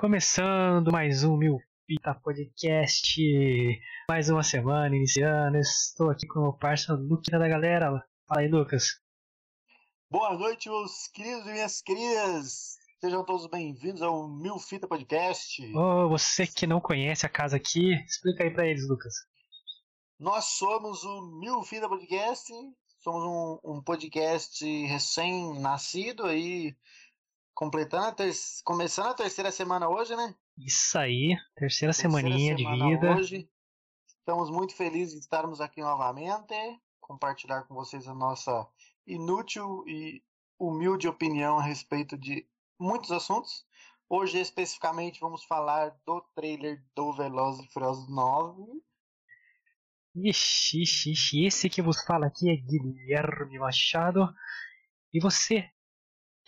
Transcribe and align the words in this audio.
Começando 0.00 0.90
mais 0.90 1.24
um 1.24 1.36
Mil 1.36 1.58
Fita 1.86 2.14
Podcast, 2.14 3.22
mais 4.08 4.30
uma 4.30 4.42
semana 4.42 4.96
iniciando. 4.96 5.58
Estou 5.58 6.08
aqui 6.08 6.26
com 6.26 6.40
o 6.40 6.56
parceiro 6.56 7.02
Luquinha 7.02 7.38
da 7.38 7.46
galera. 7.46 8.02
Fala 8.26 8.40
aí, 8.40 8.48
Lucas. 8.48 8.98
Boa 10.10 10.32
noite, 10.38 10.70
meus 10.70 11.06
queridos 11.08 11.46
e 11.46 11.52
minhas 11.52 11.82
queridas. 11.82 12.78
Sejam 12.98 13.22
todos 13.26 13.46
bem-vindos 13.48 14.00
ao 14.00 14.26
Mil 14.26 14.58
Fita 14.58 14.88
Podcast. 14.88 15.62
Oh, 15.76 16.08
você 16.08 16.46
que 16.46 16.66
não 16.66 16.80
conhece 16.80 17.26
a 17.26 17.28
casa 17.28 17.58
aqui, 17.58 17.92
explica 18.06 18.44
aí 18.44 18.50
pra 18.50 18.66
eles, 18.66 18.88
Lucas. 18.88 19.12
Nós 20.18 20.46
somos 20.46 21.04
o 21.04 21.38
Mil 21.38 21.62
Fita 21.62 21.86
Podcast. 21.86 22.50
Somos 23.00 23.22
um, 23.22 23.76
um 23.76 23.82
podcast 23.82 24.64
recém-nascido 24.86 26.24
aí, 26.24 26.74
completando 27.60 28.06
a 28.06 28.12
ter... 28.12 28.32
começando 28.64 29.08
a 29.08 29.14
terceira 29.14 29.52
semana 29.52 29.86
hoje, 29.86 30.16
né? 30.16 30.34
Isso 30.56 30.98
aí, 30.98 31.36
terceira, 31.54 31.92
terceira 31.92 31.92
semaninha 31.92 32.56
semana 32.56 32.76
de 32.78 32.90
vida. 32.90 33.16
Hoje. 33.16 33.50
Estamos 34.06 34.50
muito 34.50 34.74
felizes 34.74 35.12
de 35.12 35.20
estarmos 35.20 35.60
aqui 35.60 35.82
novamente, 35.82 36.54
compartilhar 36.98 37.64
com 37.64 37.74
vocês 37.74 38.08
a 38.08 38.14
nossa 38.14 38.66
inútil 39.06 39.84
e 39.86 40.22
humilde 40.58 41.06
opinião 41.06 41.58
a 41.58 41.62
respeito 41.62 42.16
de 42.16 42.48
muitos 42.78 43.12
assuntos. 43.12 43.66
Hoje, 44.08 44.40
especificamente, 44.40 45.20
vamos 45.20 45.44
falar 45.44 45.94
do 46.06 46.22
trailer 46.34 46.82
do 46.96 47.12
Velozes 47.12 47.66
e 47.66 47.72
Furiosos 47.74 48.08
9. 48.08 48.62
Ixi, 50.16 50.82
ixi, 50.82 51.12
ixi, 51.12 51.44
esse 51.44 51.68
que 51.68 51.82
vos 51.82 52.02
fala 52.04 52.26
aqui 52.26 52.48
é 52.48 52.56
Guilherme 52.56 53.58
Machado. 53.58 54.32
E 55.12 55.20
você, 55.20 55.70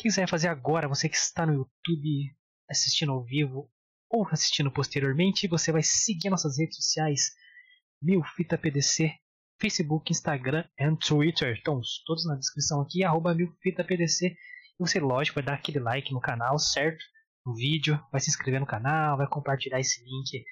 que 0.02 0.09
quiser 0.09 0.29
fazer 0.29 0.48
agora, 0.48 0.88
você 0.88 1.09
que 1.09 1.16
está 1.16 1.47
no 1.47 1.55
YouTube 1.55 2.34
assistindo 2.69 3.12
ao 3.12 3.23
vivo 3.23 3.70
ou 4.10 4.27
assistindo 4.29 4.70
posteriormente, 4.70 5.47
você 5.47 5.70
vai 5.70 5.83
seguir 5.83 6.29
nossas 6.29 6.59
redes 6.59 6.77
sociais, 6.77 7.30
Milfita 8.02 8.59
PDC, 8.59 9.15
Facebook, 9.60 10.10
Instagram 10.10 10.65
e 10.76 10.96
Twitter. 10.96 11.54
Estão 11.54 11.80
todos 12.04 12.26
na 12.26 12.35
descrição 12.35 12.80
aqui, 12.80 13.04
arroba 13.04 13.35
MilfitaPDC. 13.35 14.26
E 14.26 14.37
você, 14.79 14.99
lógico, 14.99 15.37
vai 15.37 15.45
dar 15.45 15.54
aquele 15.54 15.79
like 15.79 16.13
no 16.13 16.21
canal, 16.21 16.59
certo? 16.59 17.02
No 17.46 17.54
vídeo, 17.54 18.01
vai 18.10 18.21
se 18.21 18.29
inscrever 18.29 18.60
no 18.60 18.66
canal, 18.66 19.16
vai 19.16 19.29
compartilhar 19.29 19.79
esse 19.79 20.02
link 20.04 20.45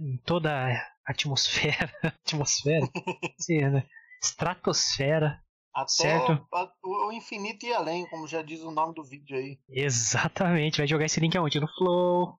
em 0.00 0.18
toda 0.24 0.50
a 0.52 0.92
atmosfera, 1.06 1.92
atmosfera, 2.26 2.88
sim, 3.38 3.60
né? 3.60 3.86
estratosfera, 4.22 5.40
Até 5.74 5.90
certo? 5.90 6.46
a- 6.52 6.72
o 6.84 7.12
infinito 7.12 7.64
e 7.64 7.72
além, 7.72 8.06
como 8.10 8.26
já 8.28 8.42
diz 8.42 8.60
o 8.60 8.70
nome 8.70 8.94
do 8.94 9.02
vídeo 9.02 9.36
aí. 9.36 9.58
Exatamente, 9.68 10.78
vai 10.78 10.86
jogar 10.86 11.06
esse 11.06 11.18
link 11.20 11.36
aonde? 11.36 11.58
No 11.60 11.68
Flow, 11.68 12.38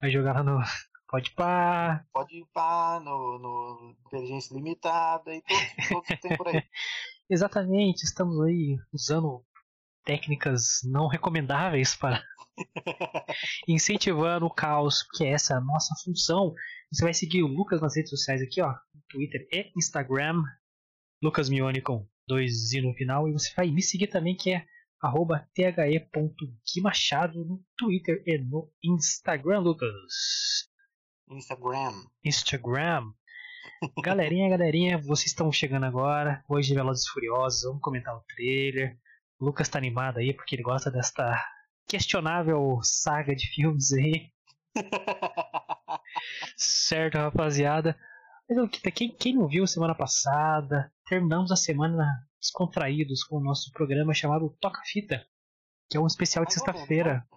vai 0.00 0.10
jogar 0.10 0.34
lá 0.36 0.42
no 0.42 0.58
Podpah, 1.08 2.04
Pode 2.12 2.44
pá, 2.54 2.98
no, 3.04 3.38
no 3.38 3.94
Inteligência 4.06 4.54
Limitada 4.54 5.32
e 5.34 5.42
todos, 5.42 5.88
todos 5.88 6.06
que 6.08 6.16
tem 6.16 6.36
por 6.36 6.48
aí. 6.48 6.62
Exatamente, 7.30 8.02
estamos 8.02 8.40
aí 8.42 8.76
usando 8.92 9.44
técnicas 10.04 10.80
não 10.84 11.06
recomendáveis 11.06 11.94
para 11.94 12.22
incentivando 13.68 14.46
o 14.46 14.50
caos, 14.54 15.02
que 15.14 15.24
é 15.24 15.30
essa 15.32 15.56
a 15.56 15.60
nossa 15.60 15.94
função. 16.04 16.54
Você 16.92 17.04
vai 17.04 17.14
seguir 17.14 17.42
o 17.42 17.46
Lucas 17.46 17.80
nas 17.80 17.94
redes 17.96 18.10
sociais 18.10 18.42
aqui, 18.42 18.60
ó, 18.60 18.74
Twitter 19.08 19.46
e 19.52 19.70
Instagram, 19.76 20.42
Lucas 21.22 21.48
Mione 21.48 21.80
com 21.80 22.06
dois 22.26 22.72
i 22.72 22.80
no 22.80 22.94
final, 22.94 23.28
e 23.28 23.32
você 23.32 23.52
vai 23.54 23.70
me 23.70 23.82
seguir 23.82 24.06
também, 24.08 24.36
que 24.36 24.52
é 24.52 24.64
arroba 25.00 25.48
the.guimachado 25.54 27.44
no 27.44 27.60
Twitter 27.76 28.22
e 28.26 28.38
no 28.38 28.70
Instagram, 28.82 29.60
Lucas. 29.60 30.68
Instagram. 31.28 31.92
Instagram. 32.24 33.12
Galerinha, 34.02 34.48
galerinha, 34.48 34.98
vocês 34.98 35.26
estão 35.26 35.50
chegando 35.50 35.86
agora. 35.86 36.44
Hoje, 36.48 36.74
Velozes 36.74 37.08
Furiosos, 37.08 37.62
vamos 37.64 37.82
comentar 37.82 38.14
o 38.14 38.24
trailer. 38.34 38.96
O 39.40 39.46
Lucas 39.46 39.68
tá 39.68 39.78
animado 39.78 40.18
aí 40.18 40.32
porque 40.32 40.54
ele 40.54 40.62
gosta 40.62 40.90
desta 40.90 41.36
questionável 41.88 42.78
saga 42.82 43.34
de 43.34 43.46
filmes 43.48 43.92
aí. 43.92 44.30
Certo, 46.56 47.18
rapaziada. 47.18 47.98
Mas 48.48 48.58
Luquita, 48.58 48.90
quem, 48.90 49.10
quem 49.10 49.34
não 49.34 49.48
viu 49.48 49.66
semana 49.66 49.94
passada, 49.94 50.92
terminamos 51.12 51.52
a 51.52 51.56
semana 51.56 52.26
descontraídos 52.40 53.22
com 53.24 53.36
o 53.36 53.40
nosso 53.40 53.70
programa 53.72 54.14
chamado 54.14 54.48
Toca 54.58 54.80
Fita, 54.86 55.22
que 55.90 55.98
é 55.98 56.00
um 56.00 56.06
especial 56.06 56.42
de 56.46 56.52
menos, 56.52 56.64
sexta-feira. 56.64 57.28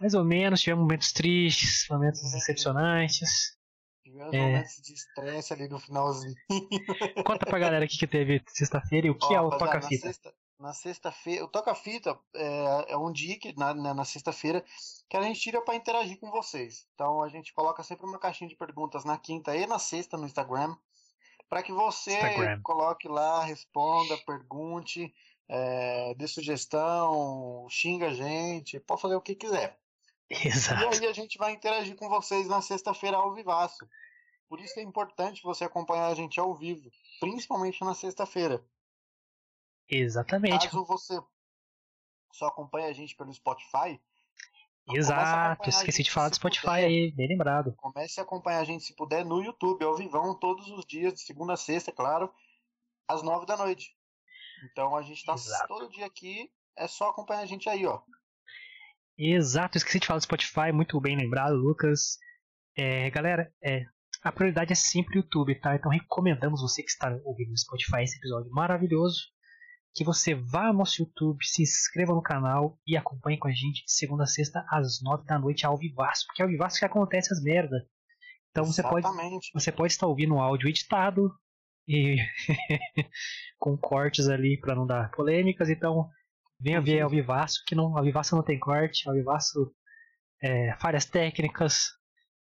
Mais 0.00 0.14
ou 0.14 0.24
menos, 0.24 0.60
tivemos 0.60 0.82
momentos 0.84 1.12
tristes, 1.12 1.86
momentos 1.90 2.20
É. 2.22 2.36
decepcionantes. 2.36 3.58
Tivemos 4.04 4.32
É. 4.32 4.38
momentos 4.38 4.74
de 4.80 4.92
estresse 4.94 5.52
ali 5.52 5.68
no 5.68 5.80
finalzinho. 5.80 6.36
Conta 7.26 7.46
pra 7.46 7.58
galera 7.58 7.84
o 7.84 7.88
que, 7.88 7.98
que 7.98 8.06
teve 8.06 8.40
sexta-feira 8.46 9.08
e 9.08 9.10
o 9.10 9.18
que 9.18 9.26
Ó, 9.26 9.36
é 9.36 9.40
o 9.40 9.50
Toca 9.50 9.82
Fita. 9.82 10.06
Na 10.06 10.12
sexta- 10.12 10.34
na 10.60 10.72
sexta-feira, 10.72 11.44
o 11.44 11.48
Toca 11.48 11.74
Fita 11.74 12.16
é, 12.34 12.92
é 12.92 12.96
um 12.96 13.10
dia 13.12 13.36
que, 13.40 13.56
na, 13.58 13.74
na, 13.74 13.92
na 13.92 14.04
sexta-feira 14.04 14.64
que 15.10 15.16
a 15.16 15.22
gente 15.22 15.40
tira 15.40 15.60
para 15.62 15.74
interagir 15.74 16.18
com 16.20 16.30
vocês. 16.30 16.86
Então 16.94 17.24
a 17.24 17.28
gente 17.28 17.52
coloca 17.52 17.82
sempre 17.82 18.06
uma 18.06 18.18
caixinha 18.20 18.48
de 18.48 18.56
perguntas 18.56 19.04
na 19.04 19.18
quinta 19.18 19.56
e 19.56 19.66
na 19.66 19.80
sexta 19.80 20.16
no 20.16 20.26
Instagram 20.26 20.76
para 21.48 21.62
que 21.62 21.72
você 21.72 22.12
Instagram. 22.12 22.60
coloque 22.62 23.08
lá, 23.08 23.42
responda, 23.44 24.16
pergunte, 24.18 25.14
é, 25.48 26.14
dê 26.14 26.26
sugestão, 26.28 27.66
xinga 27.70 28.08
a 28.08 28.14
gente, 28.14 28.78
pode 28.80 29.00
fazer 29.00 29.14
o 29.14 29.20
que 29.20 29.34
quiser. 29.34 29.78
E 30.30 30.48
Exato. 30.48 30.88
aí 30.88 31.06
a 31.06 31.12
gente 31.12 31.38
vai 31.38 31.52
interagir 31.52 31.96
com 31.96 32.08
vocês 32.08 32.46
na 32.48 32.60
sexta-feira 32.60 33.16
ao 33.16 33.32
vivaço. 33.34 33.88
Por 34.48 34.60
isso 34.60 34.78
é 34.78 34.82
importante 34.82 35.42
você 35.42 35.64
acompanhar 35.64 36.08
a 36.08 36.14
gente 36.14 36.38
ao 36.38 36.54
vivo, 36.54 36.90
principalmente 37.20 37.82
na 37.82 37.94
sexta-feira. 37.94 38.62
Exatamente. 39.88 40.68
Caso 40.68 40.84
você 40.84 41.18
só 42.32 42.46
acompanhe 42.46 42.86
a 42.86 42.92
gente 42.92 43.16
pelo 43.16 43.32
Spotify, 43.32 44.00
Exato. 44.96 45.20
acompanhar 45.20 45.58
a 45.60 45.68
Esqueci 45.68 46.02
de 46.02 46.10
falar 46.10 46.28
do 46.28 46.36
Spotify 46.36 46.66
puder. 46.66 46.84
aí, 46.84 47.12
bem 47.12 47.28
lembrado. 47.28 47.74
comece 47.76 48.20
a 48.20 48.22
acompanhar 48.22 48.60
a 48.60 48.64
gente 48.64 48.84
se 48.84 48.94
puder 48.94 49.24
no 49.24 49.42
YouTube, 49.42 49.84
ao 49.84 49.96
vivão, 49.96 50.38
todos 50.38 50.68
os 50.68 50.84
dias, 50.86 51.14
de 51.14 51.20
segunda 51.20 51.54
a 51.54 51.56
sexta, 51.56 51.92
claro, 51.92 52.32
às 53.08 53.22
nove 53.22 53.46
da 53.46 53.56
noite. 53.56 53.90
Então 54.70 54.96
a 54.96 55.02
gente 55.02 55.24
tá 55.24 55.34
Exato. 55.34 55.68
todo 55.68 55.90
dia 55.90 56.06
aqui, 56.06 56.50
é 56.76 56.86
só 56.86 57.10
acompanhar 57.10 57.40
a 57.40 57.46
gente 57.46 57.68
aí, 57.68 57.86
ó. 57.86 58.00
Exato, 59.16 59.76
esqueci 59.76 59.98
de 59.98 60.06
falar 60.06 60.18
do 60.18 60.24
Spotify, 60.24 60.72
muito 60.72 61.00
bem 61.00 61.16
lembrado, 61.16 61.54
Lucas. 61.54 62.18
É, 62.76 63.10
galera, 63.10 63.52
é, 63.62 63.84
a 64.22 64.32
prioridade 64.32 64.72
é 64.72 64.76
sempre 64.76 65.18
o 65.18 65.22
YouTube, 65.22 65.54
tá? 65.60 65.74
Então 65.74 65.90
recomendamos 65.90 66.60
você 66.60 66.82
que 66.82 66.90
está 66.90 67.08
ouvindo 67.24 67.50
no 67.50 67.58
Spotify 67.58 68.02
esse 68.02 68.16
episódio 68.16 68.50
maravilhoso, 68.50 69.18
que 69.94 70.04
você 70.04 70.34
vá 70.34 70.68
ao 70.68 70.74
nosso 70.74 71.02
YouTube, 71.02 71.44
se 71.44 71.62
inscreva 71.62 72.14
no 72.14 72.22
canal 72.22 72.78
e 72.86 72.96
acompanhe 72.96 73.38
com 73.38 73.48
a 73.48 73.52
gente 73.52 73.84
de 73.84 73.92
segunda 73.92 74.24
a 74.24 74.26
sexta 74.26 74.64
às 74.70 75.02
nove 75.02 75.24
da 75.24 75.38
noite 75.38 75.66
ao 75.66 75.76
vivaço, 75.76 76.26
porque 76.26 76.42
é 76.42 76.44
ao 76.44 76.50
vivaço 76.50 76.78
que 76.78 76.84
acontece 76.84 77.32
as 77.32 77.42
merda. 77.42 77.86
Então 78.50 78.64
você 78.64 78.82
pode, 78.82 79.06
Exatamente. 79.06 79.50
você 79.52 79.72
pode 79.72 79.92
estar 79.92 80.06
ouvindo 80.06 80.34
um 80.34 80.40
áudio 80.40 80.68
editado 80.68 81.32
e 81.86 82.16
com 83.58 83.76
cortes 83.76 84.28
ali 84.28 84.58
para 84.60 84.74
não 84.74 84.86
dar 84.86 85.10
polêmicas, 85.10 85.68
então 85.68 86.08
venha 86.60 86.80
ver 86.80 87.00
ao 87.00 87.10
vivaço, 87.10 87.62
que 87.66 87.74
não, 87.74 87.96
ao 87.96 88.04
vivaço 88.04 88.34
não 88.34 88.42
tem 88.42 88.58
corte, 88.58 89.08
ao 89.08 89.14
vivaço 89.14 89.72
é, 90.42 90.76
falhas 90.78 91.04
técnicas, 91.04 91.88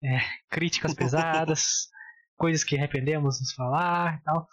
é, 0.03 0.19
críticas 0.51 0.95
pesadas, 0.95 1.89
coisas 2.37 2.65
que 2.65 2.77
arrependemos 2.77 3.41
nos 3.41 3.53
falar 3.53 4.19
e 4.19 4.23
tal. 4.23 4.49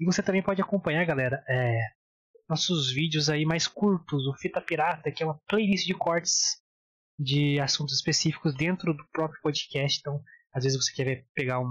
E 0.00 0.04
você 0.04 0.22
também 0.22 0.42
pode 0.42 0.60
acompanhar, 0.60 1.04
galera, 1.04 1.42
é, 1.48 1.78
nossos 2.52 2.92
vídeos 2.92 3.30
aí 3.30 3.46
mais 3.46 3.66
curtos, 3.66 4.26
o 4.26 4.34
Fita 4.34 4.60
Pirata, 4.60 5.10
que 5.10 5.22
é 5.22 5.26
uma 5.26 5.40
playlist 5.48 5.86
de 5.86 5.94
cortes 5.94 6.60
de 7.18 7.58
assuntos 7.58 7.94
específicos 7.94 8.54
dentro 8.54 8.92
do 8.92 9.06
próprio 9.10 9.40
podcast. 9.42 9.98
Então, 9.98 10.22
às 10.52 10.64
vezes 10.64 10.78
você 10.78 10.92
quer 10.92 11.26
pegar 11.34 11.60
um, 11.60 11.64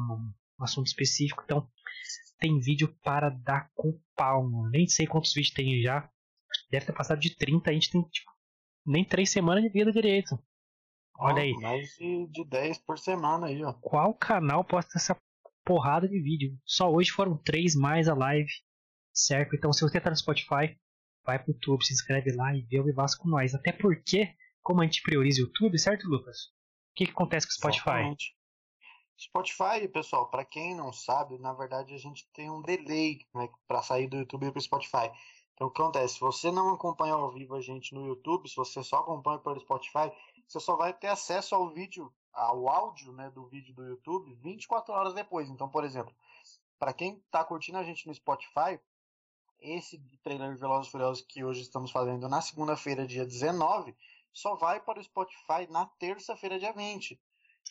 um 0.59 0.63
assunto 0.63 0.87
específico, 0.87 1.43
então 1.45 1.69
tem 2.39 2.59
vídeo 2.59 2.97
para 3.03 3.29
dar 3.29 3.69
com 3.75 3.99
pau. 4.15 4.43
mano. 4.43 4.71
Nem 4.71 4.87
sei 4.87 5.05
quantos 5.05 5.31
vídeos 5.33 5.53
tem 5.53 5.83
já. 5.83 6.09
Deve 6.71 6.87
ter 6.87 6.93
passado 6.93 7.19
de 7.19 7.35
30, 7.35 7.69
a 7.69 7.73
gente 7.73 7.91
tem 7.91 8.01
tipo, 8.01 8.31
nem 8.83 9.05
3 9.05 9.29
semanas 9.29 9.63
de 9.63 9.69
vida 9.69 9.91
direito. 9.91 10.35
Olha 11.19 11.43
aí, 11.43 11.53
Mais 11.53 11.89
de, 11.89 12.27
de 12.31 12.43
10 12.43 12.79
por 12.79 12.97
semana 12.97 13.45
aí, 13.45 13.63
ó. 13.63 13.71
qual 13.73 14.15
canal 14.15 14.63
posta 14.63 14.97
essa 14.97 15.15
porrada 15.63 16.07
de 16.07 16.19
vídeo? 16.19 16.57
Só 16.65 16.91
hoje 16.91 17.11
foram 17.11 17.37
3 17.37 17.75
mais 17.75 18.07
a 18.07 18.15
live, 18.15 18.49
certo? 19.13 19.55
Então 19.55 19.71
se 19.73 19.81
você 19.81 19.99
tá 19.99 20.09
no 20.09 20.15
Spotify, 20.15 20.77
vai 21.25 21.39
pro 21.39 21.53
YouTube, 21.53 21.85
se 21.85 21.93
inscreve 21.93 22.31
lá 22.31 22.55
e 22.55 22.61
vê 22.61 22.79
o 22.79 22.83
Vivaço 22.83 23.17
com 23.17 23.29
nós. 23.29 23.53
Até 23.53 23.71
porque, 23.71 24.33
como 24.61 24.81
a 24.81 24.85
gente 24.85 25.01
prioriza 25.01 25.41
o 25.41 25.45
YouTube, 25.45 25.77
certo, 25.79 26.07
Lucas? 26.07 26.37
O 26.91 26.93
que, 26.95 27.05
que 27.05 27.11
acontece 27.11 27.47
com 27.47 27.51
o 27.51 27.55
Spotify? 27.55 27.89
Exatamente. 27.89 28.35
Spotify, 29.17 29.87
pessoal, 29.87 30.29
para 30.31 30.43
quem 30.43 30.75
não 30.75 30.91
sabe, 30.91 31.37
na 31.37 31.53
verdade 31.53 31.93
a 31.93 31.97
gente 31.97 32.27
tem 32.33 32.49
um 32.49 32.61
delay 32.61 33.19
né, 33.35 33.47
para 33.67 33.83
sair 33.83 34.07
do 34.07 34.17
YouTube 34.17 34.51
para 34.51 34.57
o 34.57 34.61
Spotify. 34.61 35.11
Então 35.53 35.67
o 35.67 35.71
que 35.71 35.79
acontece? 35.79 36.15
Se 36.15 36.19
você 36.19 36.49
não 36.51 36.73
acompanha 36.73 37.13
ao 37.13 37.31
vivo 37.31 37.53
a 37.53 37.61
gente 37.61 37.93
no 37.93 38.07
YouTube, 38.07 38.49
se 38.49 38.55
você 38.55 38.83
só 38.83 38.97
acompanha 38.97 39.37
pelo 39.37 39.59
Spotify, 39.59 40.11
você 40.47 40.59
só 40.59 40.75
vai 40.75 40.91
ter 40.91 41.07
acesso 41.07 41.53
ao 41.53 41.69
vídeo, 41.69 42.11
ao 42.33 42.67
áudio 42.67 43.13
né, 43.13 43.29
do 43.29 43.45
vídeo 43.45 43.75
do 43.75 43.83
YouTube 43.83 44.33
24 44.41 44.91
horas 44.91 45.13
depois. 45.13 45.49
Então, 45.49 45.69
por 45.69 45.83
exemplo, 45.83 46.15
para 46.79 46.91
quem 46.91 47.17
está 47.17 47.43
curtindo 47.43 47.77
a 47.77 47.83
gente 47.83 48.07
no 48.07 48.15
Spotify, 48.15 48.79
esse 49.61 49.99
trailer 50.23 50.53
de 50.53 50.59
Velozes 50.59 50.87
e 50.87 50.91
Furiosos 50.91 51.25
que 51.25 51.43
hoje 51.43 51.61
estamos 51.61 51.91
fazendo 51.91 52.27
na 52.27 52.41
segunda-feira, 52.41 53.05
dia 53.05 53.25
19, 53.25 53.95
só 54.33 54.55
vai 54.55 54.79
para 54.81 54.99
o 54.99 55.03
Spotify 55.03 55.67
na 55.69 55.85
terça-feira, 55.99 56.59
dia 56.59 56.73
20. 56.73 57.19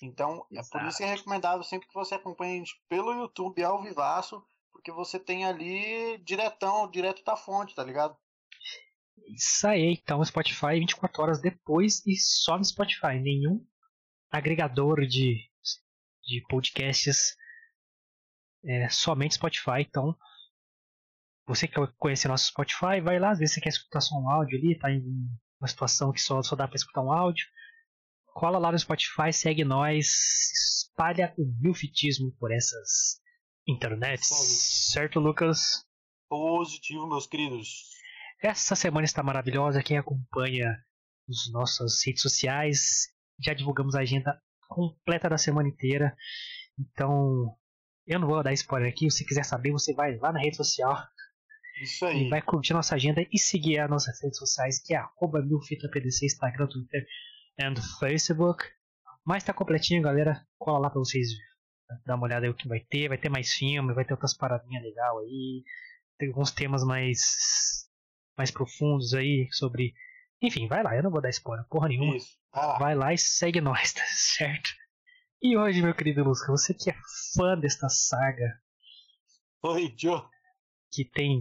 Então, 0.03 0.47
Exato. 0.51 0.69
é 0.69 0.81
por 0.81 0.89
isso 0.89 0.99
que 0.99 1.05
é 1.05 1.15
recomendável 1.15 1.65
sempre 1.65 1.89
que 1.89 1.95
você 1.95 2.15
acompanhe 2.15 2.55
a 2.55 2.59
gente 2.59 2.81
pelo 2.89 3.13
YouTube 3.13 3.63
ao 3.63 3.83
vivaço, 3.83 4.43
porque 4.71 4.93
você 4.93 5.19
tem 5.19 5.45
ali 5.45 6.17
diretão, 6.19 6.91
direto 6.91 7.25
da 7.25 7.37
fonte, 7.37 7.75
tá 7.75 7.83
ligado? 7.85 8.17
Isso 9.29 9.67
aí, 9.67 9.99
então 10.03 10.25
Spotify 10.25 10.79
24 10.79 11.23
horas 11.23 11.41
depois 11.41 12.05
e 12.07 12.17
só 12.17 12.57
no 12.57 12.65
Spotify, 12.65 13.19
nenhum 13.21 13.65
agregador 14.31 15.07
de, 15.07 15.37
de 16.23 16.41
podcasts, 16.49 17.37
é 18.65 18.89
somente 18.89 19.35
Spotify, 19.35 19.81
então 19.81 20.17
você 21.51 21.67
que 21.67 21.75
quer 21.75 21.93
conhecer 21.99 22.29
nosso 22.29 22.47
Spotify, 22.47 23.01
vai 23.03 23.19
lá, 23.19 23.31
às 23.31 23.39
vezes 23.41 23.55
você 23.55 23.61
quer 23.61 23.71
escutar 23.71 24.01
só 24.01 24.15
um 24.17 24.31
áudio 24.31 24.57
ali, 24.57 24.79
tá 24.79 24.91
em 24.91 25.03
uma 25.61 25.67
situação 25.67 26.13
que 26.13 26.21
só, 26.21 26.41
só 26.43 26.55
dá 26.55 26.69
para 26.69 26.77
escutar 26.77 27.03
um 27.03 27.13
áudio, 27.13 27.45
cola 28.27 28.57
lá 28.57 28.71
no 28.71 28.79
Spotify, 28.79 29.33
segue 29.33 29.65
nós, 29.65 30.07
espalha 30.87 31.35
o 31.37 31.45
milfitismo 31.61 32.33
por 32.39 32.53
essas 32.53 33.21
internets, 33.67 34.29
certo 34.93 35.19
Lucas? 35.19 35.85
Positivo, 36.29 37.09
meus 37.09 37.27
queridos. 37.27 37.91
Essa 38.41 38.77
semana 38.77 39.05
está 39.05 39.21
maravilhosa. 39.21 39.83
Quem 39.83 39.99
acompanha 39.99 40.79
as 41.29 41.53
nossas 41.53 42.01
redes 42.07 42.23
sociais, 42.23 43.09
já 43.41 43.53
divulgamos 43.53 43.97
a 43.97 44.01
agenda 44.01 44.41
completa 44.69 45.29
da 45.29 45.37
semana 45.37 45.69
inteira. 45.69 46.17
Então, 46.79 47.57
eu 48.07 48.21
não 48.21 48.29
vou 48.29 48.43
dar 48.43 48.53
spoiler 48.53 48.89
aqui. 48.89 49.11
Se 49.11 49.27
quiser 49.27 49.45
saber, 49.45 49.73
você 49.73 49.93
vai 49.93 50.17
lá 50.17 50.33
na 50.33 50.41
rede 50.41 50.57
social. 50.57 50.97
Isso 51.81 52.05
aí. 52.05 52.27
E 52.27 52.29
vai 52.29 52.43
curtir 52.43 52.73
nossa 52.73 52.95
agenda 52.95 53.27
e 53.33 53.39
seguir 53.39 53.79
as 53.79 53.89
nossas 53.89 54.21
redes 54.23 54.39
sociais, 54.39 54.83
que 54.83 54.95
é 54.95 54.99
arroba 54.99 55.41
milfitapdc, 55.43 56.25
Instagram, 56.25 56.67
Twitter 56.67 57.07
e 57.59 57.99
Facebook. 57.99 58.65
Mas 59.25 59.45
tá 59.45 59.53
completinho, 59.53 60.03
galera. 60.03 60.45
Cola 60.59 60.81
lá 60.81 60.91
pra 60.91 60.99
vocês 60.99 61.29
dar 62.07 62.17
uma 62.17 62.25
olhada 62.25 62.47
aí 62.47 62.51
o 62.51 62.55
que 62.55 62.69
vai 62.69 62.81
ter. 62.81 63.09
Vai 63.09 63.19
ter 63.19 63.29
mais 63.29 63.53
filme, 63.53 63.95
vai 63.95 64.05
ter 64.05 64.13
outras 64.13 64.37
paradinhas 64.37 64.83
legal 64.83 65.19
aí. 65.21 65.65
Tem 66.19 66.29
alguns 66.29 66.51
temas 66.51 66.85
mais 66.85 67.89
mais 68.37 68.51
profundos 68.51 69.15
aí 69.15 69.49
sobre. 69.53 69.95
Enfim, 70.43 70.67
vai 70.67 70.83
lá, 70.83 70.97
eu 70.97 71.03
não 71.03 71.11
vou 71.11 71.21
dar 71.21 71.29
spoiler, 71.29 71.67
porra 71.69 71.89
nenhuma. 71.89 72.17
Isso. 72.17 72.37
Ah. 72.53 72.79
Vai 72.79 72.95
lá 72.95 73.13
e 73.13 73.19
segue 73.19 73.61
nós, 73.61 73.93
tá 73.95 74.03
certo? 74.07 74.71
E 75.43 75.57
hoje, 75.57 75.83
meu 75.83 75.95
querido 75.95 76.25
Lusca, 76.25 76.51
você 76.51 76.75
que 76.75 76.91
é 76.91 76.97
fã 77.35 77.59
desta 77.59 77.89
saga. 77.89 78.61
Oi, 79.63 79.95
Joe. 79.97 80.23
Que 80.93 81.05
tem 81.05 81.41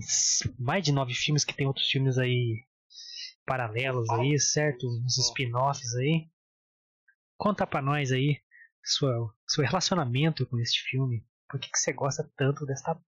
mais 0.57 0.83
de 0.83 0.91
nove 0.91 1.13
filmes, 1.13 1.43
que 1.43 1.55
tem 1.55 1.67
outros 1.67 1.87
filmes 1.87 2.17
aí 2.17 2.65
paralelos 3.45 4.09
aí, 4.11 4.39
certo? 4.39 4.87
Uns 4.87 5.17
spin-offs 5.17 5.95
aí. 5.95 6.29
Conta 7.37 7.65
pra 7.65 7.81
nós 7.81 8.11
aí 8.11 8.39
sua, 8.83 9.33
seu 9.47 9.63
relacionamento 9.63 10.45
com 10.47 10.59
este 10.59 10.81
filme. 10.83 11.25
Por 11.49 11.59
que, 11.59 11.69
que 11.69 11.79
você 11.79 11.91
gosta 11.91 12.29
tanto 12.37 12.65
desta 12.65 12.99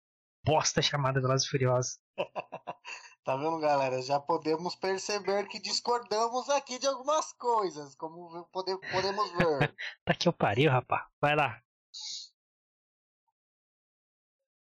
bosta 0.44 0.80
chamada 0.80 1.20
Velozes 1.20 1.46
Furiosos? 1.46 1.98
Tá 3.22 3.36
vendo, 3.36 3.60
galera? 3.60 4.00
Já 4.00 4.18
podemos 4.18 4.74
perceber 4.74 5.46
que 5.46 5.60
discordamos 5.60 6.48
aqui 6.48 6.78
de 6.78 6.86
algumas 6.86 7.32
coisas, 7.34 7.94
como 7.94 8.48
pode, 8.50 8.76
podemos 8.90 9.30
ver. 9.32 9.74
tá 10.04 10.14
que 10.14 10.26
eu 10.26 10.32
pariu, 10.32 10.70
rapaz. 10.70 11.04
Vai 11.20 11.36
lá. 11.36 11.60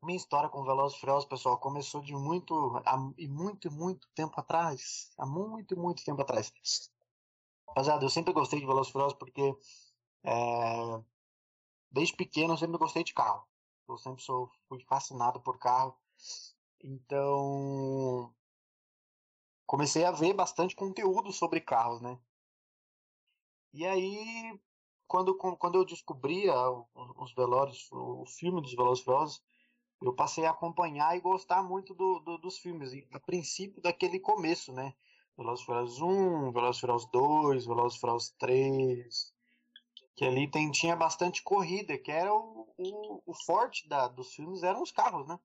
Minha 0.02 0.16
história 0.16 0.48
com 0.48 0.64
Velozes 0.64 0.96
e 0.96 1.00
Furiosos, 1.00 1.28
pessoal, 1.28 1.58
começou 1.58 2.00
de 2.00 2.14
muito, 2.14 2.72
e 3.18 3.28
muito, 3.28 3.70
muito 3.70 4.08
tempo 4.14 4.32
atrás. 4.40 5.12
Há 5.18 5.26
muito, 5.26 5.76
muito 5.76 6.02
tempo 6.02 6.22
atrás. 6.22 6.50
Rapaziada, 7.68 8.02
eu 8.04 8.08
sempre 8.08 8.32
gostei 8.32 8.60
de 8.60 8.66
Velozes 8.66 8.88
e 8.88 8.92
Furiosos 8.92 9.18
porque 9.18 9.54
é, 10.24 11.04
desde 11.90 12.16
pequeno 12.16 12.54
eu 12.54 12.58
sempre 12.58 12.78
gostei 12.78 13.04
de 13.04 13.12
carro. 13.12 13.46
Eu 13.86 13.98
sempre 13.98 14.22
sou, 14.22 14.50
fui 14.68 14.82
fascinado 14.84 15.38
por 15.42 15.58
carro. 15.58 15.94
Então, 16.82 18.34
comecei 19.66 20.04
a 20.06 20.12
ver 20.12 20.32
bastante 20.32 20.74
conteúdo 20.74 21.30
sobre 21.30 21.60
carros, 21.60 22.00
né? 22.00 22.18
E 23.74 23.86
aí, 23.86 24.58
quando, 25.06 25.36
quando 25.36 25.74
eu 25.74 25.84
descobria 25.84 26.54
os 26.94 27.34
Velozes, 27.34 27.86
o 27.92 28.24
filme 28.24 28.62
dos 28.62 28.74
Velozes 28.74 29.04
Furiosos, 29.04 29.42
eu 30.02 30.14
passei 30.14 30.46
a 30.46 30.50
acompanhar 30.50 31.16
e 31.16 31.20
gostar 31.20 31.62
muito 31.62 31.94
do, 31.94 32.20
do, 32.20 32.38
dos 32.38 32.58
filmes, 32.58 32.92
a 33.12 33.20
princípio 33.20 33.82
daquele 33.82 34.18
começo, 34.18 34.72
né? 34.72 34.94
Furiosos 35.64 36.00
1, 36.00 36.52
Velozes 36.52 36.80
Furiosos 36.80 37.10
2, 37.10 37.66
Velozes 37.66 37.98
Furiosos 37.98 38.30
3, 38.38 39.34
que 40.14 40.24
ali 40.24 40.50
tem, 40.50 40.70
tinha 40.70 40.94
bastante 40.94 41.42
corrida, 41.42 41.96
que 41.96 42.10
era 42.10 42.32
o, 42.34 42.68
o, 42.76 43.22
o 43.24 43.34
forte 43.46 43.88
da, 43.88 44.06
dos 44.06 44.34
filmes 44.34 44.62
eram 44.62 44.82
os 44.82 44.92
carros, 44.92 45.26
né? 45.26 45.38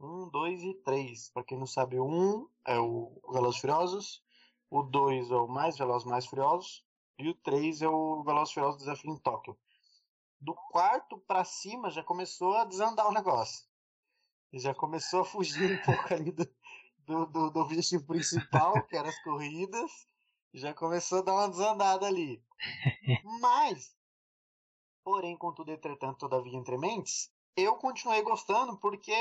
Um, 0.00 0.28
dois 0.28 0.62
e 0.62 0.72
três. 0.84 1.30
Para 1.30 1.42
quem 1.42 1.58
não 1.58 1.66
sabe, 1.66 1.98
o 1.98 2.06
um 2.06 2.48
é 2.64 2.78
o 2.78 3.20
Velozes 3.32 3.60
Furiosos, 3.60 4.22
o 4.70 4.82
dois 4.82 5.30
é 5.30 5.36
o 5.36 5.48
Mais 5.48 5.76
Velozes 5.76 6.06
Mais 6.06 6.26
Furiosos 6.26 6.84
e 7.18 7.28
o 7.28 7.34
três 7.34 7.82
é 7.82 7.88
o 7.88 8.22
Velozes 8.22 8.54
Furiosos 8.54 8.78
Desafio 8.78 9.12
em 9.12 9.18
Tóquio. 9.18 9.58
Do 10.40 10.54
quarto 10.54 11.18
para 11.26 11.42
cima 11.42 11.90
já 11.90 12.04
começou 12.04 12.54
a 12.54 12.64
desandar 12.64 13.08
o 13.08 13.12
negócio. 13.12 13.67
Já 14.52 14.74
começou 14.74 15.20
a 15.20 15.24
fugir 15.24 15.78
um 15.78 15.82
pouco 15.84 16.14
ali 16.14 16.32
do, 16.32 16.48
do, 16.98 17.26
do, 17.26 17.50
do 17.50 17.60
objetivo 17.60 18.04
principal, 18.06 18.86
que 18.86 18.96
eram 18.96 19.08
as 19.08 19.22
corridas. 19.22 19.90
Já 20.54 20.72
começou 20.72 21.18
a 21.18 21.22
dar 21.22 21.34
uma 21.34 21.48
desandada 21.48 22.06
ali. 22.06 22.42
Mas, 23.40 23.94
porém, 25.04 25.36
contudo, 25.36 25.70
entretanto, 25.70 26.18
todavia, 26.18 26.56
entre 26.56 26.78
mentes, 26.78 27.30
eu 27.56 27.76
continuei 27.76 28.22
gostando 28.22 28.78
porque 28.78 29.12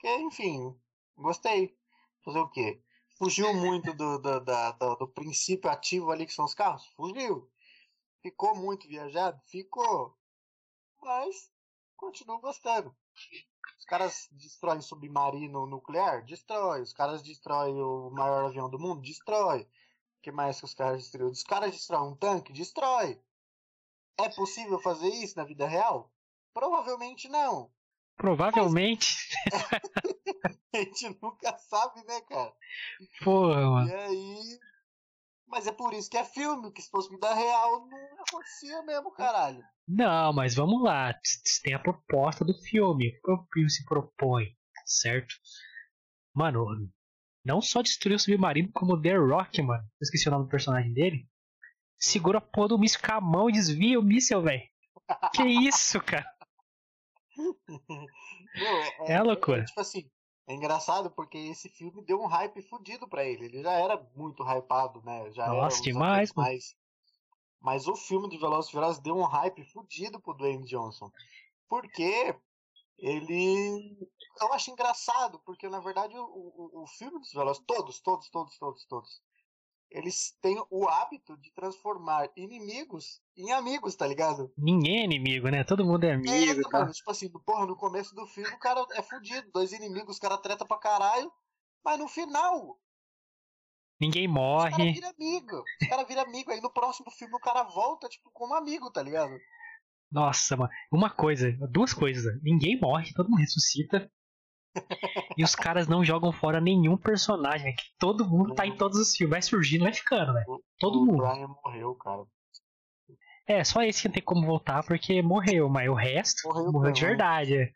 porque, 0.00 0.16
enfim, 0.16 0.74
gostei. 1.14 1.76
Fazer 2.24 2.38
o 2.38 2.48
quê? 2.48 2.82
Fugiu 3.18 3.52
muito 3.52 3.92
do, 3.92 4.18
do, 4.18 4.40
da, 4.40 4.72
do, 4.72 4.96
do 4.96 5.08
princípio 5.08 5.70
ativo 5.70 6.10
ali 6.10 6.24
que 6.24 6.32
são 6.32 6.46
os 6.46 6.54
carros? 6.54 6.86
Fugiu. 6.96 7.50
Ficou 8.22 8.56
muito 8.56 8.88
viajado? 8.88 9.38
Ficou. 9.44 10.16
Mas 11.02 11.52
continuo 12.00 12.40
gostando. 12.40 12.94
Os 13.78 13.84
caras 13.84 14.28
destroem 14.32 14.80
submarino 14.80 15.66
nuclear? 15.66 16.24
Destrói. 16.24 16.80
Os 16.80 16.92
caras 16.92 17.22
destroem 17.22 17.74
o 17.74 18.10
maior 18.10 18.46
avião 18.46 18.70
do 18.70 18.78
mundo? 18.78 19.02
Destrói. 19.02 19.60
O 19.62 20.22
que 20.22 20.32
mais 20.32 20.58
que 20.58 20.64
os 20.64 20.74
caras 20.74 20.98
destruíram? 20.98 21.30
Os 21.30 21.42
caras 21.42 21.72
destroem 21.72 22.10
um 22.10 22.16
tanque? 22.16 22.52
Destrói. 22.52 23.20
É 24.18 24.28
possível 24.30 24.78
fazer 24.78 25.08
isso 25.08 25.36
na 25.36 25.44
vida 25.44 25.66
real? 25.66 26.10
Provavelmente 26.52 27.28
não. 27.28 27.70
Provavelmente. 28.16 29.28
a 30.74 30.78
gente 30.78 31.18
nunca 31.22 31.56
sabe, 31.58 32.02
né, 32.04 32.20
cara? 32.22 32.52
Porra, 33.24 33.60
mano. 33.62 33.88
E 33.88 33.94
aí. 33.94 34.60
Mas 35.50 35.66
é 35.66 35.72
por 35.72 35.92
isso 35.92 36.08
que 36.08 36.16
é 36.16 36.24
filme, 36.24 36.72
que 36.72 36.80
se 36.80 36.88
fosse 36.88 37.10
vida 37.10 37.34
real 37.34 37.86
não 37.88 38.22
acontecia 38.26 38.82
mesmo, 38.82 39.10
caralho. 39.10 39.62
Não, 39.86 40.32
mas 40.32 40.54
vamos 40.54 40.80
lá. 40.82 41.12
Tem 41.64 41.74
a 41.74 41.78
proposta 41.78 42.44
do 42.44 42.54
filme. 42.54 43.08
O 43.08 43.22
que 43.22 43.32
o 43.32 43.46
filme 43.52 43.70
se 43.70 43.84
propõe, 43.84 44.46
certo? 44.86 45.34
Mano, 46.32 46.64
não 47.44 47.60
só 47.60 47.82
destruiu 47.82 48.16
o 48.16 48.20
submarino, 48.20 48.70
como 48.72 49.00
The 49.00 49.16
Rock, 49.16 49.60
mano. 49.60 49.82
Eu 49.82 50.04
esqueci 50.04 50.28
o 50.28 50.30
nome 50.30 50.44
do 50.44 50.50
personagem 50.50 50.92
dele. 50.92 51.28
Segura 51.98 52.38
a 52.38 52.40
porra 52.40 52.68
do 52.68 52.78
míssil 52.78 53.00
com 53.04 53.12
a 53.12 53.20
mão 53.20 53.50
e 53.50 53.52
desvia 53.52 53.98
o 53.98 54.02
míssil, 54.02 54.40
velho. 54.42 54.62
Que 55.34 55.42
isso, 55.42 56.00
cara? 56.00 56.24
Meu, 57.36 59.06
é, 59.06 59.12
é 59.12 59.22
loucura. 59.22 59.62
É, 59.62 59.64
tipo 59.64 59.80
assim, 59.80 60.08
é 60.50 60.54
engraçado 60.54 61.12
porque 61.12 61.38
esse 61.38 61.68
filme 61.68 62.02
deu 62.02 62.20
um 62.20 62.26
hype 62.26 62.60
fudido 62.62 63.06
pra 63.06 63.24
ele. 63.24 63.44
Ele 63.44 63.62
já 63.62 63.72
era 63.72 64.04
muito 64.16 64.42
hypado, 64.42 65.00
né? 65.02 65.30
Já 65.30 65.46
Nossa, 65.46 65.76
era 65.76 65.84
demais, 65.84 66.32
mas, 66.34 66.76
mas 67.60 67.86
o 67.86 67.94
filme 67.94 68.28
de 68.28 68.36
Velozes 68.36 68.68
Furiosos 68.68 69.00
deu 69.00 69.16
um 69.16 69.22
hype 69.22 69.64
fudido 69.66 70.20
pro 70.20 70.34
Dwayne 70.34 70.66
Johnson. 70.66 71.08
Porque 71.68 72.34
ele. 72.98 73.96
Eu 74.40 74.52
acho 74.52 74.72
engraçado, 74.72 75.38
porque 75.46 75.68
na 75.68 75.78
verdade 75.78 76.18
o, 76.18 76.24
o, 76.24 76.82
o 76.82 76.86
filme 76.88 77.20
dos 77.20 77.32
Velozes, 77.32 77.62
todos, 77.64 78.00
todos, 78.00 78.28
todos, 78.28 78.58
todos, 78.58 78.84
todos, 78.86 79.22
eles 79.90 80.36
têm 80.40 80.62
o 80.70 80.88
hábito 80.88 81.36
de 81.38 81.52
transformar 81.52 82.30
inimigos 82.36 83.20
em 83.36 83.52
amigos, 83.52 83.96
tá 83.96 84.06
ligado? 84.06 84.52
Ninguém 84.56 85.00
é 85.00 85.04
inimigo, 85.04 85.48
né? 85.48 85.64
Todo 85.64 85.84
mundo 85.84 86.04
é 86.04 86.12
amigo. 86.14 86.30
É, 86.30 86.62
tá? 86.70 86.80
mano, 86.80 86.92
tipo 86.92 87.10
assim, 87.10 87.28
porra, 87.44 87.66
no 87.66 87.76
começo 87.76 88.14
do 88.14 88.26
filme 88.26 88.50
o 88.50 88.58
cara 88.58 88.84
é 88.92 89.02
fudido, 89.02 89.50
dois 89.52 89.72
inimigos, 89.72 90.16
os 90.16 90.18
cara 90.18 90.38
treta 90.38 90.64
pra 90.64 90.78
caralho, 90.78 91.30
mas 91.84 91.98
no 91.98 92.08
final 92.08 92.78
Ninguém 94.00 94.26
Os 94.26 94.34
caras 94.34 94.78
morre. 94.78 94.92
viram 94.92 95.10
amigo. 95.10 95.62
Os 95.82 95.88
caras 95.88 96.08
viram 96.08 96.22
amigo. 96.22 96.50
Aí 96.50 96.60
no 96.60 96.72
próximo 96.72 97.10
filme 97.10 97.34
o 97.34 97.38
cara 97.40 97.64
volta, 97.64 98.08
tipo, 98.08 98.30
como 98.32 98.54
amigo, 98.54 98.90
tá 98.90 99.02
ligado? 99.02 99.36
Nossa, 100.10 100.56
mano. 100.56 100.70
Uma 100.90 101.10
coisa, 101.10 101.52
duas 101.70 101.92
coisas. 101.92 102.24
Ninguém 102.42 102.80
morre, 102.80 103.12
todo 103.12 103.28
mundo 103.28 103.40
ressuscita. 103.40 104.10
e 105.40 105.44
os 105.44 105.54
caras 105.54 105.88
não 105.88 106.04
jogam 106.04 106.30
fora 106.32 106.60
nenhum 106.60 106.96
personagem, 106.96 107.66
né? 107.66 107.72
Que 107.72 107.84
todo 107.98 108.28
mundo 108.28 108.54
tá 108.54 108.66
em 108.66 108.76
todos 108.76 108.98
os 108.98 109.16
filmes. 109.16 109.30
Vai 109.30 109.42
surgindo, 109.42 109.84
vai 109.84 109.92
ficando, 109.94 110.32
velho. 110.34 110.44
O- 110.48 110.62
Todo 110.78 111.00
o 111.00 111.06
mundo. 111.06 111.18
Brian 111.26 111.48
morreu, 111.64 111.94
cara. 111.94 112.24
É, 113.46 113.64
só 113.64 113.82
esse 113.82 114.02
que 114.02 114.08
não 114.08 114.14
tem 114.14 114.22
como 114.22 114.46
voltar 114.46 114.84
porque 114.84 115.20
morreu, 115.22 115.68
mas 115.68 115.88
o 115.88 115.94
resto 115.94 116.46
Morreu 116.46 116.70
morreu 116.72 116.92
de 116.92 117.04
verdade. 117.04 117.72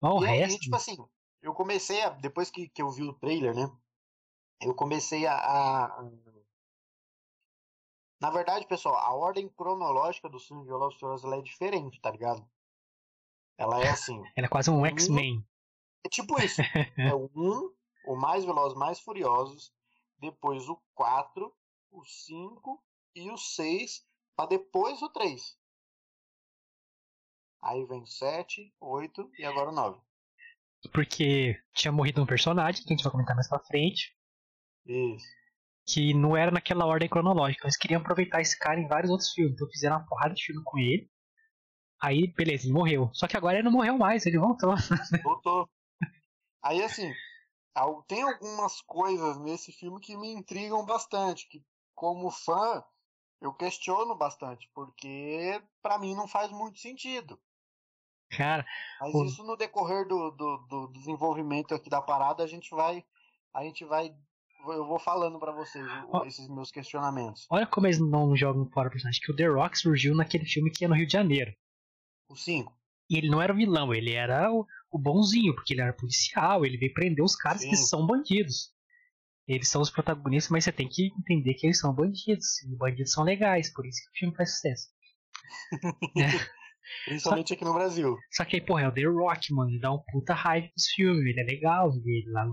Mas 0.00 0.12
o 0.12 0.24
E 0.24 0.26
resto. 0.26 0.60
tipo 0.60 0.76
assim, 0.76 0.96
eu 1.40 1.54
comecei 1.54 2.02
a. 2.02 2.10
Depois 2.10 2.50
que, 2.50 2.68
que 2.68 2.82
eu 2.82 2.90
vi 2.90 3.02
o 3.04 3.14
trailer, 3.14 3.54
né? 3.54 3.70
Eu 4.60 4.74
comecei 4.74 5.26
a, 5.26 5.34
a- 5.34 6.04
Na 8.20 8.30
verdade, 8.30 8.66
pessoal, 8.66 8.96
a 8.96 9.14
ordem 9.14 9.48
cronológica 9.48 10.28
do 10.28 10.38
filme 10.40 10.62
de 10.62 10.68
Velozes 10.68 10.96
e 10.96 11.00
Furiosos 11.00 11.24
ela 11.24 11.36
é 11.36 11.42
diferente, 11.42 12.00
tá 12.00 12.10
ligado? 12.10 12.44
Ela 13.58 13.80
é 13.82 13.88
assim. 13.90 14.20
Ele 14.36 14.46
é 14.46 14.48
quase 14.48 14.70
um 14.70 14.84
X-Men. 14.86 15.44
É 16.06 16.08
tipo 16.08 16.40
isso. 16.40 16.62
É 16.96 17.12
o 17.12 17.28
1, 17.34 18.12
o 18.12 18.16
mais 18.16 18.44
Velozes 18.44 18.78
mais 18.78 19.00
Furiosos, 19.00 19.72
depois 20.20 20.68
o 20.68 20.80
4, 20.94 21.52
o 21.90 22.04
5 22.04 22.80
e 23.16 23.28
o 23.28 23.36
6, 23.36 24.06
pra 24.36 24.46
depois 24.46 25.02
o 25.02 25.08
3. 25.08 25.42
Aí 27.60 27.84
vem 27.86 28.02
o 28.02 28.06
7, 28.06 28.72
8 28.80 29.30
e 29.36 29.44
agora 29.44 29.70
o 29.70 29.74
9. 29.74 30.00
Porque 30.92 31.60
tinha 31.74 31.90
morrido 31.90 32.22
um 32.22 32.26
personagem, 32.26 32.84
que 32.84 32.92
a 32.92 32.96
gente 32.96 33.02
vai 33.02 33.10
comentar 33.10 33.34
mais 33.34 33.48
pra 33.48 33.58
frente, 33.58 34.16
Isso. 34.86 35.26
que 35.88 36.14
não 36.14 36.36
era 36.36 36.52
naquela 36.52 36.86
ordem 36.86 37.08
cronológica. 37.08 37.64
Eles 37.66 37.76
queriam 37.76 38.00
aproveitar 38.00 38.40
esse 38.40 38.56
cara 38.56 38.78
em 38.78 38.86
vários 38.86 39.10
outros 39.10 39.32
filmes. 39.32 39.54
Então 39.54 39.68
fizeram 39.70 39.96
uma 39.96 40.06
porrada 40.06 40.34
de 40.34 40.44
filme 40.44 40.62
com 40.62 40.78
ele. 40.78 41.10
Aí, 42.00 42.32
beleza, 42.32 42.66
ele 42.66 42.74
morreu. 42.74 43.10
Só 43.12 43.26
que 43.26 43.36
agora 43.36 43.56
ele 43.56 43.64
não 43.64 43.72
morreu 43.72 43.98
mais, 43.98 44.24
ele 44.24 44.38
voltou. 44.38 44.72
Voltou. 45.24 45.68
Aí 46.66 46.82
assim, 46.82 47.12
tem 48.08 48.22
algumas 48.22 48.80
coisas 48.82 49.38
nesse 49.38 49.70
filme 49.72 50.00
que 50.00 50.16
me 50.16 50.32
intrigam 50.32 50.84
bastante, 50.84 51.48
que 51.48 51.62
como 51.94 52.30
fã 52.30 52.82
eu 53.40 53.52
questiono 53.52 54.14
bastante, 54.16 54.68
porque 54.74 55.62
pra 55.82 55.98
mim 55.98 56.14
não 56.14 56.26
faz 56.26 56.50
muito 56.50 56.78
sentido. 56.78 57.38
Cara, 58.30 58.66
Mas 59.00 59.12
Pô. 59.12 59.24
isso 59.24 59.44
no 59.44 59.56
decorrer 59.56 60.06
do, 60.08 60.30
do, 60.32 60.56
do 60.68 60.86
desenvolvimento 60.88 61.74
aqui 61.74 61.88
da 61.88 62.02
parada 62.02 62.42
a 62.42 62.46
gente 62.46 62.70
vai, 62.70 63.04
a 63.54 63.62
gente 63.62 63.84
vai, 63.84 64.12
eu 64.66 64.84
vou 64.84 64.98
falando 64.98 65.38
pra 65.38 65.52
vocês 65.52 65.86
o- 66.08 66.24
esses 66.24 66.48
meus 66.48 66.72
questionamentos. 66.72 67.46
olha 67.48 67.66
como 67.66 67.86
eles 67.86 68.00
não 68.00 68.34
jogam 68.36 68.68
fora 68.70 68.88
o 68.88 68.90
personagem. 68.90 69.20
Que 69.22 69.30
o 69.30 69.36
The 69.36 69.46
Rock 69.46 69.78
surgiu 69.78 70.14
naquele 70.16 70.44
filme 70.44 70.70
que 70.72 70.84
é 70.84 70.88
no 70.88 70.94
Rio 70.96 71.06
de 71.06 71.12
Janeiro. 71.12 71.54
O 72.28 72.34
5. 72.34 72.74
E 73.08 73.16
ele 73.16 73.28
não 73.30 73.40
era 73.40 73.52
o 73.52 73.56
vilão, 73.56 73.94
ele 73.94 74.12
era 74.12 74.50
o, 74.52 74.66
o 74.96 74.98
bonzinho, 74.98 75.54
porque 75.54 75.74
ele 75.74 75.82
era 75.82 75.92
policial, 75.92 76.64
ele 76.64 76.78
veio 76.78 76.94
prender 76.94 77.24
os 77.24 77.36
caras 77.36 77.62
que 77.62 77.76
Sim. 77.76 77.86
são 77.86 78.06
bandidos. 78.06 78.74
Eles 79.46 79.68
são 79.68 79.80
os 79.80 79.90
protagonistas, 79.90 80.50
mas 80.50 80.64
você 80.64 80.72
tem 80.72 80.88
que 80.88 81.12
entender 81.18 81.54
que 81.54 81.66
eles 81.66 81.78
são 81.78 81.94
bandidos. 81.94 82.62
E 82.62 82.76
bandidos 82.76 83.12
são 83.12 83.22
legais, 83.22 83.72
por 83.72 83.86
isso 83.86 84.00
que 84.02 84.08
o 84.08 84.18
filme 84.18 84.36
faz 84.36 84.54
sucesso. 84.54 84.88
Principalmente 87.04 87.52
aqui 87.52 87.64
no 87.64 87.74
Brasil. 87.74 88.16
Só 88.32 88.44
que 88.44 88.56
aí, 88.56 88.62
porra, 88.62 88.82
é 88.82 88.88
o 88.88 88.92
The 88.92 89.04
Rock, 89.04 89.52
mano. 89.52 89.70
Ele 89.70 89.78
dá 89.78 89.92
um 89.92 90.02
puta 90.10 90.34
hype 90.34 90.72
pros 90.72 90.88
filmes, 90.88 91.26
ele 91.26 91.40
é 91.40 91.44
legal, 91.44 91.92
ele 92.04 92.30
lá. 92.30 92.46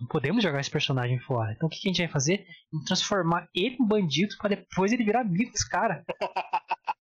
Não 0.00 0.08
podemos 0.08 0.42
jogar 0.42 0.60
esse 0.60 0.70
personagem 0.70 1.20
fora. 1.20 1.52
Então 1.52 1.68
o 1.68 1.70
que, 1.70 1.78
que 1.78 1.88
a 1.88 1.92
gente 1.92 2.02
vai 2.02 2.08
fazer? 2.08 2.44
Vamos 2.72 2.86
transformar 2.86 3.48
ele 3.54 3.76
em 3.80 3.86
bandido 3.86 4.36
pra 4.38 4.48
depois 4.48 4.92
ele 4.92 5.04
virar 5.04 5.20
amigo 5.20 5.52
dos 5.52 5.64
caras. 5.64 6.04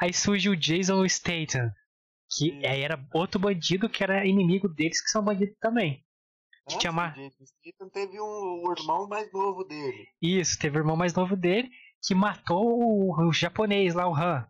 aí 0.00 0.12
surge 0.12 0.48
o 0.48 0.56
Jason 0.56 1.06
Statham, 1.06 1.70
que 2.36 2.66
aí 2.66 2.82
era 2.82 3.02
outro 3.12 3.38
bandido 3.38 3.88
que 3.88 4.02
era 4.02 4.26
inimigo 4.26 4.68
deles, 4.68 5.00
que 5.02 5.08
são 5.10 5.22
bandidos 5.22 5.56
também. 5.60 6.04
Antes 6.66 6.78
te 6.78 6.88
amar. 6.88 7.14
do 7.14 7.20
Jason 7.20 7.44
Statham 7.44 7.90
teve 7.90 8.20
um, 8.20 8.62
o 8.64 8.72
irmão 8.72 9.06
mais 9.06 9.30
novo 9.32 9.64
dele. 9.64 10.08
Isso, 10.20 10.58
teve 10.58 10.78
o 10.78 10.80
irmão 10.80 10.96
mais 10.96 11.12
novo 11.14 11.36
dele 11.36 11.70
que 12.02 12.14
matou 12.14 12.64
o, 12.64 13.28
o 13.28 13.32
japonês 13.32 13.94
lá, 13.94 14.08
o 14.08 14.14
Han. 14.14 14.46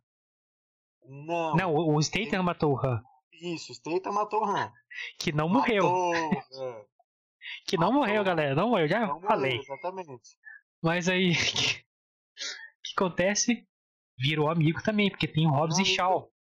Não. 1.07 1.57
Não, 1.57 1.75
o, 1.75 1.97
o 1.97 2.03
Statham 2.03 2.43
matou 2.43 2.75
o 2.75 2.79
Han. 2.79 3.03
Isso, 3.33 3.75
Statham 3.75 4.13
matou 4.13 4.41
o 4.43 4.45
Han. 4.45 4.73
Que 5.19 5.33
não 5.33 5.49
morreu. 5.49 5.85
Matou 5.85 6.13
o. 6.81 6.87
Que 7.67 7.77
não 7.77 7.89
matou. 7.89 8.01
morreu, 8.01 8.25
galera. 8.25 8.55
Não 8.55 8.71
morreu, 8.71 8.89
já 8.89 9.01
Não 9.01 9.15
morreu, 9.15 9.29
falei. 9.29 9.59
exatamente. 9.59 10.39
Mas 10.83 11.09
aí, 11.09 11.33
o 11.33 11.35
que, 11.35 11.83
que 12.85 12.93
acontece? 12.97 13.67
Virou 14.17 14.49
amigo 14.49 14.83
também, 14.83 15.11
porque 15.11 15.27
tem 15.29 15.47
o 15.47 15.51
Hobbs 15.51 15.79
e. 15.79 15.85
Shaw, 15.85 16.31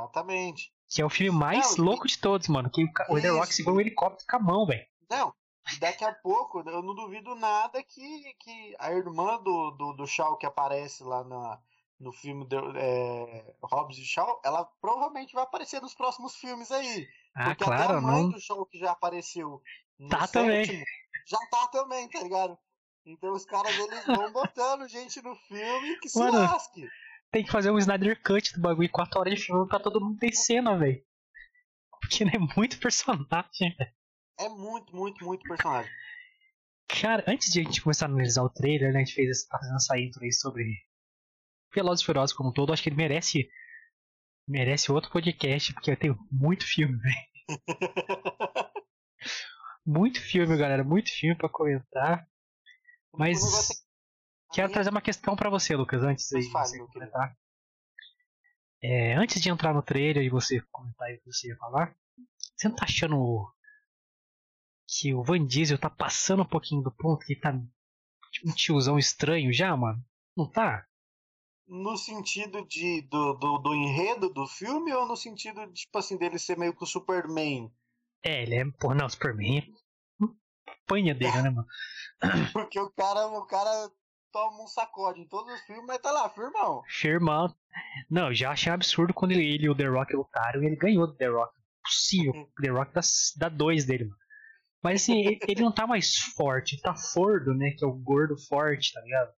Exatamente. 0.00 0.72
que 0.88 1.02
é 1.02 1.04
o 1.04 1.10
filme 1.10 1.36
mais 1.38 1.76
Não, 1.76 1.84
e- 1.84 1.88
louco 1.88 2.06
de 2.06 2.18
todos, 2.18 2.48
mano. 2.48 2.70
Que 2.70 2.84
o, 3.08 3.20
The 3.20 3.28
Rock 3.28 3.54
segura 3.54 3.76
um 3.76 3.80
helicóptero 3.80 4.26
com 4.28 4.36
a 4.36 4.40
mão, 4.40 4.66
velho. 4.66 4.86
Não, 5.10 5.32
e 5.74 5.78
daqui 5.80 6.04
a 6.04 6.12
pouco, 6.12 6.60
eu 6.68 6.82
não 6.82 6.94
duvido 6.94 7.34
nada 7.34 7.82
que, 7.82 8.34
que 8.40 8.76
a 8.78 8.92
irmã 8.92 9.40
do, 9.42 9.70
do, 9.72 9.92
do 9.94 10.06
Shaw 10.06 10.36
que 10.36 10.46
aparece 10.46 11.02
lá 11.02 11.24
na, 11.24 11.58
no 11.98 12.12
filme 12.12 12.44
do, 12.46 12.76
é, 12.76 13.54
Hobbs 13.62 13.98
e 13.98 14.04
Shaw, 14.04 14.40
ela 14.44 14.64
provavelmente 14.80 15.34
vai 15.34 15.42
aparecer 15.44 15.80
nos 15.82 15.94
próximos 15.94 16.36
filmes 16.36 16.70
aí. 16.70 17.06
Ah, 17.34 17.44
Porque 17.46 17.64
até 17.64 17.76
claro, 17.76 17.98
a 17.98 18.00
mãe 18.00 18.22
não. 18.22 18.30
do 18.30 18.40
Shaw 18.40 18.64
que 18.66 18.78
já 18.78 18.92
apareceu 18.92 19.60
no 19.98 20.08
Tá 20.08 20.26
também. 20.28 20.64
sétimo, 20.64 20.84
já 21.26 21.38
tá 21.50 21.66
também, 21.68 22.08
tá 22.08 22.20
ligado? 22.22 22.56
Então 23.04 23.32
os 23.32 23.44
caras 23.44 23.76
eles 23.78 24.04
vão 24.04 24.32
botando 24.32 24.88
gente 24.88 25.22
no 25.22 25.34
filme 25.36 25.96
que 26.00 26.08
se 26.08 26.18
Mano, 26.18 26.38
lasque. 26.38 26.88
Tem 27.32 27.44
que 27.44 27.50
fazer 27.50 27.70
um 27.70 27.78
Snyder 27.78 28.20
Cut 28.22 28.54
do 28.54 28.60
bagulho, 28.60 28.90
4 28.90 29.20
horas 29.20 29.34
de 29.34 29.40
filme 29.44 29.68
pra 29.68 29.80
todo 29.80 30.00
mundo 30.00 30.18
ter 30.18 30.32
cena, 30.32 30.76
velho. 30.78 31.02
Porque 32.00 32.24
é 32.24 32.38
muito 32.56 32.78
personagem, 32.78 33.74
velho. 33.76 33.92
É 34.38 34.48
muito, 34.48 34.94
muito, 34.94 35.24
muito 35.24 35.42
personagem. 35.48 35.90
Cara, 36.88 37.24
antes 37.26 37.52
de 37.52 37.60
a 37.60 37.62
gente 37.64 37.82
começar 37.82 38.06
a 38.06 38.08
analisar 38.08 38.42
o 38.42 38.50
trailer, 38.50 38.92
né, 38.92 39.00
a 39.00 39.04
gente 39.04 39.14
fez 39.14 39.28
essa, 39.30 39.48
tá 39.48 39.58
fazendo 39.58 39.76
essa 39.76 39.98
intro 39.98 40.22
aí 40.22 40.32
sobre 40.32 40.64
Velozes 41.74 42.02
e 42.02 42.06
Furiosos 42.06 42.36
como 42.36 42.50
um 42.50 42.52
todo, 42.52 42.72
acho 42.72 42.82
que 42.82 42.88
ele 42.88 42.96
merece 42.96 43.48
merece 44.48 44.92
outro 44.92 45.10
podcast, 45.10 45.72
porque 45.74 45.90
eu 45.90 45.96
tenho 45.96 46.16
muito 46.30 46.64
filme, 46.64 46.96
velho. 46.98 47.16
Muito 49.88 50.20
filme, 50.20 50.56
galera, 50.56 50.82
muito 50.82 51.08
filme 51.12 51.36
pra 51.36 51.48
comentar. 51.48 52.26
Mas 53.14 53.40
O 53.40 53.44
negócio 53.46 53.72
é- 53.72 53.85
quero 54.52 54.66
a 54.66 54.68
minha- 54.68 54.74
trazer 54.74 54.90
uma 54.90 55.00
questão 55.00 55.36
pra 55.36 55.50
você, 55.50 55.74
Lucas, 55.76 56.02
antes 56.02 56.28
de 56.28 56.42
você 56.48 56.78
comentar. 56.86 57.36
É, 58.82 59.14
antes 59.14 59.40
de 59.40 59.48
entrar 59.50 59.72
no 59.74 59.82
trailer 59.82 60.22
e 60.22 60.28
você 60.30 60.60
comentar 60.70 61.08
aí 61.08 61.16
o 61.16 61.20
que 61.20 61.32
você 61.32 61.48
ia 61.48 61.56
falar, 61.56 61.96
você 62.56 62.68
não 62.68 62.76
tá 62.76 62.84
achando 62.84 63.50
que 64.86 65.14
o 65.14 65.22
Van 65.22 65.44
Diesel 65.44 65.78
tá 65.78 65.90
passando 65.90 66.42
um 66.42 66.48
pouquinho 66.48 66.82
do 66.82 66.92
ponto, 66.92 67.24
que 67.24 67.34
tá 67.34 67.52
um 67.52 68.52
tiozão 68.54 68.98
estranho 68.98 69.52
já, 69.52 69.76
mano? 69.76 70.04
Não 70.36 70.48
tá? 70.48 70.86
No 71.66 71.96
sentido 71.96 72.64
de, 72.66 73.02
do, 73.02 73.32
do, 73.34 73.58
do 73.58 73.74
enredo 73.74 74.28
do 74.32 74.46
filme 74.46 74.92
ou 74.92 75.06
no 75.06 75.16
sentido, 75.16 75.66
tipo 75.72 75.98
assim, 75.98 76.16
dele 76.16 76.38
ser 76.38 76.56
meio 76.56 76.76
que 76.76 76.84
o 76.84 76.86
Superman? 76.86 77.72
É, 78.22 78.42
ele 78.42 78.54
é, 78.54 78.64
pô, 78.78 78.94
não, 78.94 79.08
Superman 79.08 79.58
é 79.58 80.26
panha 80.86 81.14
dele, 81.14 81.42
né, 81.42 81.50
mano? 81.50 81.66
Porque 82.52 82.78
o 82.78 82.90
cara, 82.90 83.26
o 83.26 83.44
cara 83.46 83.90
toma 84.36 84.62
um 84.62 84.66
sacode 84.66 85.20
em 85.20 85.26
todos 85.28 85.52
os 85.54 85.60
filmes, 85.62 85.84
mas 85.86 85.98
tá 85.98 86.10
lá, 86.12 86.28
firmão. 86.28 86.82
Firmão. 86.88 87.54
Não, 88.10 88.32
já 88.34 88.50
achei 88.50 88.70
absurdo 88.72 89.14
quando 89.14 89.32
ele, 89.32 89.44
ele 89.46 89.66
e 89.66 89.70
o 89.70 89.74
The 89.74 89.86
Rock 89.86 90.14
lutaram 90.14 90.62
e 90.62 90.66
ele 90.66 90.76
ganhou 90.76 91.06
do 91.06 91.14
The 91.16 91.26
Rock. 91.28 91.54
Possível, 91.82 92.32
o 92.32 92.62
The 92.62 92.68
Rock 92.70 92.92
dá, 92.92 93.00
dá 93.36 93.48
dois 93.48 93.84
dele, 93.86 94.04
mano. 94.04 94.16
Mas 94.82 95.02
assim, 95.02 95.18
ele, 95.20 95.38
ele 95.48 95.62
não 95.62 95.72
tá 95.72 95.86
mais 95.86 96.16
forte, 96.36 96.74
ele 96.74 96.82
tá 96.82 96.94
fordo, 96.94 97.54
né? 97.54 97.70
Que 97.76 97.84
é 97.84 97.88
o 97.88 97.92
gordo 97.92 98.36
forte, 98.48 98.92
tá 98.92 99.00
ligado? 99.00 99.30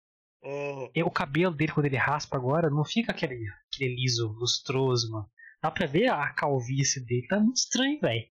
É, 0.43 0.91
E 0.95 1.03
o 1.03 1.11
cabelo 1.11 1.53
dele, 1.55 1.71
quando 1.71 1.85
ele 1.85 1.95
raspa 1.97 2.35
agora, 2.37 2.69
não 2.69 2.83
fica 2.85 3.11
aquele, 3.11 3.43
aquele 3.73 3.95
liso, 3.95 4.29
lustroso, 4.39 5.11
mano. 5.11 5.29
Dá 5.61 5.69
pra 5.71 5.85
ver 5.87 6.07
a 6.07 6.31
calvície 6.33 7.03
dele, 7.05 7.27
tá 7.27 7.39
muito 7.39 7.57
estranho, 7.57 7.99
velho. 7.99 8.25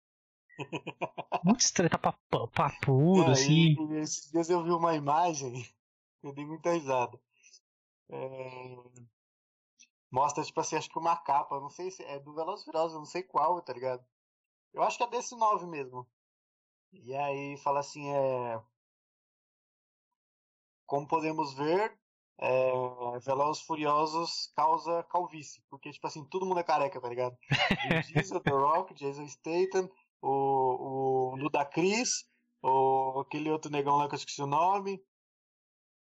Muito 1.44 1.60
estranho, 1.60 1.90
tá 1.90 1.98
papu- 1.98 2.48
papudo, 2.48 3.30
assim. 3.30 3.74
esses 4.00 4.30
dias 4.30 4.48
eu 4.50 4.62
vi 4.62 4.70
uma 4.70 4.94
imagem, 4.94 5.64
eu 6.22 6.32
dei 6.32 6.44
muita 6.46 6.72
risada. 6.72 7.18
É, 8.10 8.76
mostra, 10.10 10.44
tipo 10.44 10.60
assim, 10.60 10.76
acho 10.76 10.88
que 10.90 10.98
uma 10.98 11.16
capa, 11.16 11.60
não 11.60 11.70
sei 11.70 11.90
se 11.90 12.02
é 12.04 12.18
do 12.20 12.34
Velozes 12.34 12.62
e 12.62 12.64
Furiosos, 12.66 12.98
não 12.98 13.06
sei 13.06 13.22
qual, 13.22 13.60
tá 13.62 13.72
ligado? 13.72 14.04
Eu 14.72 14.82
acho 14.82 14.98
que 14.98 15.04
é 15.04 15.10
desse 15.10 15.36
9 15.36 15.66
mesmo. 15.66 16.06
E 16.92 17.14
aí 17.14 17.56
fala 17.58 17.80
assim, 17.80 18.08
é... 18.10 18.62
Como 20.86 21.08
podemos 21.08 21.54
ver, 21.54 21.98
é... 22.38 22.72
Velozes 23.20 23.62
e 23.62 23.66
Furiosos 23.66 24.52
causa 24.54 25.02
calvície. 25.04 25.62
Porque, 25.70 25.90
tipo 25.90 26.06
assim, 26.06 26.24
todo 26.26 26.46
mundo 26.46 26.60
é 26.60 26.64
careca, 26.64 27.00
tá 27.00 27.08
ligado? 27.08 27.36
Diesel, 28.08 28.40
The 28.40 28.50
Rock, 28.50 28.94
Jason 28.94 29.26
Statham, 29.28 29.90
o, 30.20 31.32
o 31.32 31.36
Ludacris, 31.36 32.26
O, 32.62 33.20
aquele 33.20 33.50
outro 33.50 33.70
negão 33.70 33.96
lá 33.96 34.08
que 34.08 34.14
eu 34.14 34.18
esqueci 34.18 34.42
o 34.42 34.46
nome. 34.46 35.02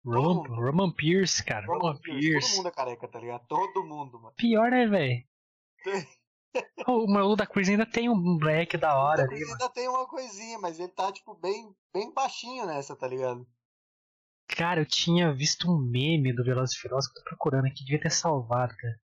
Roman, 0.08 0.56
Roman 0.56 0.92
Pierce, 0.92 1.44
cara. 1.44 1.66
Roman, 1.66 1.80
Roman 1.80 1.98
Pierce. 2.00 2.30
Pierce. 2.30 2.48
Todo 2.50 2.58
mundo 2.58 2.68
é 2.68 2.72
careca, 2.72 3.08
tá 3.08 3.20
ligado? 3.20 3.48
Todo 3.48 3.84
mundo, 3.84 4.20
mano. 4.22 4.36
Pior, 4.38 4.72
né, 4.72 4.88
velho? 4.88 5.24
o 6.88 7.08
Malu 7.08 7.36
da 7.36 7.46
Cruz 7.46 7.68
ainda 7.68 7.86
tem 7.86 8.10
um 8.10 8.38
black 8.38 8.78
da 8.78 8.98
hora 8.98 9.24
ali. 9.24 9.36
Ainda 9.36 9.58
mano. 9.58 9.70
tem 9.74 9.88
uma 9.88 10.08
coisinha, 10.08 10.58
mas 10.60 10.80
ele 10.80 10.90
tá, 10.90 11.12
tipo, 11.12 11.36
bem, 11.36 11.76
bem 11.94 12.14
baixinho 12.14 12.66
nessa, 12.66 12.96
tá 12.96 13.08
ligado? 13.08 13.46
Cara, 14.48 14.82
eu 14.82 14.86
tinha 14.86 15.34
visto 15.34 15.70
um 15.70 15.78
meme 15.78 16.34
do 16.34 16.44
Velozes 16.44 16.76
e 16.76 16.80
Ferozes 16.80 17.12
que 17.12 17.20
eu 17.20 17.24
tô 17.24 17.30
procurando 17.30 17.66
aqui, 17.66 17.84
devia 17.84 18.00
ter 18.00 18.10
salvado, 18.10 18.76
cara. 18.78 19.00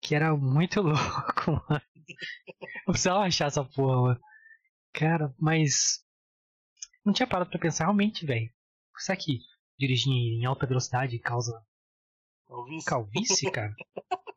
Que 0.00 0.14
era 0.14 0.36
muito 0.36 0.82
louco, 0.82 1.52
mano. 1.68 1.82
Eu 2.86 2.92
precisava 2.92 3.20
achar 3.20 3.46
essa 3.46 3.64
porra, 3.64 4.02
mano. 4.02 4.20
Cara, 4.92 5.34
mas. 5.38 6.04
Não 7.04 7.12
tinha 7.12 7.26
parado 7.26 7.50
pra 7.50 7.58
pensar 7.58 7.84
realmente, 7.84 8.26
velho. 8.26 8.52
Será 8.98 9.16
que 9.16 9.40
dirigir 9.86 10.12
em 10.12 10.44
alta 10.44 10.66
velocidade 10.66 11.18
causa. 11.18 11.64
Calvície? 12.46 12.84
Calvície, 12.86 13.50
cara? 13.50 13.74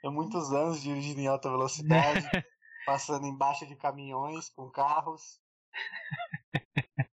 É 0.00 0.08
muitos 0.08 0.52
anos 0.52 0.80
dirigindo 0.80 1.20
em 1.20 1.26
alta 1.26 1.50
velocidade, 1.50 2.22
passando 2.86 3.26
embaixo 3.26 3.66
de 3.66 3.74
caminhões 3.74 4.48
com 4.50 4.70
carros. 4.70 5.40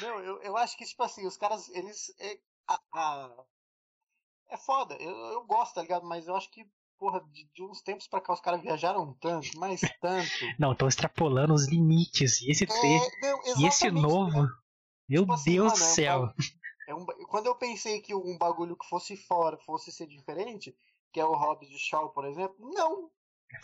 Meu, 0.00 0.20
eu, 0.20 0.40
eu 0.42 0.56
acho 0.56 0.76
que, 0.76 0.84
tipo 0.84 1.02
assim, 1.02 1.26
os 1.26 1.36
caras, 1.36 1.68
eles. 1.70 2.14
É, 2.20 2.38
a, 2.68 2.80
a, 2.94 3.44
é 4.50 4.56
foda, 4.56 4.94
eu, 5.00 5.10
eu 5.10 5.44
gosto, 5.44 5.74
tá 5.74 5.82
ligado? 5.82 6.06
Mas 6.06 6.28
eu 6.28 6.36
acho 6.36 6.48
que, 6.50 6.64
porra, 6.96 7.20
de, 7.32 7.50
de 7.52 7.64
uns 7.64 7.82
tempos 7.82 8.06
pra 8.06 8.20
cá 8.20 8.32
os 8.32 8.40
caras 8.40 8.60
viajaram 8.62 9.12
tanto, 9.14 9.48
mas 9.56 9.80
tanto. 10.00 10.30
Não, 10.58 10.72
estão 10.72 10.86
extrapolando 10.86 11.54
os 11.54 11.66
limites. 11.66 12.40
E 12.40 12.50
esse 12.50 12.64
é, 12.64 13.58
e 13.58 13.66
esse 13.66 13.90
novo. 13.90 14.48
Meu 15.10 15.22
tipo 15.22 15.32
assim, 15.32 15.52
Deus 15.54 15.72
do 15.72 15.78
céu. 15.78 16.32
É 16.86 16.94
um, 16.94 17.00
é 17.00 17.02
um, 17.02 17.06
quando 17.26 17.46
eu 17.46 17.54
pensei 17.56 18.00
que 18.00 18.14
um 18.14 18.38
bagulho 18.38 18.76
que 18.76 18.88
fosse 18.88 19.16
fora 19.16 19.58
fosse 19.58 19.90
ser 19.90 20.06
diferente, 20.06 20.72
que 21.12 21.18
é 21.18 21.24
o 21.24 21.34
Hobbs 21.34 21.68
de 21.68 21.78
Shaw, 21.78 22.10
por 22.10 22.24
exemplo, 22.24 22.56
não. 22.72 23.10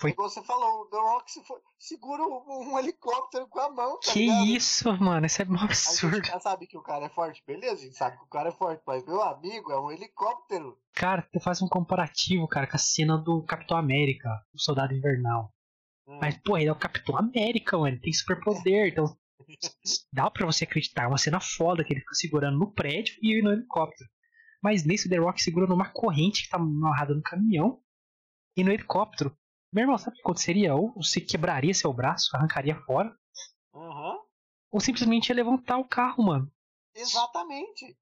Foi... 0.00 0.11
Igual 0.11 0.29
você 0.29 0.43
falou, 0.43 0.83
o 0.83 0.87
The 0.87 0.97
Rock 0.97 1.31
se 1.31 1.45
for, 1.45 1.62
segura 1.79 2.25
um, 2.25 2.73
um, 2.73 2.79
helicóptero 2.79 3.47
com 3.47 3.61
a 3.61 3.71
mão. 3.71 4.00
Tá 4.00 4.12
que 4.12 4.26
ligado? 4.26 4.47
isso, 4.47 4.93
mano, 5.00 5.26
isso 5.26 5.41
é 5.41 5.45
um 5.45 5.61
absurdo. 5.61 6.15
A 6.15 6.17
gente 6.17 6.29
já 6.29 6.41
sabe 6.41 6.67
que 6.67 6.76
o 6.76 6.83
cara 6.83 7.07
é 7.07 7.09
forte, 7.09 7.41
beleza? 7.47 7.75
A 7.75 7.85
gente 7.85 7.97
sabe 7.97 8.19
que 8.19 8.25
o 8.25 8.29
cara 8.29 8.49
é 8.49 8.53
forte, 8.53 8.83
mas 8.85 9.07
meu 9.07 9.23
amigo, 9.23 9.71
é 9.71 9.81
um 9.81 9.93
helicóptero. 9.93 10.76
Cara, 10.93 11.23
tu 11.33 11.38
faz 11.38 11.62
um 11.62 11.69
comparativo, 11.69 12.49
cara, 12.49 12.67
com 12.67 12.75
a 12.75 12.81
cena 12.81 13.17
do 13.17 13.45
Capitão 13.45 13.76
América, 13.76 14.29
o 14.53 14.59
Soldado 14.59 14.93
Invernal. 14.93 15.53
Hum. 16.09 16.19
Mas, 16.21 16.37
pô, 16.38 16.59
ele 16.59 16.69
é 16.69 16.73
o 16.73 16.79
Capitão 16.79 17.17
América, 17.17 17.79
mano, 17.79 17.95
ele 17.95 18.00
tem 18.00 18.12
superpoder, 18.12 18.88
então 18.88 19.17
dá 20.12 20.31
pra 20.31 20.47
você 20.47 20.65
acreditar. 20.65 21.05
É 21.05 21.07
uma 21.07 21.19
cena 21.19 21.41
foda 21.41 21.85
que 21.85 21.93
ele 21.93 22.00
fica 22.00 22.15
segurando 22.15 22.59
no 22.59 22.73
prédio 22.73 23.17
e 23.23 23.41
no 23.43 23.53
helicóptero. 23.53 24.09
Mas 24.62 24.85
nesse 24.85 25.09
The 25.09 25.17
Rock 25.17 25.43
segura 25.43 25.67
numa 25.67 25.91
corrente 25.93 26.45
que 26.45 26.49
tá 26.49 26.57
amarrada 26.57 27.15
no 27.15 27.23
caminhão 27.23 27.81
e 28.57 28.65
no 28.65 28.73
helicóptero. 28.73 29.37
Meu 29.73 29.83
irmão, 29.83 29.99
sabe 29.99 30.12
o 30.12 30.17
que 30.17 30.23
aconteceria? 30.23 30.75
Ou 30.75 30.93
você 30.95 31.21
quebraria 31.21 31.75
seu 31.75 31.93
braço, 31.93 32.35
arrancaria 32.35 32.76
fora. 32.83 33.15
Uhum. 33.73 34.19
Ou 34.73 34.81
simplesmente 34.81 35.29
ia 35.29 35.35
levantar 35.35 35.76
o 35.79 35.88
carro, 35.88 36.25
mano. 36.25 36.50
Exatamente. 36.95 37.97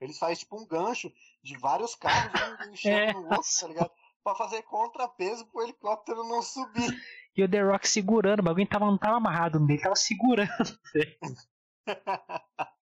Eles 0.00 0.18
fazem 0.18 0.36
tipo 0.36 0.60
um 0.60 0.66
gancho 0.66 1.12
de 1.42 1.56
vários 1.58 1.94
carros 1.94 2.32
enchendo 2.68 2.96
é, 3.10 3.12
no 3.12 3.22
outro, 3.24 3.48
tá 3.60 3.68
ligado? 3.68 3.90
Pra 4.24 4.34
fazer 4.34 4.62
contrapeso 4.62 5.46
pro 5.46 5.62
helicóptero 5.62 6.24
não 6.24 6.42
subir. 6.42 6.90
E 7.36 7.42
o 7.42 7.48
The 7.48 7.62
Rock 7.62 7.88
segurando, 7.88 8.40
o 8.40 8.42
bagulho 8.42 8.66
tava, 8.66 8.86
não 8.86 8.98
tava 8.98 9.16
amarrado 9.16 9.58
nele, 9.58 9.80
tava 9.80 9.96
segurando. 9.96 10.48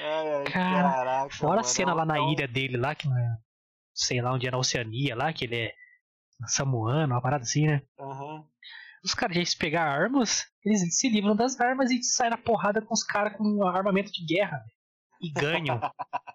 Ai, 0.00 0.44
Cara, 0.44 0.90
caraca, 0.90 1.34
fora 1.34 1.50
mano, 1.50 1.60
a 1.60 1.64
cena 1.64 1.92
lá 1.92 2.04
na 2.04 2.18
ilha 2.18 2.46
dele, 2.46 2.76
lá, 2.76 2.94
que 2.94 3.08
é, 3.08 3.36
sei 3.92 4.20
lá 4.20 4.32
onde 4.32 4.46
é 4.46 4.50
na 4.50 4.58
Oceania, 4.58 5.16
lá, 5.16 5.32
que 5.32 5.44
ele 5.44 5.56
é 5.56 5.74
samuano, 6.46 7.14
uma 7.14 7.20
parada 7.20 7.42
assim, 7.42 7.66
né? 7.66 7.82
Uhum. 7.98 8.46
Os 9.04 9.14
caras 9.14 9.36
já 9.36 9.44
se 9.44 9.58
pegar 9.58 9.84
armas, 9.84 10.44
eles 10.64 10.96
se 10.96 11.08
livram 11.08 11.34
das 11.34 11.60
armas 11.60 11.90
e 11.90 12.02
saem 12.02 12.30
na 12.30 12.38
porrada 12.38 12.80
com 12.80 12.94
os 12.94 13.02
caras 13.02 13.36
com 13.36 13.64
armamento 13.64 14.12
de 14.12 14.24
guerra. 14.24 14.62
E 15.20 15.30
ganham. 15.30 15.80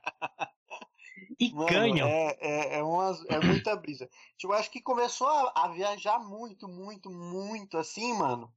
e 1.40 1.52
Mano, 1.54 1.68
ganham. 1.68 2.08
É, 2.08 2.38
é, 2.40 2.78
é, 2.80 2.84
uma, 2.84 3.18
é 3.30 3.40
muita 3.40 3.76
brisa. 3.76 4.10
Tipo, 4.38 4.54
eu 4.54 4.58
acho 4.58 4.72
que 4.72 4.82
começou 4.82 5.28
a, 5.28 5.54
a, 5.56 5.68
viajar 5.70 6.20
muito, 6.20 6.68
muito, 6.68 7.10
muito 7.10 7.78
assim, 7.78 8.14
mano. 8.14 8.52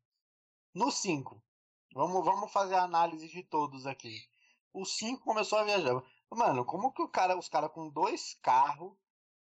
No 0.74 0.90
5. 0.90 1.42
Vamos, 1.94 2.24
vamos 2.24 2.52
fazer 2.52 2.76
a 2.76 2.84
análise 2.84 3.28
de 3.28 3.42
todos 3.42 3.86
aqui 3.86 4.30
o 4.72 4.84
5 4.84 5.22
começou 5.22 5.58
a 5.58 5.64
viajar. 5.64 6.02
Mano, 6.30 6.64
como 6.64 6.92
que 6.92 7.02
o 7.02 7.08
cara, 7.08 7.36
os 7.36 7.48
caras 7.48 7.72
com 7.72 7.88
dois 7.88 8.38
carros 8.42 8.92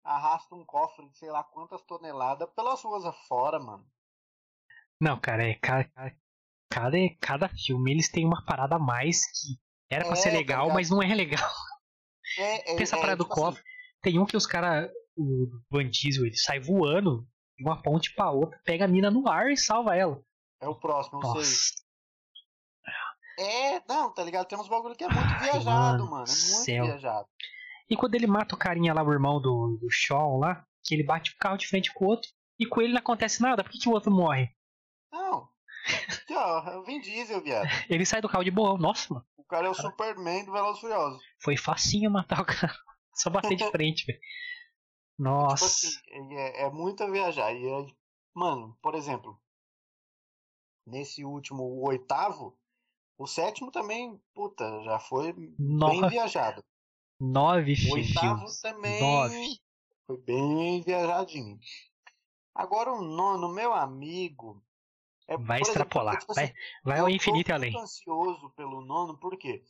arrastam 0.03 0.59
um 0.59 0.65
cofre 0.65 1.09
de 1.09 1.17
sei 1.17 1.31
lá 1.31 1.43
quantas 1.43 1.81
toneladas 1.81 2.47
pelas 2.55 2.81
ruas 2.83 3.05
afora, 3.05 3.59
mano? 3.59 3.85
Não, 5.01 5.19
cara, 5.19 5.43
é 5.49 5.55
cada, 5.55 6.15
cada, 6.69 6.97
cada 7.19 7.49
filme 7.49 7.91
eles 7.91 8.09
têm 8.09 8.25
uma 8.25 8.45
parada 8.45 8.75
a 8.75 8.79
mais 8.79 9.25
que 9.25 9.59
era 9.89 10.05
pra 10.05 10.13
é, 10.13 10.15
ser 10.15 10.31
tá 10.31 10.37
legal, 10.37 10.67
tá 10.67 10.73
mas 10.75 10.89
não 10.89 11.01
é 11.01 11.13
legal. 11.13 11.49
É, 12.37 12.71
é, 12.71 12.75
Tem 12.75 12.83
essa 12.83 12.95
é, 12.95 12.99
parada 12.99 13.23
tipo 13.23 13.29
do 13.29 13.35
cofre. 13.35 13.61
Assim, 13.61 13.69
tem 14.01 14.19
um 14.19 14.25
que 14.25 14.37
os 14.37 14.45
caras, 14.45 14.89
o 15.15 15.47
Van 15.69 15.89
Diesel, 15.89 16.25
ele 16.25 16.37
sai 16.37 16.59
voando 16.59 17.27
de 17.57 17.63
uma 17.63 17.81
ponte 17.81 18.13
pra 18.13 18.31
outra, 18.31 18.59
pega 18.63 18.85
a 18.85 18.87
mina 18.87 19.09
no 19.09 19.27
ar 19.27 19.51
e 19.51 19.57
salva 19.57 19.95
ela. 19.95 20.21
É 20.61 20.67
o 20.67 20.75
próximo, 20.75 21.19
não 21.19 21.35
sei. 21.35 21.85
É, 23.37 23.81
não, 23.87 24.13
tá 24.13 24.23
ligado? 24.23 24.47
Tem 24.47 24.57
uns 24.57 24.69
bagulho 24.69 24.95
que 24.95 25.03
é 25.03 25.07
muito 25.09 25.27
Ai, 25.27 25.51
viajado, 25.51 25.65
mano. 25.65 26.11
mano. 26.11 26.23
É 26.23 26.27
muito 26.27 26.29
céu. 26.29 26.85
viajado. 26.85 27.27
E 27.89 27.95
quando 27.95 28.15
ele 28.15 28.27
mata 28.27 28.55
o 28.55 28.57
carinha 28.57 28.93
lá, 28.93 29.03
o 29.03 29.11
irmão 29.11 29.41
do, 29.41 29.77
do 29.79 29.87
Shaw 29.89 30.37
lá, 30.37 30.65
que 30.83 30.95
ele 30.95 31.03
bate 31.03 31.31
o 31.31 31.37
carro 31.37 31.57
de 31.57 31.67
frente 31.67 31.93
com 31.93 32.05
o 32.05 32.07
outro, 32.07 32.29
e 32.59 32.65
com 32.65 32.81
ele 32.81 32.93
não 32.93 32.99
acontece 32.99 33.41
nada, 33.41 33.63
por 33.63 33.71
que, 33.71 33.79
que 33.79 33.89
o 33.89 33.91
outro 33.91 34.11
morre? 34.11 34.49
Não. 35.11 35.49
Aqui, 35.85 36.33
ó, 36.33 36.81
Vin 36.83 36.99
Diesel, 36.99 37.41
viado. 37.41 37.67
Ele 37.89 38.05
sai 38.05 38.21
do 38.21 38.29
carro 38.29 38.43
de 38.43 38.51
boa, 38.51 38.77
nossa, 38.77 39.13
mano. 39.13 39.25
O 39.37 39.43
cara 39.43 39.67
é 39.67 39.69
o 39.69 39.75
Superman 39.75 40.43
do 40.45 40.51
Veloz 40.51 40.79
Furioso. 40.79 41.19
Foi 41.39 41.55
facinho 41.55 42.09
matar 42.09 42.41
o 42.41 42.45
cara. 42.45 42.73
Só 43.13 43.29
bater 43.29 43.55
de 43.55 43.63
frente, 43.71 44.05
velho. 44.05 44.19
Nossa. 45.17 45.65
Tipo 45.87 46.09
assim, 46.09 46.35
é, 46.35 46.63
é 46.63 46.69
muito 46.69 47.09
viajar. 47.11 47.53
E 47.53 47.65
é, 47.67 47.85
mano, 48.33 48.77
por 48.81 48.95
exemplo, 48.95 49.39
nesse 50.85 51.23
último, 51.23 51.63
o 51.63 51.87
oitavo, 51.87 52.57
o 53.17 53.27
sétimo 53.27 53.71
também, 53.71 54.19
puta, 54.33 54.83
já 54.83 54.99
foi 54.99 55.33
Nove. 55.57 56.01
bem 56.01 56.09
viajado. 56.09 56.63
Nove 57.19 57.75
o 57.89 57.93
oitavo 57.93 58.37
filmes. 58.39 58.59
também 58.59 58.99
Nove. 58.99 59.59
foi 60.05 60.17
bem 60.17 60.81
viajadinho. 60.81 61.57
Agora 62.53 62.91
o 62.91 63.01
nono, 63.01 63.53
meu 63.53 63.73
amigo. 63.73 64.64
É, 65.27 65.37
vai 65.37 65.61
extrapolar, 65.61 66.15
exemplo, 66.15 66.35
vai, 66.35 66.53
vai 66.83 66.99
ao 66.99 67.09
infinito 67.09 67.49
e 67.49 67.53
além. 67.53 67.71
Eu 67.71 67.79
tô 67.79 67.83
ansioso 67.83 68.49
pelo 68.51 68.81
nono, 68.81 69.17
por 69.17 69.37
quê? 69.37 69.63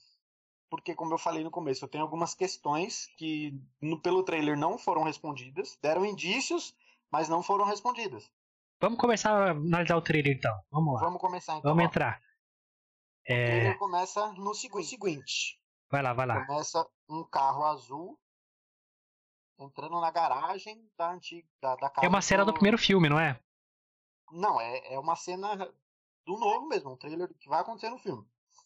Porque, 0.69 0.93
como 0.93 1.13
eu 1.13 1.17
falei 1.17 1.43
no 1.43 1.51
começo, 1.51 1.85
eu 1.85 1.89
tenho 1.89 2.03
algumas 2.03 2.33
questões 2.33 3.07
que 3.17 3.57
no, 3.81 4.01
pelo 4.01 4.23
trailer 4.23 4.57
não 4.57 4.77
foram 4.77 5.03
respondidas, 5.03 5.77
deram 5.81 6.05
indícios, 6.05 6.75
mas 7.09 7.29
não 7.29 7.41
foram 7.41 7.63
respondidas. 7.65 8.29
Vamos 8.81 8.99
começar 8.99 9.31
a 9.31 9.51
analisar 9.51 9.95
o 9.95 10.01
trailer 10.01 10.35
então. 10.35 10.59
Vamos 10.69 10.95
lá. 10.95 10.99
Vamos 11.01 11.21
começar 11.21 11.57
então. 11.57 11.71
Vamos 11.71 11.85
ó. 11.85 11.87
entrar. 11.87 12.21
É... 13.25 13.67
Ele 13.67 13.75
começa 13.75 14.33
no 14.33 14.53
seguinte. 14.53 15.57
Vai 15.89 16.01
lá, 16.01 16.13
vai 16.13 16.25
lá. 16.25 16.45
Começa 16.45 16.85
um 17.09 17.23
carro 17.23 17.63
azul 17.63 18.19
entrando 19.57 20.01
na 20.01 20.11
garagem 20.11 20.85
da 20.97 21.11
antiga 21.11 21.47
da, 21.61 21.75
da 21.75 21.89
casa. 21.89 22.05
É 22.05 22.09
uma 22.09 22.21
cena 22.21 22.43
do... 22.43 22.51
do 22.51 22.55
primeiro 22.55 22.77
filme, 22.77 23.07
não 23.07 23.19
é? 23.19 23.39
Não, 24.35 24.59
é, 24.59 24.93
é 24.93 24.99
uma 24.99 25.15
cena 25.15 25.55
do 26.25 26.37
novo 26.37 26.67
mesmo, 26.67 26.91
um 26.91 26.97
trailer 26.97 27.33
que 27.39 27.47
vai 27.47 27.61
acontecer 27.61 27.89
no 27.89 27.97
filme. 27.97 28.25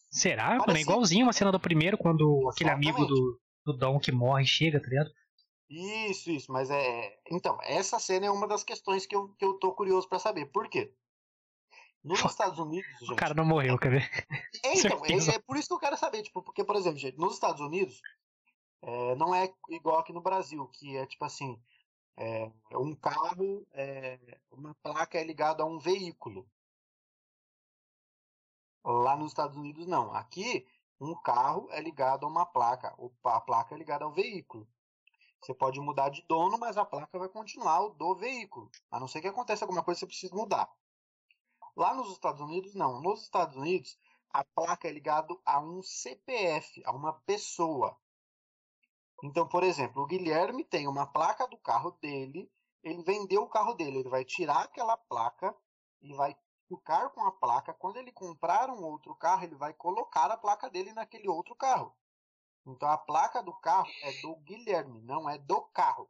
Será? 0.10 0.58
Mano, 0.58 0.78
é 0.78 0.82
igualzinho 0.82 1.26
uma 1.26 1.34
cena 1.34 1.52
do 1.52 1.60
primeiro, 1.60 1.98
quando 1.98 2.24
Exatamente. 2.24 2.54
aquele 2.54 2.70
amigo 2.70 3.06
do, 3.06 3.40
do 3.66 3.74
Dom 3.74 4.00
que 4.00 4.12
morre 4.12 4.46
chega, 4.46 4.82
tá 4.82 4.88
ligado? 4.88 5.12
Isso, 5.70 6.32
isso, 6.32 6.52
mas 6.52 6.72
é. 6.72 7.20
Então, 7.30 7.58
essa 7.62 8.00
cena 8.00 8.26
é 8.26 8.32
uma 8.32 8.48
das 8.48 8.64
questões 8.64 9.06
que 9.06 9.16
eu, 9.16 9.30
que 9.38 9.46
eu 9.46 9.54
tô 9.60 9.72
curioso 9.74 10.10
para 10.10 10.18
saber. 10.18 10.48
Por 10.48 10.68
quê? 10.68 10.92
Nos 12.04 12.24
Estados 12.24 12.58
Unidos, 12.58 12.90
gente. 13.02 13.14
O 13.14 13.16
cara 13.16 13.36
não 13.36 13.46
morreu, 13.46 13.78
quer 13.78 13.92
ver? 13.92 14.10
É, 14.66 14.74
então, 14.74 15.06
é, 15.06 15.36
é, 15.36 15.40
por 15.40 15.58
isso 15.58 15.68
que 15.68 15.74
eu 15.74 15.80
quero 15.80 15.98
saber, 15.98 16.24
tipo, 16.24 16.42
porque, 16.42 16.64
por 16.64 16.76
exemplo, 16.76 16.98
gente, 16.98 17.18
nos 17.18 17.36
Estados 17.36 17.62
Unidos, 17.62 18.02
é, 18.82 19.16
não 19.16 19.36
é 19.36 19.54
igual 19.70 20.00
aqui 20.00 20.12
no 20.12 20.22
Brasil, 20.22 20.66
que 20.74 20.98
é 20.98 21.06
tipo 21.06 21.24
assim, 21.24 21.58
é, 22.18 22.52
um 22.74 22.96
carro, 22.96 23.66
é, 23.72 24.40
uma 24.52 24.76
placa 24.76 25.18
é 25.18 25.24
ligada 25.24 25.64
a 25.64 25.66
um 25.66 25.80
veículo. 25.80 26.50
Lá 28.84 29.16
nos 29.16 29.32
Estados 29.32 29.58
Unidos, 29.58 29.86
não. 29.88 30.14
Aqui, 30.14 30.68
um 31.00 31.16
carro 31.16 31.68
é 31.72 31.82
ligado 31.82 32.26
a 32.26 32.30
uma 32.30 32.46
placa, 32.46 32.96
a 33.24 33.42
placa 33.42 33.76
é 33.76 33.78
ligada 33.78 34.06
ao 34.06 34.12
veículo. 34.12 34.68
Você 35.42 35.54
pode 35.54 35.80
mudar 35.80 36.10
de 36.10 36.22
dono, 36.28 36.58
mas 36.58 36.78
a 36.78 36.86
placa 36.86 37.18
vai 37.18 37.30
continuar 37.30 37.82
o 37.82 37.90
do 37.90 38.16
veículo. 38.16 38.70
A 38.92 39.00
não 39.00 39.08
ser 39.08 39.22
que 39.22 39.28
aconteça 39.28 39.64
alguma 39.64 39.84
coisa, 39.84 40.00
você 40.02 40.08
precisa 40.08 40.36
mudar. 40.36 40.70
Lá 41.76 41.94
nos 41.94 42.12
Estados 42.12 42.42
Unidos, 42.42 42.76
não. 42.76 43.02
Nos 43.02 43.24
Estados 43.24 43.56
Unidos, 43.56 43.98
a 44.32 44.44
placa 44.44 44.88
é 44.88 44.92
ligada 44.92 45.34
a 45.46 45.60
um 45.60 45.82
CPF, 45.82 46.84
a 46.86 46.92
uma 46.92 47.14
pessoa. 47.22 47.98
Então, 49.24 49.48
por 49.48 49.64
exemplo, 49.64 50.02
o 50.02 50.06
Guilherme 50.06 50.64
tem 50.64 50.88
uma 50.88 51.06
placa 51.06 51.48
do 51.48 51.58
carro 51.58 51.92
dele, 52.02 52.50
ele 52.84 53.04
vendeu 53.04 53.44
o 53.44 53.50
carro 53.50 53.74
dele, 53.74 54.00
ele 54.00 54.10
vai 54.10 54.24
tirar 54.24 54.64
aquela 54.64 54.96
placa 54.96 55.54
e 56.02 56.14
vai 56.14 56.36
ficar 56.68 57.10
com 57.10 57.26
a 57.26 57.32
placa. 57.32 57.74
Quando 57.74 57.98
ele 57.98 58.12
comprar 58.12 58.70
um 58.70 58.84
outro 58.84 59.14
carro, 59.16 59.44
ele 59.44 59.56
vai 59.56 59.74
colocar 59.74 60.32
a 60.32 60.38
placa 60.38 60.70
dele 60.70 60.94
naquele 60.94 61.28
outro 61.28 61.56
carro. 61.56 61.94
Então 62.66 62.88
a 62.88 62.98
placa 62.98 63.42
do 63.42 63.54
carro 63.60 63.90
é 64.04 64.22
do 64.22 64.36
Guilherme, 64.38 65.02
não 65.02 65.30
é 65.30 65.38
do 65.38 65.62
carro. 65.74 66.10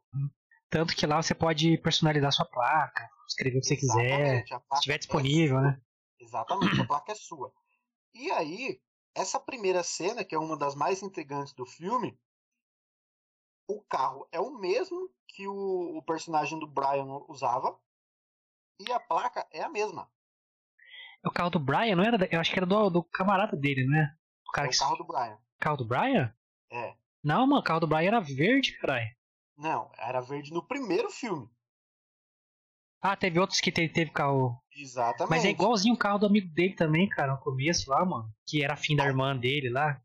Tanto 0.68 0.94
que 0.94 1.06
lá 1.06 1.20
você 1.20 1.34
pode 1.34 1.78
personalizar 1.78 2.32
sua 2.32 2.44
placa, 2.44 3.08
escrever 3.26 3.58
o 3.58 3.60
que 3.60 3.66
você 3.66 3.76
quiser, 3.76 4.46
se 4.46 4.54
estiver 4.74 4.98
disponível, 4.98 5.58
é 5.58 5.62
né? 5.62 5.82
Exatamente, 6.20 6.80
a 6.80 6.86
placa 6.86 7.12
é 7.12 7.14
sua. 7.14 7.52
E 8.14 8.30
aí, 8.30 8.80
essa 9.14 9.40
primeira 9.40 9.82
cena, 9.82 10.24
que 10.24 10.34
é 10.34 10.38
uma 10.38 10.56
das 10.56 10.74
mais 10.74 11.02
intrigantes 11.02 11.52
do 11.54 11.66
filme, 11.66 12.18
o 13.70 13.82
carro 13.82 14.26
é 14.32 14.40
o 14.40 14.50
mesmo 14.58 15.10
que 15.28 15.46
o, 15.46 15.98
o 15.98 16.02
personagem 16.02 16.58
do 16.58 16.66
Brian 16.66 17.06
usava 17.28 17.78
e 18.80 18.90
a 18.92 18.98
placa 18.98 19.46
é 19.52 19.62
a 19.62 19.68
mesma. 19.68 20.10
O 21.24 21.30
carro 21.30 21.50
do 21.50 21.58
Brian 21.58 21.96
não 21.96 22.04
era? 22.04 22.28
Eu 22.30 22.40
acho 22.40 22.50
que 22.50 22.58
era 22.58 22.66
do, 22.66 22.90
do 22.90 23.02
camarada 23.02 23.56
dele, 23.56 23.84
não 23.84 23.98
é? 23.98 24.16
O, 24.48 24.50
cara 24.52 24.68
é 24.68 24.70
o 24.70 24.78
carro 24.78 24.96
do 24.96 25.04
Brian. 25.04 25.38
Carro 25.58 25.76
do 25.76 25.84
Brian? 25.84 26.34
É. 26.70 26.94
Não, 27.22 27.46
mano, 27.46 27.60
o 27.60 27.64
carro 27.64 27.80
do 27.80 27.86
Brian 27.86 28.08
era 28.08 28.20
verde, 28.20 28.78
caralho. 28.78 29.14
Não, 29.56 29.92
era 29.98 30.20
verde 30.20 30.52
no 30.52 30.66
primeiro 30.66 31.10
filme. 31.10 31.48
Ah, 33.02 33.16
teve 33.16 33.38
outros 33.38 33.60
que 33.60 33.70
teve, 33.70 33.92
teve 33.92 34.10
carro. 34.10 34.62
Exatamente. 34.74 35.30
Mas 35.30 35.44
é 35.44 35.50
igualzinho 35.50 35.94
o 35.94 35.98
carro 35.98 36.18
do 36.18 36.26
amigo 36.26 36.52
dele 36.52 36.74
também, 36.74 37.08
cara, 37.08 37.32
no 37.32 37.38
começo 37.38 37.90
lá, 37.90 38.04
mano. 38.04 38.32
Que 38.46 38.62
era 38.62 38.76
fim 38.76 38.96
da 38.96 39.04
irmã 39.04 39.36
dele 39.36 39.70
lá. 39.70 40.00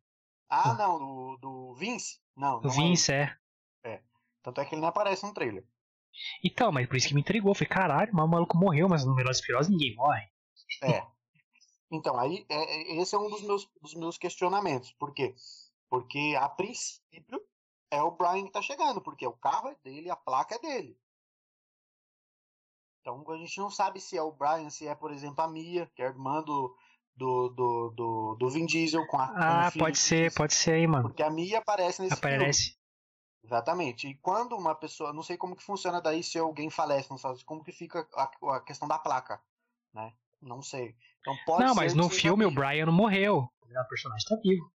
Ah, 0.50 0.74
não, 0.74 1.00
do, 1.00 1.38
do 1.38 1.76
Vince? 1.76 2.20
Não. 2.36 2.60
Do 2.62 2.70
Vince, 2.70 3.12
é. 3.12 3.22
é. 3.24 3.38
Tanto 4.46 4.62
é 4.62 4.66
que 4.66 4.76
ele 4.76 4.82
não 4.82 4.90
aparece 4.90 5.26
no 5.26 5.34
trailer. 5.34 5.66
Então, 6.44 6.72
mas 6.72 6.88
por 6.88 6.96
isso 6.96 7.08
que 7.08 7.16
me 7.16 7.22
intrigou. 7.22 7.56
Falei, 7.56 7.68
caralho, 7.68 8.12
mas 8.14 8.26
o 8.26 8.28
maluco 8.28 8.56
morreu, 8.56 8.88
mas 8.88 9.04
no 9.04 9.16
Velozes 9.16 9.44
Furiosos 9.44 9.72
ninguém 9.72 9.96
morre. 9.96 10.30
É. 10.84 11.04
Então, 11.92 12.16
aí, 12.20 12.46
é, 12.48 12.56
é, 12.56 13.02
esse 13.02 13.16
é 13.16 13.18
um 13.18 13.28
dos 13.28 13.42
meus, 13.42 13.68
dos 13.82 13.96
meus 13.96 14.20
questionamentos. 14.20 14.92
Por 15.00 15.16
quê? 15.16 15.34
Porque, 15.90 16.36
a 16.40 16.48
princípio, 16.48 17.42
é 17.90 18.00
o 18.04 18.12
Brian 18.12 18.46
que 18.46 18.52
tá 18.52 18.62
chegando, 18.62 19.02
porque 19.02 19.26
o 19.26 19.34
carro 19.34 19.70
é 19.70 19.76
dele, 19.84 20.12
a 20.12 20.16
placa 20.16 20.56
é 20.56 20.60
dele. 20.60 20.96
Então, 23.02 23.24
a 23.28 23.38
gente 23.38 23.58
não 23.58 23.72
sabe 23.72 24.00
se 24.00 24.16
é 24.16 24.22
o 24.22 24.32
Brian, 24.32 24.70
se 24.70 24.88
é, 24.88 24.94
por 24.94 25.12
exemplo, 25.12 25.44
a 25.44 25.48
Mia, 25.48 25.90
que 25.96 26.04
é 26.04 26.06
a 26.06 26.10
irmã 26.10 26.44
do, 26.44 26.76
do, 27.16 27.50
do, 27.50 27.90
do, 27.96 28.36
do 28.36 28.50
Vin 28.50 28.68
Diesel 28.68 29.08
com 29.08 29.18
a 29.18 29.66
Ah, 29.66 29.72
com 29.72 29.80
pode 29.80 29.98
ser, 29.98 30.32
pode 30.36 30.54
ser 30.54 30.74
aí, 30.74 30.86
mano. 30.86 31.10
Porque 31.10 31.24
a 31.24 31.32
Mia 31.32 31.58
aparece 31.58 32.04
nesse 32.04 32.14
Aparece. 32.14 32.64
Filme. 32.64 32.85
Exatamente. 33.46 34.08
E 34.08 34.16
quando 34.16 34.58
uma 34.58 34.74
pessoa, 34.74 35.14
não 35.14 35.22
sei 35.22 35.38
como 35.38 35.56
que 35.56 35.64
funciona 35.64 36.02
daí 36.02 36.24
se 36.24 36.38
alguém 36.40 36.70
falece, 36.70 37.12
não 37.12 37.18
sabe 37.18 37.44
como 37.44 37.64
que 37.64 37.72
fica 37.72 38.08
a, 38.16 38.56
a 38.56 38.60
questão 38.62 38.88
da 38.88 38.98
placa, 38.98 39.40
né? 39.94 40.14
Não 40.42 40.62
sei. 40.62 40.96
Então 41.22 41.36
pode 41.46 41.64
Não, 41.64 41.76
mas 41.76 41.94
no 41.94 42.10
filme 42.10 42.46
o 42.46 42.52
Brian 42.52 42.88
não 42.88 42.94
morreu. 42.94 43.50
O 43.62 43.88
personagem 43.88 44.28
tá 44.28 44.36
vivo. 44.44 44.72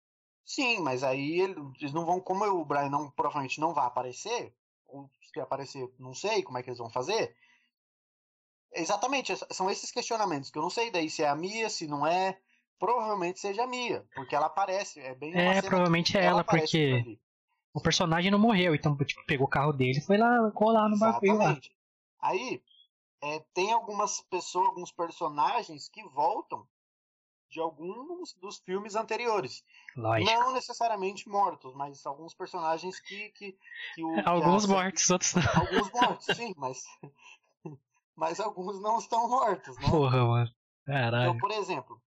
Sim, 0.45 0.81
mas 0.81 1.03
aí 1.03 1.41
eles 1.41 1.93
não 1.93 2.05
vão, 2.05 2.21
como 2.21 2.45
o 2.45 2.65
Brian 2.65 2.91
não 2.91 3.11
provavelmente 3.11 3.61
não 3.61 3.73
vai 3.73 3.87
aparecer, 3.87 4.55
ou 4.87 5.11
se 5.23 5.41
aparecer, 5.41 5.91
não 5.99 6.15
sei 6.15 6.43
como 6.43 6.59
é 6.59 6.63
que 6.63 6.71
eles 6.71 6.79
vão 6.79 6.91
fazer. 6.91 7.35
Exatamente, 8.73 9.33
são 9.51 9.71
esses 9.71 9.91
questionamentos 9.91 10.51
que 10.51 10.59
eu 10.59 10.63
não 10.63 10.71
sei 10.71 10.91
daí 10.91 11.09
se 11.09 11.23
é 11.23 11.29
a 11.29 11.35
Mia, 11.35 11.71
se 11.71 11.87
não 11.87 12.07
é. 12.07 12.39
Provavelmente 12.79 13.41
seja 13.41 13.65
a 13.65 13.67
Mia, 13.67 14.07
porque 14.15 14.37
ela 14.37 14.47
aparece, 14.47 15.01
é 15.01 15.15
bem 15.15 15.35
É, 15.35 15.61
provavelmente 15.61 16.17
é 16.17 16.21
ela, 16.21 16.29
ela 16.29 16.45
porque 16.45 17.19
o 17.73 17.81
personagem 17.81 18.31
não 18.31 18.39
morreu, 18.39 18.75
então 18.75 18.97
tipo, 18.97 19.25
pegou 19.27 19.47
o 19.47 19.51
carro 19.51 19.73
dele 19.73 19.99
e 19.99 20.05
foi 20.05 20.17
lá 20.17 20.51
colar 20.53 20.89
no 20.89 20.99
bagulho 20.99 21.37
lá. 21.37 21.59
Aí, 22.21 22.63
é, 23.23 23.41
tem 23.55 23.73
algumas 23.73 24.21
pessoas, 24.23 24.67
alguns 24.67 24.93
personagens 24.93 25.89
que 25.89 26.03
voltam 26.09 26.67
de 27.51 27.61
alguns 27.61 28.35
dos 28.35 28.59
filmes 28.59 28.95
anteriores. 28.95 29.65
Lógico. 29.97 30.31
Não 30.31 30.53
necessariamente 30.53 31.29
mortos, 31.29 31.75
mas 31.75 32.05
alguns 32.05 32.35
personagens 32.35 33.01
que. 33.01 33.31
que, 33.31 33.57
que 33.95 34.05
o, 34.05 34.29
alguns 34.29 34.67
que 34.67 34.73
mortos, 34.73 35.11
outros 35.11 35.35
não. 35.35 35.43
Alguns 35.55 35.91
mortos, 35.91 36.27
sim, 36.37 36.55
mas. 36.57 36.85
mas 38.15 38.41
alguns 38.41 38.81
não 38.81 38.99
estão 38.99 39.29
mortos, 39.29 39.77
né? 39.79 39.91
Porra, 39.91 40.25
mano. 40.25 40.51
Caralho. 40.85 41.31
Então, 41.31 41.39
por 41.39 41.51
exemplo, 41.51 42.03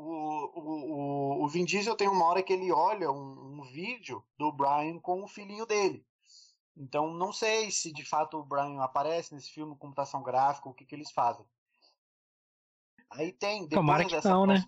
o, 0.00 0.52
o, 0.54 1.44
o, 1.44 1.48
Vin 1.48 1.64
Diesel 1.64 1.96
tem 1.96 2.08
uma 2.08 2.26
hora 2.26 2.42
que 2.42 2.52
ele 2.52 2.72
olha 2.72 3.10
um, 3.10 3.60
um 3.60 3.62
vídeo 3.62 4.24
do 4.38 4.50
Brian 4.52 4.98
com 4.98 5.22
o 5.22 5.28
filhinho 5.28 5.66
dele. 5.66 6.04
Então 6.76 7.12
não 7.12 7.32
sei 7.32 7.70
se 7.70 7.92
de 7.92 8.04
fato 8.04 8.38
o 8.38 8.44
Brian 8.44 8.80
aparece 8.80 9.34
nesse 9.34 9.50
filme, 9.50 9.76
computação 9.76 10.22
gráfica, 10.22 10.68
o 10.68 10.74
que, 10.74 10.84
que 10.84 10.94
eles 10.94 11.10
fazem. 11.10 11.44
Aí 13.10 13.32
tem. 13.32 13.68
Tomara 13.68 14.04
que 14.04 14.24
não, 14.26 14.46
né? 14.46 14.64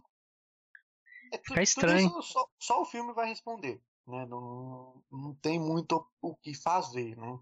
É, 1.32 1.38
Fica 1.38 1.62
estranho. 1.62 2.10
Só, 2.22 2.46
só, 2.58 2.82
o 2.82 2.84
filme 2.84 3.12
vai 3.14 3.28
responder. 3.28 3.80
Né? 4.06 4.26
Não, 4.26 5.02
não 5.10 5.34
tem 5.36 5.58
muito 5.58 6.06
o 6.20 6.34
que 6.36 6.54
fazer, 6.54 7.16
né? 7.16 7.38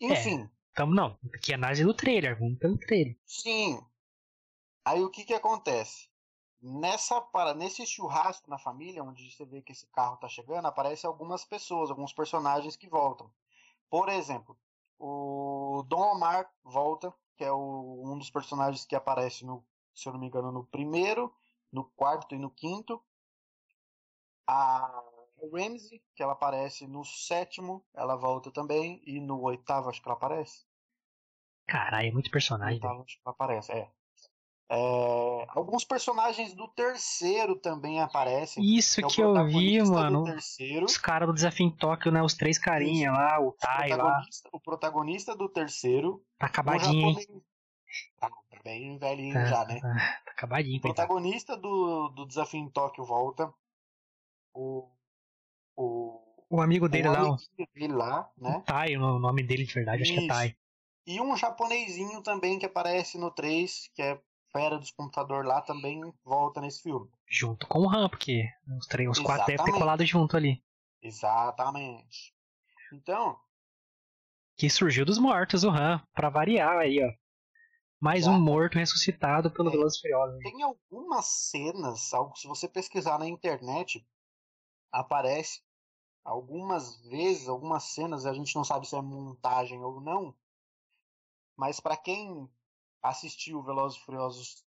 Enfim. 0.00 0.42
É, 0.42 0.50
então, 0.72 0.86
não, 0.86 1.18
aqui 1.34 1.52
é 1.52 1.54
análise 1.54 1.84
do 1.84 1.94
trailer, 1.94 2.38
vamos 2.38 2.58
pelo 2.58 2.78
trailer. 2.78 3.16
Sim. 3.26 3.80
Aí 4.84 5.02
o 5.02 5.10
que 5.10 5.24
que 5.24 5.34
acontece? 5.34 6.08
Nessa 6.60 7.20
para 7.20 7.54
nesse 7.54 7.86
churrasco 7.86 8.50
na 8.50 8.58
família, 8.58 9.02
onde 9.02 9.30
você 9.30 9.44
vê 9.44 9.62
que 9.62 9.72
esse 9.72 9.86
carro 9.88 10.14
está 10.14 10.28
chegando, 10.28 10.66
aparecem 10.66 11.06
algumas 11.06 11.44
pessoas, 11.44 11.90
alguns 11.90 12.12
personagens 12.12 12.76
que 12.76 12.88
voltam. 12.88 13.30
Por 13.88 14.08
exemplo, 14.08 14.58
o 14.98 15.84
Dom 15.86 16.16
Omar 16.16 16.50
volta, 16.64 17.14
que 17.36 17.44
é 17.44 17.52
o, 17.52 18.02
um 18.04 18.18
dos 18.18 18.30
personagens 18.30 18.84
que 18.84 18.96
aparece 18.96 19.46
no, 19.46 19.64
se 19.94 20.08
eu 20.08 20.12
não 20.12 20.20
me 20.20 20.26
engano, 20.26 20.50
no 20.50 20.64
primeiro, 20.64 21.32
no 21.72 21.84
quarto 21.84 22.34
e 22.34 22.38
no 22.38 22.50
quinto. 22.50 23.00
A 24.46 25.02
Ramsey, 25.52 26.02
que 26.14 26.22
ela 26.22 26.32
aparece 26.32 26.88
no 26.88 27.04
sétimo, 27.04 27.84
ela 27.94 28.16
volta 28.16 28.50
também, 28.50 29.00
e 29.06 29.20
no 29.20 29.40
oitavo 29.42 29.88
acho 29.88 30.02
que 30.02 30.08
ela 30.08 30.16
aparece. 30.16 30.66
Caralho, 31.66 32.08
é 32.08 32.10
muito 32.10 32.30
personagem. 32.30 32.76
Oitavo, 32.76 33.02
acho 33.02 33.16
que 33.16 33.22
ela 33.24 33.34
aparece, 33.34 33.72
é. 33.72 33.92
É, 34.70 35.46
alguns 35.48 35.82
personagens 35.82 36.52
do 36.52 36.68
terceiro 36.68 37.56
também 37.56 38.00
aparecem. 38.00 38.62
Isso 38.62 39.00
que, 39.00 39.06
é 39.06 39.08
que 39.08 39.20
eu 39.22 39.46
vi, 39.46 39.82
mano. 39.82 40.24
Os 40.84 40.98
caras 40.98 41.26
do 41.26 41.34
Desafio 41.34 41.66
em 41.66 41.70
Tóquio, 41.70 42.12
né? 42.12 42.22
Os 42.22 42.34
três 42.34 42.58
carinha 42.58 43.10
lá, 43.10 43.40
o 43.40 43.52
Tai 43.52 43.88
lá. 43.96 44.22
O 44.52 44.60
protagonista 44.60 45.34
do 45.34 45.48
terceiro. 45.48 46.22
Tá 46.38 46.46
acabadinho, 46.46 47.08
hein? 47.08 47.42
Tá, 48.20 48.28
tá 48.28 48.60
bem 48.62 48.98
velhinho 48.98 49.32
tá, 49.32 49.44
já, 49.46 49.64
né? 49.64 49.80
Tá, 49.80 49.94
tá 49.94 50.32
acabadinho. 50.32 50.76
O 50.76 50.82
protagonista 50.82 51.56
do, 51.56 52.08
do 52.10 52.26
Desafio 52.26 52.60
em 52.60 52.68
Tóquio 52.68 53.04
volta. 53.04 53.50
O. 54.52 54.86
O, 55.74 56.20
o 56.50 56.60
amigo 56.60 56.88
dele 56.88 57.08
o 57.08 57.12
lá. 57.12 57.30
O 57.30 57.38
dele 57.74 57.92
lá, 57.94 58.30
né? 58.36 58.56
O 58.56 58.60
Tai, 58.60 58.96
o 58.96 59.18
nome 59.18 59.42
dele 59.42 59.64
de 59.64 59.72
verdade, 59.72 60.02
Isso. 60.02 60.12
acho 60.12 60.20
que 60.20 60.26
é 60.26 60.28
Tai. 60.28 60.56
E 61.06 61.20
um 61.22 61.34
japonesinho 61.34 62.20
também 62.22 62.58
que 62.58 62.66
aparece 62.66 63.16
no 63.16 63.30
3, 63.30 63.90
que 63.94 64.02
é 64.02 64.20
fera 64.52 64.78
dos 64.78 64.90
computadores 64.90 65.48
lá 65.48 65.60
também 65.60 66.00
volta 66.24 66.60
nesse 66.60 66.82
filme. 66.82 67.08
Junto 67.26 67.66
com 67.66 67.80
o 67.80 67.90
Han, 67.90 68.08
porque 68.08 68.44
os, 68.76 68.86
três, 68.86 69.08
os 69.10 69.18
quatro 69.18 69.46
devem 69.46 69.64
ter 69.64 69.78
colado 69.78 70.04
junto 70.04 70.36
ali. 70.36 70.62
Exatamente. 71.02 72.34
Então. 72.92 73.38
Que 74.56 74.68
surgiu 74.68 75.04
dos 75.04 75.18
mortos, 75.18 75.64
o 75.64 75.70
Han, 75.70 76.02
pra 76.12 76.30
variar 76.30 76.78
aí, 76.78 76.98
ó. 77.02 77.12
Mais 78.00 78.28
um 78.28 78.40
morto 78.40 78.78
ressuscitado 78.78 79.50
pelo 79.50 79.70
é, 79.70 79.72
Velozes 79.72 79.98
Furiosos. 79.98 80.38
Tem 80.38 80.62
algumas 80.62 81.26
cenas, 81.26 82.10
se 82.36 82.46
você 82.46 82.68
pesquisar 82.68 83.18
na 83.18 83.26
internet, 83.26 84.06
aparece 84.92 85.60
algumas 86.24 87.00
vezes, 87.08 87.48
algumas 87.48 87.84
cenas, 87.84 88.24
a 88.24 88.32
gente 88.32 88.54
não 88.54 88.62
sabe 88.62 88.86
se 88.86 88.94
é 88.94 89.02
montagem 89.02 89.82
ou 89.82 90.00
não, 90.00 90.32
mas 91.56 91.80
para 91.80 91.96
quem 91.96 92.48
assistiu 93.02 93.62
Velozes 93.62 93.98
e 93.98 94.04
Furiosos 94.04 94.64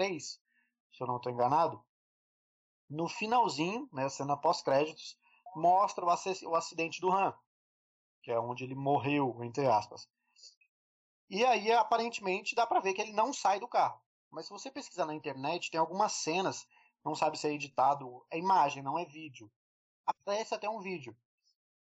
6, 0.00 0.40
se 0.92 1.02
eu 1.02 1.06
não 1.06 1.16
estou 1.16 1.32
enganado, 1.32 1.84
no 2.88 3.08
finalzinho, 3.08 3.88
né, 3.92 4.08
cena 4.08 4.36
pós-créditos, 4.36 5.18
mostra 5.54 6.04
o, 6.04 6.54
acidente 6.54 7.00
do 7.00 7.12
Han, 7.12 7.34
que 8.22 8.30
é 8.30 8.38
onde 8.38 8.64
ele 8.64 8.74
morreu, 8.74 9.42
entre 9.44 9.66
aspas. 9.66 10.08
E 11.28 11.44
aí, 11.44 11.70
aparentemente, 11.72 12.54
dá 12.54 12.66
pra 12.66 12.80
ver 12.80 12.94
que 12.94 13.00
ele 13.00 13.12
não 13.12 13.32
sai 13.32 13.60
do 13.60 13.68
carro. 13.68 14.00
Mas 14.30 14.46
se 14.46 14.50
você 14.50 14.70
pesquisar 14.70 15.06
na 15.06 15.14
internet, 15.14 15.70
tem 15.70 15.78
algumas 15.78 16.12
cenas, 16.12 16.66
não 17.04 17.14
sabe 17.14 17.38
se 17.38 17.46
é 17.46 17.52
editado, 17.52 18.24
é 18.30 18.38
imagem, 18.38 18.82
não 18.82 18.98
é 18.98 19.04
vídeo. 19.04 19.50
Aparece 20.06 20.54
até 20.54 20.68
um 20.68 20.80
vídeo 20.80 21.16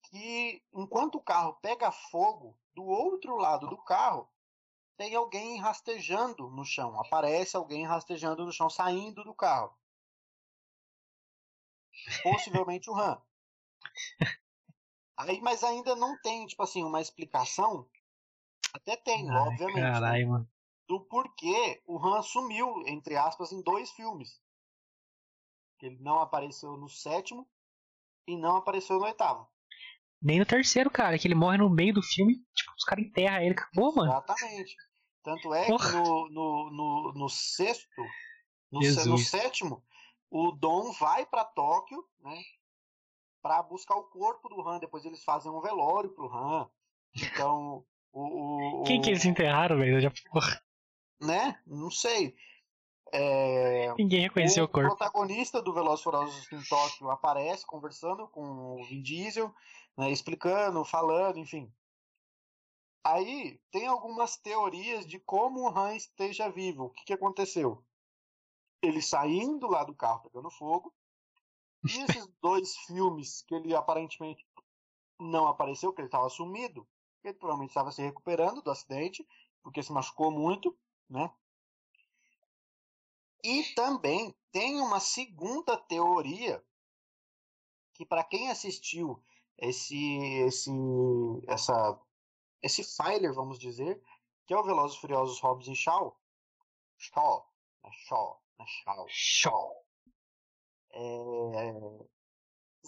que 0.04 0.62
enquanto 0.72 1.16
o 1.16 1.22
carro 1.22 1.54
pega 1.60 1.90
fogo, 1.90 2.58
do 2.74 2.84
outro 2.84 3.36
lado 3.36 3.68
do 3.68 3.76
carro 3.76 4.28
tem 4.96 5.14
alguém 5.14 5.58
rastejando 5.58 6.50
no 6.50 6.64
chão. 6.64 6.98
Aparece 6.98 7.56
alguém 7.56 7.86
rastejando 7.86 8.44
no 8.44 8.52
chão, 8.52 8.68
saindo 8.68 9.22
do 9.22 9.34
carro. 9.34 9.72
Possivelmente 12.22 12.90
o 12.90 12.96
Han. 12.96 13.20
Aí, 15.16 15.40
mas 15.40 15.64
ainda 15.64 15.94
não 15.96 16.20
tem, 16.20 16.46
tipo 16.46 16.62
assim, 16.62 16.84
uma 16.84 17.00
explicação. 17.00 17.88
Até 18.72 18.96
tem, 18.96 19.28
Ai, 19.30 19.36
obviamente. 19.36 19.80
né, 19.80 19.92
Caralho, 19.92 20.28
mano. 20.28 20.50
Do 20.86 21.00
porquê 21.00 21.82
o 21.86 21.98
Han 21.98 22.22
sumiu, 22.22 22.82
entre 22.86 23.16
aspas, 23.16 23.52
em 23.52 23.62
dois 23.62 23.90
filmes. 23.90 24.40
Ele 25.80 25.98
não 26.00 26.18
apareceu 26.20 26.76
no 26.76 26.88
sétimo 26.88 27.48
e 28.26 28.36
não 28.36 28.56
apareceu 28.56 28.98
no 28.98 29.04
oitavo. 29.04 29.48
Nem 30.20 30.38
no 30.38 30.46
terceiro, 30.46 30.90
cara, 30.90 31.18
que 31.18 31.26
ele 31.28 31.34
morre 31.34 31.58
no 31.58 31.70
meio 31.70 31.94
do 31.94 32.02
filme, 32.02 32.34
tipo, 32.54 32.72
os 32.76 32.84
caras 32.84 33.04
enterram 33.04 33.40
ele. 33.40 33.52
Acabou, 33.52 33.94
mano. 33.94 34.10
Exatamente. 34.10 34.76
Tanto 35.22 35.54
é 35.54 35.66
Porra. 35.66 35.90
que 35.90 35.96
no, 35.96 36.28
no, 36.30 36.70
no, 36.70 37.12
no 37.14 37.28
sexto, 37.28 38.02
no, 38.70 38.80
no 38.80 39.18
sétimo, 39.18 39.84
o 40.30 40.52
Dom 40.52 40.92
vai 40.92 41.26
pra 41.26 41.44
Tóquio, 41.44 42.04
né? 42.20 42.40
Pra 43.42 43.62
buscar 43.62 43.94
o 43.94 44.04
corpo 44.04 44.48
do 44.48 44.66
Han. 44.66 44.78
Depois 44.78 45.04
eles 45.04 45.22
fazem 45.22 45.50
um 45.50 45.60
velório 45.60 46.10
pro 46.10 46.32
Han. 46.32 46.68
Então, 47.14 47.84
o. 48.12 48.80
o 48.80 48.84
Quem 48.84 49.00
que 49.00 49.10
eles 49.10 49.24
enterraram, 49.24 49.78
velho? 49.78 50.00
Já... 50.00 50.10
Porra, 50.32 50.60
Né? 51.20 51.58
Não 51.66 51.90
sei. 51.90 52.34
É, 53.12 53.94
ninguém 53.96 54.20
reconheceu 54.20 54.64
o 54.64 54.66
o 54.66 54.68
corpo. 54.70 54.94
protagonista 54.94 55.62
do 55.62 55.72
Velozes 55.72 56.02
Furiosos 56.02 56.52
em 56.52 56.62
Tóquio 56.68 57.10
aparece 57.10 57.64
conversando 57.66 58.28
com 58.28 58.42
o 58.42 58.84
Vin 58.84 59.00
Diesel, 59.00 59.54
né, 59.98 60.12
explicando, 60.12 60.84
falando, 60.84 61.38
enfim. 61.38 61.70
Aí 63.02 63.60
tem 63.72 63.88
algumas 63.88 64.36
teorias 64.36 65.04
de 65.04 65.18
como 65.18 65.62
o 65.62 65.76
Han 65.76 65.96
esteja 65.96 66.48
vivo. 66.48 66.84
O 66.84 66.90
que, 66.90 67.06
que 67.06 67.12
aconteceu? 67.12 67.84
Ele 68.80 69.02
saindo 69.02 69.66
lá 69.66 69.82
do 69.82 69.96
carro 69.96 70.22
pegando 70.22 70.50
fogo. 70.50 70.94
E 71.84 71.98
esses 72.02 72.26
dois 72.40 72.76
filmes 72.86 73.42
que 73.42 73.54
ele 73.54 73.74
aparentemente 73.74 74.46
não 75.18 75.48
apareceu, 75.48 75.92
que 75.92 76.00
ele 76.00 76.08
estava 76.08 76.28
sumido, 76.28 76.86
ele 77.24 77.34
provavelmente 77.34 77.70
estava 77.70 77.90
se 77.90 78.00
recuperando 78.00 78.62
do 78.62 78.70
acidente, 78.70 79.26
porque 79.62 79.82
se 79.82 79.92
machucou 79.92 80.30
muito, 80.30 80.76
né? 81.08 81.32
E 83.42 83.64
também 83.74 84.34
tem 84.52 84.80
uma 84.80 85.00
segunda 85.00 85.76
teoria 85.76 86.64
que 87.94 88.04
para 88.04 88.22
quem 88.22 88.48
assistiu 88.48 89.20
esse 89.58 90.16
esse 90.46 90.70
essa 91.46 92.00
esse 92.62 92.82
filer, 92.82 93.32
vamos 93.32 93.58
dizer, 93.58 94.02
que 94.46 94.54
é 94.54 94.58
o 94.58 94.64
Velozes 94.64 94.96
e 94.96 95.00
Furiosos 95.00 95.40
Hobbs 95.40 95.68
e 95.68 95.76
Shaw, 95.76 96.18
Shaw, 96.96 97.46
não 97.82 97.90
é 97.90 97.92
Shaw, 97.92 98.42
não 98.58 98.66
é 98.66 98.68
Shaw, 98.68 99.06
Show. 99.08 99.86
é, 100.92 101.72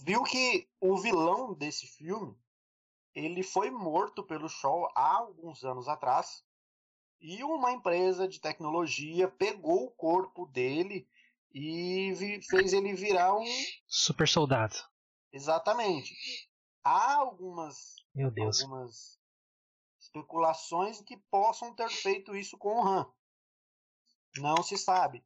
viu 0.05 0.23
que 0.25 0.69
o 0.81 0.97
vilão 0.97 1.55
desse 1.55 1.87
filme 1.87 2.37
ele 3.15 3.43
foi 3.43 3.71
morto 3.71 4.23
pelo 4.25 4.49
Shaw 4.49 4.91
há 4.95 5.17
alguns 5.19 5.65
anos 5.65 5.89
atrás 5.89 6.45
e 7.21 7.43
uma 7.45 7.73
empresa 7.73 8.27
de 8.27 8.41
tecnologia 8.41 9.29
pegou 9.29 9.85
o 9.85 9.91
corpo 9.91 10.47
dele 10.47 11.09
e 11.53 12.15
fez 12.49 12.73
ele 12.73 12.95
virar 12.95 13.35
um 13.35 13.45
Super 13.87 14.29
soldado. 14.29 14.77
exatamente 15.33 16.15
há 16.85 17.15
algumas 17.15 17.97
algumas 18.17 19.19
especulações 20.01 21.01
que 21.03 21.17
possam 21.31 21.75
ter 21.75 21.89
feito 21.91 22.35
isso 22.35 22.57
com 22.59 22.81
o 22.81 22.87
Han. 22.87 23.07
Não 24.39 24.63
se 24.63 24.77
sabe. 24.77 25.25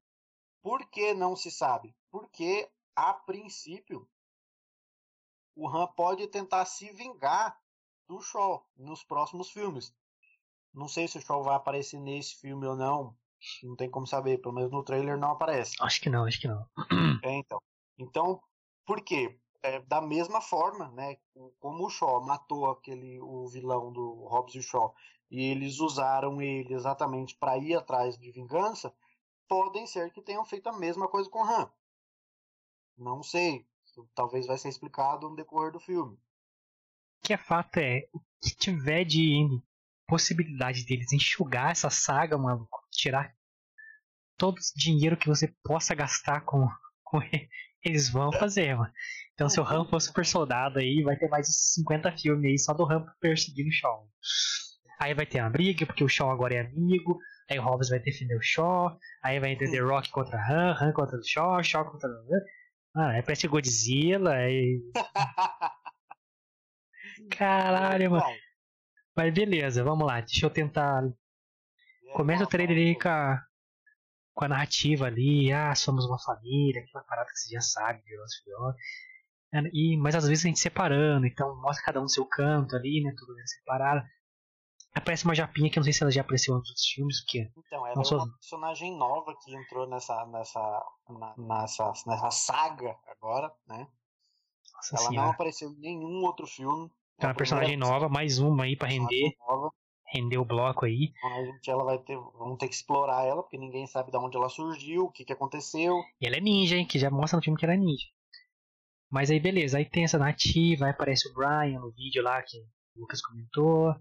Por 0.63 0.89
que 0.91 1.15
não 1.15 1.37
se 1.37 1.51
sabe? 1.51 1.95
Porque, 2.11 2.71
a 2.97 3.13
princípio, 3.13 4.09
o 5.55 5.69
Han 5.69 5.87
pode 5.89 6.27
tentar 6.29 6.65
se 6.65 6.91
vingar 6.91 7.59
do 8.09 8.21
Shaw 8.21 8.67
nos 8.77 9.05
próximos 9.05 9.51
filmes. 9.51 9.95
Não 10.73 10.89
sei 10.89 11.07
se 11.07 11.19
o 11.19 11.21
Shaw 11.21 11.43
vai 11.43 11.55
aparecer 11.55 12.01
nesse 12.01 12.37
filme 12.37 12.67
ou 12.67 12.75
não. 12.75 13.17
Não 13.63 13.77
tem 13.77 13.91
como 13.91 14.07
saber. 14.07 14.39
Pelo 14.39 14.55
menos 14.55 14.73
no 14.73 14.83
trailer 14.83 15.19
não 15.19 15.33
aparece. 15.33 15.77
Acho 15.81 16.01
que 16.01 16.11
não, 16.11 16.25
acho 16.25 16.41
que 16.41 16.49
não. 16.49 16.69
É, 17.23 17.33
então. 17.33 17.63
Então, 17.99 18.43
por 18.85 19.03
quê? 19.03 19.39
É, 19.65 19.81
da 19.81 19.99
mesma 19.99 20.43
forma, 20.43 20.91
né? 20.91 21.17
Como 21.59 21.87
o 21.87 21.89
Shaw 21.89 22.23
matou 22.23 22.71
aquele 22.71 23.19
o 23.19 23.49
vilão 23.49 23.91
do 23.91 24.27
Hobbs 24.27 24.55
e 24.57 24.63
Shaw 24.63 24.95
e 25.31 25.51
eles 25.51 25.81
usaram 25.81 26.43
ele 26.43 26.75
exatamente 26.75 27.35
para 27.35 27.57
ir 27.57 27.75
atrás 27.75 28.19
de 28.19 28.31
vingança, 28.31 28.95
podem 29.49 29.87
ser 29.87 30.13
que 30.13 30.21
tenham 30.21 30.45
feito 30.45 30.69
a 30.69 30.79
mesma 30.79 31.09
coisa 31.09 31.31
com 31.31 31.43
Han. 31.43 31.73
Não 32.97 33.23
sei. 33.23 33.67
Talvez 34.15 34.47
vai 34.47 34.59
ser 34.59 34.69
explicado 34.69 35.31
no 35.31 35.37
decorrer 35.37 35.73
do 35.73 35.81
filme. 35.81 36.15
O 36.15 37.27
que 37.27 37.33
é 37.33 37.39
fato 37.39 37.79
é, 37.79 38.07
o 38.13 38.21
que 38.43 38.55
tiver 38.55 39.05
de 39.05 39.49
possibilidade 40.07 40.85
deles 40.85 41.11
enxugar 41.11 41.71
essa 41.71 41.89
saga, 41.89 42.37
maluco, 42.37 42.87
tirar 42.91 43.35
todo 44.37 44.59
o 44.59 44.79
dinheiro 44.79 45.17
que 45.17 45.29
você 45.29 45.49
possa 45.65 45.95
gastar 45.95 46.43
com, 46.43 46.69
com 47.03 47.23
ele, 47.23 47.49
eles 47.83 48.11
vão 48.11 48.31
fazer, 48.31 48.77
mano. 48.77 48.93
Então 49.35 49.49
se 49.49 49.61
o 49.61 49.65
Han 49.65 49.85
for 49.87 50.01
super 50.01 50.25
soldado 50.25 50.79
aí, 50.79 51.03
vai 51.03 51.17
ter 51.17 51.29
mais 51.29 51.47
de 51.47 51.55
50 51.55 52.17
filmes 52.17 52.51
aí 52.51 52.59
só 52.59 52.73
do 52.73 52.91
Han 52.91 53.05
perseguindo 53.21 53.69
o 53.69 53.73
Shaw. 53.73 54.09
Aí 55.01 55.13
vai 55.13 55.27
ter 55.27 55.41
uma 55.41 55.51
briga, 55.51 55.85
porque 55.85 56.05
o 56.05 56.09
Shaw 56.09 56.31
agora 56.31 56.55
é 56.55 56.61
amigo, 56.61 57.19
aí 57.51 57.59
o 57.59 57.63
Hobbs 57.63 57.89
vai 57.89 57.99
defender 57.99 58.37
o 58.37 58.43
Shaw, 58.43 58.97
aí 59.23 59.41
vai 59.41 59.57
ter 59.57 59.71
The 59.71 59.81
Rock 59.81 60.11
contra 60.11 60.39
Han, 60.39 60.77
Han 60.81 60.93
contra 60.93 61.19
o 61.19 61.25
Shaw, 61.25 61.63
Shaw 61.63 61.85
contra 61.91 62.09
o 62.09 62.13
Han. 62.13 62.41
Ah, 62.97 63.09
aí 63.11 63.23
parece 63.23 63.49
Godzilla, 63.49 64.35
aí... 64.35 64.81
Caralho, 67.37 68.13
mano. 68.13 68.25
Mas 69.17 69.35
beleza, 69.35 69.83
vamos 69.83 70.07
lá, 70.07 70.21
deixa 70.21 70.47
eu 70.47 70.51
tentar. 70.51 71.05
É 71.05 72.13
Começa 72.13 72.45
o 72.45 72.47
trailer 72.47 72.77
aí 72.77 72.99
com 72.99 73.09
a, 73.09 73.43
com 74.33 74.45
a 74.45 74.49
narrativa 74.49 75.07
ali, 75.07 75.53
ah, 75.53 75.75
somos 75.75 76.05
uma 76.07 76.19
família, 76.19 76.83
aquela 76.83 77.05
parada 77.05 77.31
que 77.31 77.39
você 77.39 77.55
já 77.55 77.61
sabe, 77.61 78.03
Velozes 78.05 78.37
e 78.37 78.43
Furiosos. 78.45 78.81
É, 79.55 79.61
E, 79.73 79.97
mas 79.97 80.15
às 80.15 80.27
vezes 80.29 80.45
a 80.45 80.49
gente 80.49 80.59
separando, 80.61 81.27
então 81.27 81.55
mostra 81.63 81.85
cada 81.85 82.01
um 82.01 82.03
no 82.05 82.09
seu 82.09 82.27
canto 82.27 82.75
ali, 82.77 83.03
né, 83.03 83.13
tudo 83.17 83.33
separado. 83.47 84.05
Aparece 84.95 85.25
uma 85.25 85.35
japinha 85.35 85.71
que 85.71 85.79
eu 85.79 85.81
não 85.81 85.85
sei 85.85 85.93
se 85.93 86.03
ela 86.03 86.13
já 86.13 86.21
apareceu 86.21 86.53
em 86.55 86.57
outros 86.57 86.87
filmes, 86.95 87.21
porque 87.23 87.49
Então, 87.57 87.87
ela 87.87 87.95
Não 87.97 88.03
é 88.03 88.05
sou- 88.05 88.19
uma 88.19 88.33
personagem 88.35 88.97
nova 88.97 89.35
que 89.43 89.55
entrou 89.55 89.89
nessa, 89.89 90.27
nessa, 90.27 90.61
na- 91.09 91.35
nessa, 91.37 91.93
nessa 92.07 92.31
saga 92.31 92.97
agora, 93.07 93.53
né? 93.67 93.87
nossa 94.75 94.97
Ela 94.97 95.05
não 95.05 95.11
senhora, 95.11 95.31
apareceu 95.31 95.71
em 95.71 95.81
nenhum 95.81 96.23
outro 96.25 96.47
filme. 96.47 96.91
é 97.19 97.27
uma 97.27 97.35
personagem 97.35 97.77
nova, 97.77 98.09
mais 98.09 98.39
uma 98.39 98.65
aí 98.65 98.77
pra 98.77 98.89
render, 98.89 99.33
nova. 99.49 99.71
render 100.13 100.39
o 100.39 100.45
bloco 100.45 100.85
aí. 100.85 101.13
Então 101.17 101.33
a 101.39 101.45
gente 101.45 101.71
ela 101.71 101.85
vai 101.85 101.99
ter, 101.99 102.17
vamos 102.17 102.59
ter 102.59 102.69
que 102.69 102.75
explorar 102.75 103.25
ela, 103.25 103.43
porque 103.43 103.59
ninguém 103.59 103.87
sabe 103.87 104.11
de 104.11 104.17
onde 104.17 104.37
ela 104.37 104.49
surgiu, 104.49 105.05
o 105.05 105.11
que, 105.13 105.25
que 105.25 105.33
aconteceu. 105.33 105.97
E 106.21 106.27
ela 106.27 106.37
é 106.37 106.41
ninja, 106.41 106.77
hein? 106.77 106.87
Que 106.87 106.99
já 106.99 107.11
mostra 107.11 107.37
no 107.37 107.43
filme 107.43 107.59
que 107.59 107.65
ela 107.65 107.75
é 107.75 107.79
ninja. 107.79 108.07
Mas 109.11 109.31
aí 109.31 109.39
beleza, 109.39 109.79
aí 109.79 109.85
tem 109.85 110.05
essa 110.05 110.19
narrativa, 110.19 110.85
aí 110.87 110.91
aparece 110.91 111.29
o 111.29 111.35
Brian 111.35 111.79
no 111.81 111.93
vídeo 111.93 112.23
lá 112.23 112.43
que 112.43 112.57
o 112.59 113.01
Lucas 113.01 113.21
comentou. 113.23 113.95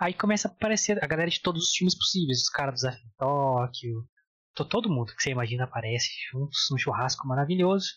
Aí 0.00 0.14
começa 0.14 0.46
a 0.48 0.50
aparecer 0.52 1.02
a 1.02 1.06
galera 1.06 1.28
de 1.30 1.40
todos 1.40 1.64
os 1.64 1.72
filmes 1.72 1.96
possíveis, 1.96 2.42
os 2.42 2.48
caras 2.48 2.74
do 2.74 2.76
Desafio 2.76 3.10
Tóquio. 3.18 4.08
to- 4.54 4.64
Todo 4.64 4.88
mundo 4.90 5.14
que 5.14 5.22
você 5.22 5.30
imagina 5.30 5.64
aparece 5.64 6.08
juntos 6.30 6.66
num 6.70 6.78
churrasco 6.78 7.26
maravilhoso. 7.26 7.88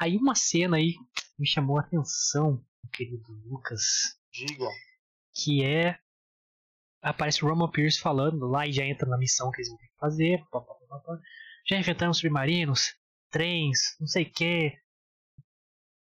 Aí 0.00 0.16
uma 0.16 0.34
cena 0.34 0.78
aí 0.78 0.94
me 1.38 1.46
chamou 1.46 1.76
a 1.78 1.82
atenção, 1.82 2.64
querido 2.92 3.22
Lucas, 3.46 3.82
Diga. 4.32 4.66
que 5.34 5.62
é 5.62 5.98
aparece 7.02 7.44
o 7.44 7.48
Roman 7.48 7.70
Pierce 7.70 7.98
falando 8.00 8.46
lá 8.46 8.66
e 8.66 8.72
já 8.72 8.84
entra 8.84 9.08
na 9.08 9.18
missão 9.18 9.50
que 9.50 9.58
eles 9.58 9.68
vão 9.68 9.78
ter 9.78 9.86
que 9.88 9.96
fazer. 9.98 10.38
pá, 10.50 10.60
pá, 10.60 10.74
pá, 10.88 10.98
pá. 11.00 11.18
Já 11.68 11.76
enfrentamos 11.78 12.16
submarinos, 12.18 12.94
trens, 13.30 13.78
não 14.00 14.06
sei 14.06 14.24
o 14.24 14.32
que. 14.32 14.72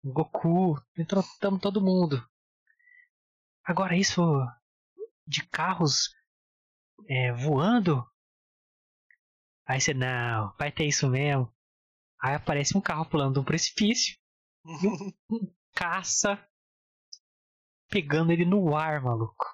Goku, 0.03 0.81
entrotamos 0.97 1.62
todo 1.62 1.81
mundo. 1.81 2.25
Agora 3.63 3.95
isso 3.97 4.21
de 5.27 5.45
carros 5.47 6.09
é, 7.07 7.31
voando? 7.33 8.05
Aí 9.65 9.79
você, 9.79 9.93
não, 9.93 10.53
vai 10.57 10.71
ter 10.71 10.85
isso 10.85 11.07
mesmo. 11.07 11.53
Aí 12.21 12.33
aparece 12.33 12.77
um 12.77 12.81
carro 12.81 13.05
pulando 13.05 13.35
de 13.35 13.39
um 13.39 13.43
precipício, 13.43 14.17
caça 15.73 16.43
pegando 17.89 18.31
ele 18.31 18.45
no 18.45 18.75
ar, 18.75 19.01
maluco. 19.01 19.45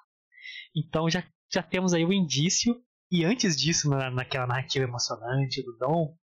Então 0.74 1.08
já, 1.08 1.24
já 1.52 1.62
temos 1.62 1.92
aí 1.94 2.04
o 2.04 2.12
indício. 2.12 2.82
E 3.10 3.24
antes 3.24 3.56
disso, 3.56 3.88
na, 3.88 4.10
naquela 4.10 4.46
narrativa 4.46 4.84
emocionante 4.84 5.62
do 5.62 5.76
Dom, 5.76 6.16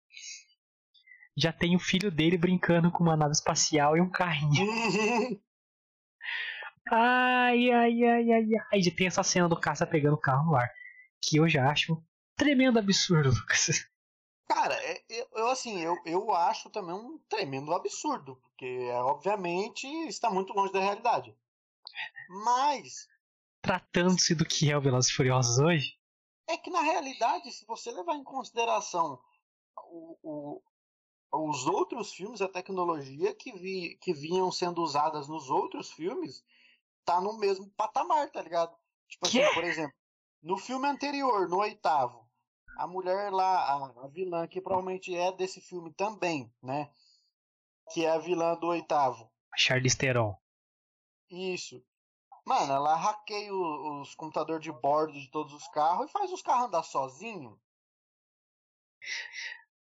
já 1.36 1.52
tem 1.52 1.74
o 1.74 1.80
filho 1.80 2.10
dele 2.10 2.38
brincando 2.38 2.90
com 2.90 3.02
uma 3.02 3.16
nave 3.16 3.32
espacial 3.32 3.96
e 3.96 4.00
um 4.00 4.10
carrinho. 4.10 5.40
Ai, 6.90 7.70
ai, 7.70 8.04
ai, 8.04 8.32
ai, 8.32 8.48
ai. 8.72 8.82
Já 8.82 8.90
tem 8.94 9.06
essa 9.06 9.22
cena 9.22 9.48
do 9.48 9.58
caça 9.58 9.86
pegando 9.86 10.14
o 10.14 10.20
carro 10.20 10.50
no 10.50 10.56
ar. 10.56 10.70
que 11.20 11.38
eu 11.38 11.48
já 11.48 11.70
acho 11.70 11.94
um 11.94 12.02
tremendo 12.36 12.78
absurdo, 12.78 13.30
Lucas. 13.34 13.88
Cara, 14.46 14.74
é, 14.74 15.02
eu, 15.08 15.26
eu, 15.34 15.48
assim, 15.48 15.80
eu, 15.80 15.96
eu 16.04 16.30
acho 16.32 16.68
também 16.68 16.94
um 16.94 17.18
tremendo 17.28 17.74
absurdo, 17.74 18.36
porque 18.42 18.66
é, 18.66 18.96
obviamente 18.96 19.86
está 20.06 20.30
muito 20.30 20.52
longe 20.52 20.72
da 20.72 20.80
realidade. 20.80 21.34
Mas. 22.28 23.08
Tratando-se 23.62 24.34
do 24.34 24.44
que 24.44 24.70
é 24.70 24.76
o 24.76 24.80
Velozes 24.80 25.10
e 25.10 25.14
Furiosos 25.14 25.58
hoje. 25.58 25.98
É 26.46 26.58
que 26.58 26.68
na 26.68 26.82
realidade, 26.82 27.50
se 27.50 27.64
você 27.64 27.90
levar 27.90 28.16
em 28.16 28.24
consideração 28.24 29.18
o, 29.86 30.18
o, 30.22 30.62
os 31.36 31.66
outros 31.66 32.12
filmes, 32.12 32.40
a 32.40 32.48
tecnologia 32.48 33.34
que, 33.34 33.52
vi, 33.52 33.96
que 34.00 34.12
vinham 34.12 34.50
sendo 34.52 34.82
usadas 34.82 35.28
nos 35.28 35.50
outros 35.50 35.90
filmes, 35.92 36.44
tá 37.04 37.20
no 37.20 37.38
mesmo 37.38 37.70
patamar, 37.70 38.30
tá 38.30 38.42
ligado? 38.42 38.74
Tipo 39.08 39.26
assim, 39.26 39.54
por 39.54 39.64
exemplo, 39.64 39.94
no 40.42 40.56
filme 40.56 40.86
anterior, 40.86 41.48
no 41.48 41.58
oitavo, 41.58 42.28
a 42.76 42.86
mulher 42.86 43.32
lá, 43.32 43.58
a, 43.58 44.04
a 44.04 44.08
vilã, 44.08 44.46
que 44.46 44.60
provavelmente 44.60 45.14
é 45.14 45.32
desse 45.32 45.60
filme 45.60 45.92
também, 45.92 46.52
né? 46.62 46.90
Que 47.92 48.04
é 48.04 48.10
a 48.10 48.18
vilã 48.18 48.56
do 48.56 48.68
oitavo. 48.68 49.30
A 49.52 49.58
Charlize 49.58 49.96
Theron. 49.96 50.36
Isso. 51.30 51.84
Mano, 52.44 52.72
ela 52.72 52.94
hackeia 52.94 53.54
os, 53.54 54.08
os 54.08 54.14
computadores 54.14 54.62
de 54.62 54.72
bordo 54.72 55.12
de 55.12 55.30
todos 55.30 55.52
os 55.52 55.66
carros 55.68 56.08
e 56.08 56.12
faz 56.12 56.30
os 56.32 56.42
carros 56.42 56.66
andar 56.66 56.82
sozinho. 56.82 57.58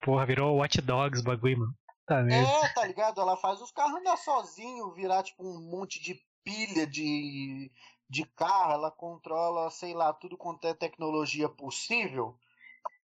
Porra, 0.01 0.27
virou 0.27 0.57
Watch 0.57 0.81
Dogs 0.81 1.23
bagulho, 1.23 1.59
mano. 1.59 1.75
Tá 2.07 2.21
é, 2.21 2.69
tá 2.73 2.87
ligado? 2.87 3.21
Ela 3.21 3.37
faz 3.37 3.61
os 3.61 3.71
carros 3.71 4.01
andar 4.01 4.17
sozinho, 4.17 4.93
virar 4.93 5.23
tipo 5.23 5.45
um 5.45 5.61
monte 5.61 6.01
de 6.01 6.19
pilha 6.43 6.87
de, 6.87 7.71
de 8.09 8.25
carro, 8.25 8.73
ela 8.73 8.91
controla, 8.91 9.71
sei 9.71 9.93
lá, 9.93 10.13
tudo 10.15 10.37
quanto 10.37 10.67
é 10.67 10.73
tecnologia 10.73 11.49
possível. 11.51 12.39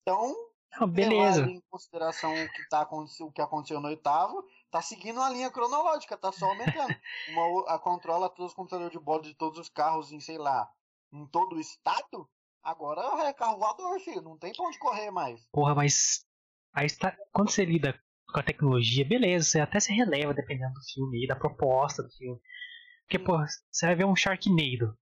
Então, 0.02 0.34
ah, 0.72 0.86
beleza. 0.86 1.42
em 1.42 1.62
consideração 1.70 2.32
o 2.32 2.52
que, 2.52 2.68
tá, 2.68 2.88
o 3.20 3.32
que 3.32 3.40
aconteceu 3.40 3.80
no 3.80 3.88
oitavo, 3.88 4.44
tá 4.70 4.82
seguindo 4.82 5.18
uma 5.18 5.30
linha 5.30 5.50
cronológica, 5.50 6.16
tá 6.16 6.32
só 6.32 6.46
aumentando. 6.46 6.94
Uma, 7.28 7.74
a 7.74 7.78
controla 7.78 8.28
todos 8.28 8.50
os 8.50 8.56
computadores 8.56 8.92
de 8.92 8.98
bordo 8.98 9.28
de 9.28 9.34
todos 9.34 9.58
os 9.58 9.68
carros 9.68 10.10
em, 10.12 10.20
sei 10.20 10.38
lá, 10.38 10.68
em 11.12 11.26
todo 11.26 11.54
o 11.54 11.60
estado. 11.60 12.28
Agora 12.62 13.00
é 13.26 13.32
carro 13.32 13.58
voador, 13.58 13.98
filho. 14.00 14.22
Não 14.22 14.36
tem 14.36 14.52
pra 14.52 14.66
onde 14.66 14.78
correr 14.78 15.10
mais. 15.10 15.46
Porra, 15.52 15.74
mas. 15.74 16.26
Aí 16.72 16.86
está, 16.86 17.16
quando 17.32 17.50
você 17.50 17.64
lida 17.64 17.98
com 18.32 18.40
a 18.40 18.42
tecnologia, 18.42 19.04
beleza, 19.04 19.48
você 19.48 19.60
até 19.60 19.80
se 19.80 19.92
releva 19.92 20.34
dependendo 20.34 20.74
do 20.74 20.84
filme 20.92 21.24
e 21.24 21.26
da 21.26 21.34
proposta 21.34 22.02
do 22.02 22.10
filme. 22.10 22.40
Porque, 23.04 23.18
pô, 23.18 23.38
você 23.70 23.86
vai 23.86 23.94
ver 23.94 24.04
um 24.04 24.14
Sharknado 24.14 24.96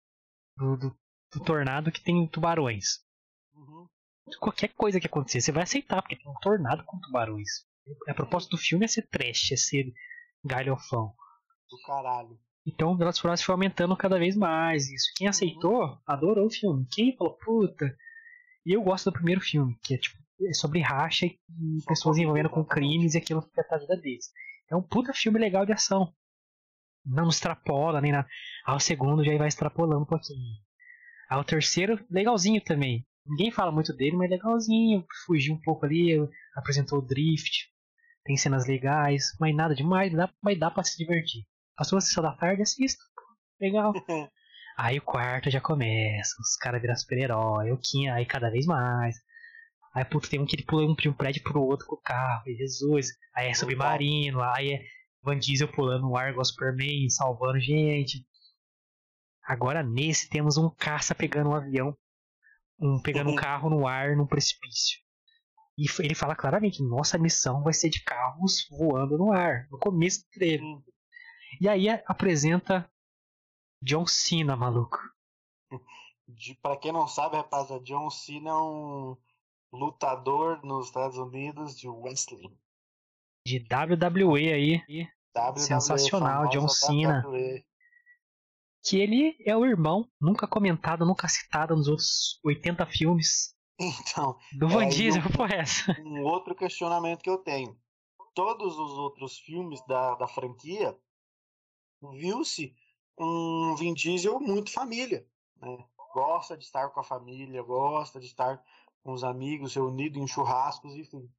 do, 0.57 0.77
do, 0.77 0.99
do 1.33 1.41
tornado 1.45 1.91
que 1.91 2.01
tem 2.01 2.27
tubarões. 2.29 3.01
Uhum. 3.53 3.89
Qualquer 4.39 4.69
coisa 4.69 5.01
que 5.01 5.07
acontecer, 5.07 5.41
você 5.41 5.53
vai 5.53 5.65
aceitar, 5.65 6.01
porque 6.03 6.17
tem 6.17 6.31
um 6.31 6.39
tornado 6.41 6.85
com 6.85 7.01
tubarões. 7.01 7.49
A 8.09 8.15
proposta 8.15 8.49
do 8.51 8.59
filme 8.59 8.85
é 8.85 8.89
ser 8.89 9.09
trash, 9.09 9.53
é 9.53 9.57
ser 9.57 9.93
galhofão. 10.45 11.13
Do 11.69 11.79
caralho. 11.85 12.39
Então 12.65 12.93
o 12.93 12.97
Velozes 12.97 13.21
Furiosos 13.21 13.45
foi 13.45 13.53
aumentando 13.53 13.97
cada 13.97 14.19
vez 14.19 14.37
mais 14.37 14.89
isso. 14.89 15.13
Quem 15.17 15.29
aceitou, 15.29 16.01
adorou 16.07 16.47
o 16.47 16.51
filme. 16.51 16.87
Quem 16.91 17.17
falou, 17.17 17.37
puta... 17.39 17.97
E 18.65 18.73
eu 18.73 18.83
gosto 18.83 19.11
do 19.11 19.15
primeiro 19.15 19.41
filme, 19.41 19.79
que 19.81 19.95
é 19.95 19.99
tipo 19.99 20.21
sobre 20.53 20.81
racha 20.81 21.27
e 21.27 21.38
pessoas 21.87 22.18
envolvendo 22.18 22.51
com 22.51 22.64
crimes 22.64 23.14
e 23.14 23.18
aquilo 23.18 23.42
fica 23.42 23.66
a 23.70 23.79
vida 23.79 23.96
deles. 23.96 24.31
É 24.70 24.77
um 24.77 24.83
puta 24.83 25.12
filme 25.12 25.38
legal 25.38 25.64
de 25.64 25.72
ação 25.72 26.12
não 27.07 27.29
extrapola 27.29 28.01
nem 28.01 28.12
nada. 28.12 28.29
Ao 28.64 28.81
segundo 28.81 29.25
já 29.25 29.37
vai 29.38 29.49
extrapolando 29.49 30.03
um 30.03 30.07
pouquinho. 30.07 30.57
Ao 31.31 31.44
terceiro, 31.44 32.05
legalzinho 32.11 32.61
também. 32.62 33.07
Ninguém 33.25 33.51
fala 33.51 33.72
muito 33.72 33.92
dele, 33.92 34.16
mas 34.16 34.31
legalzinho. 34.31 35.05
Fugiu 35.25 35.55
um 35.55 35.61
pouco 35.61 35.87
ali, 35.87 36.16
apresentou 36.57 36.99
o 36.99 37.07
drift. 37.07 37.68
Tem 38.25 38.37
cenas 38.37 38.66
legais, 38.66 39.37
mas 39.40 39.55
nada 39.55 39.75
demais, 39.75 40.12
dá, 40.12 40.29
mas 40.42 40.59
dá 40.59 40.70
pra 40.70 40.83
se 40.83 40.96
divertir. 40.96 41.44
Passou 41.77 41.96
a 41.96 42.01
sessão 42.01 42.22
da 42.22 42.33
tarde, 42.33 42.62
assista. 42.62 43.03
Legal. 43.61 43.92
aí 44.77 44.99
o 44.99 45.03
quarto 45.03 45.49
já 45.49 45.61
começa, 45.61 46.35
os 46.40 46.57
caras 46.57 46.83
viram 46.83 46.96
super-herói, 46.96 47.70
o 47.70 47.79
quinto, 47.79 48.12
aí 48.12 48.27
cada 48.27 48.51
vez 48.51 48.66
mais. 48.66 49.16
Aí, 49.97 50.05
puta, 50.05 50.29
tem 50.29 50.39
um 50.39 50.45
que 50.45 50.55
ele 50.55 50.63
pula 50.63 50.95
de 50.95 51.09
um 51.09 51.15
prédio 51.15 51.43
pro 51.43 51.63
outro 51.63 51.87
com 51.87 51.95
o 51.95 52.01
carro, 52.03 52.45
Jesus. 52.45 53.07
Aí 53.35 53.49
é 53.49 53.55
submarino, 53.55 54.43
aí 54.43 54.75
é 54.75 54.81
Van 55.23 55.39
Diesel 55.39 55.73
pulando 55.73 56.03
no 56.03 56.15
ar 56.15 56.33
igual 56.33 56.45
Superman, 56.45 57.09
salvando 57.09 57.59
gente. 57.59 58.23
Agora 59.43 59.83
nesse 59.83 60.29
temos 60.29 60.59
um 60.59 60.69
caça 60.69 61.15
pegando 61.15 61.49
um 61.49 61.55
avião, 61.55 61.97
um 62.79 63.01
pegando 63.01 63.29
um 63.29 63.31
uhum. 63.31 63.39
carro 63.39 63.71
no 63.71 63.87
ar 63.87 64.15
num 64.15 64.27
precipício. 64.27 64.99
E 65.79 65.87
ele 66.01 66.15
fala 66.15 66.37
claramente: 66.37 66.83
nossa 66.83 67.17
missão 67.17 67.63
vai 67.63 67.73
ser 67.73 67.89
de 67.89 68.05
carros 68.05 68.69
voando 68.69 69.17
no 69.17 69.33
ar, 69.33 69.67
no 69.71 69.79
começo 69.79 70.27
dele. 70.37 70.63
Uhum. 70.63 70.85
E 71.59 71.71
aí 71.71 71.89
apresenta 71.89 72.87
John 73.81 74.07
Cena, 74.07 74.55
maluco. 74.55 74.99
De, 76.29 76.55
pra 76.57 76.77
quem 76.77 76.93
não 76.93 77.09
sabe, 77.09 77.37
rapaziada, 77.37 77.83
John 77.83 78.11
Cena 78.11 78.51
é 78.51 78.55
um 78.55 79.17
lutador 79.73 80.65
nos 80.65 80.87
Estados 80.87 81.19
Unidos 81.19 81.79
de 81.79 81.89
wrestling. 81.89 82.57
De 83.47 83.59
WWE 83.59 84.53
aí. 84.53 84.83
WWE 85.37 85.61
sensacional, 85.61 86.49
John 86.49 86.69
Cena. 86.69 87.23
WWE. 87.27 87.65
Que 88.83 88.99
ele 88.99 89.37
é 89.45 89.57
o 89.57 89.67
irmão, 89.67 90.09
nunca 90.21 90.47
comentado, 90.47 91.05
nunca 91.05 91.29
citado 91.29 91.75
nos 91.75 91.89
outros 91.89 92.41
80 92.45 92.87
filmes. 92.87 93.55
Então. 93.79 94.39
Do 94.59 94.69
Van 94.69 94.85
é, 94.85 94.89
Diesel, 94.89 95.23
um, 95.23 95.31
foi 95.35 95.53
essa. 95.53 95.97
Um 96.01 96.23
outro 96.23 96.55
questionamento 96.55 97.23
que 97.23 97.31
eu 97.31 97.39
tenho. 97.39 97.77
Todos 98.35 98.79
os 98.79 98.93
outros 98.93 99.39
filmes 99.39 99.85
da, 99.87 100.15
da 100.15 100.29
franquia 100.29 100.97
viu-se 102.13 102.75
um 103.19 103.75
Vin 103.77 103.95
Diesel 103.95 104.39
muito 104.41 104.73
família. 104.73 105.27
Né? 105.61 105.85
Gosta 106.15 106.57
de 106.57 106.65
estar 106.65 106.89
com 106.91 107.01
a 107.01 107.05
família, 107.05 107.63
gosta 107.63 108.21
de 108.21 108.27
estar 108.27 108.63
com 109.07 109.12
os 109.12 109.23
amigos, 109.23 109.77
reunido 109.77 110.19
em 110.19 110.27
churrascos, 110.27 110.97
enfim. 110.97 111.31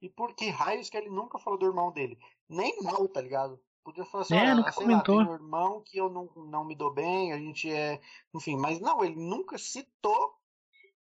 E 0.00 0.08
por 0.08 0.32
que 0.36 0.48
raios 0.48 0.88
que 0.88 0.96
ele 0.96 1.10
nunca 1.10 1.40
falou 1.40 1.58
do 1.58 1.66
irmão 1.66 1.92
dele? 1.92 2.16
Nem 2.48 2.80
mal, 2.84 3.08
tá 3.08 3.20
ligado? 3.20 3.58
Podia 3.84 4.04
falar 4.04 4.22
assim, 4.22 4.36
é, 4.36 4.54
nunca 4.54 4.72
comentou. 4.72 5.16
Lá, 5.16 5.24
tem 5.24 5.32
um 5.32 5.36
irmão 5.36 5.82
que 5.84 5.98
eu 5.98 6.08
não, 6.08 6.30
não 6.36 6.64
me 6.64 6.76
dou 6.76 6.94
bem, 6.94 7.32
a 7.32 7.38
gente 7.38 7.68
é. 7.68 8.00
Enfim, 8.32 8.56
mas 8.56 8.80
não, 8.80 9.04
ele 9.04 9.16
nunca 9.16 9.58
citou 9.58 10.34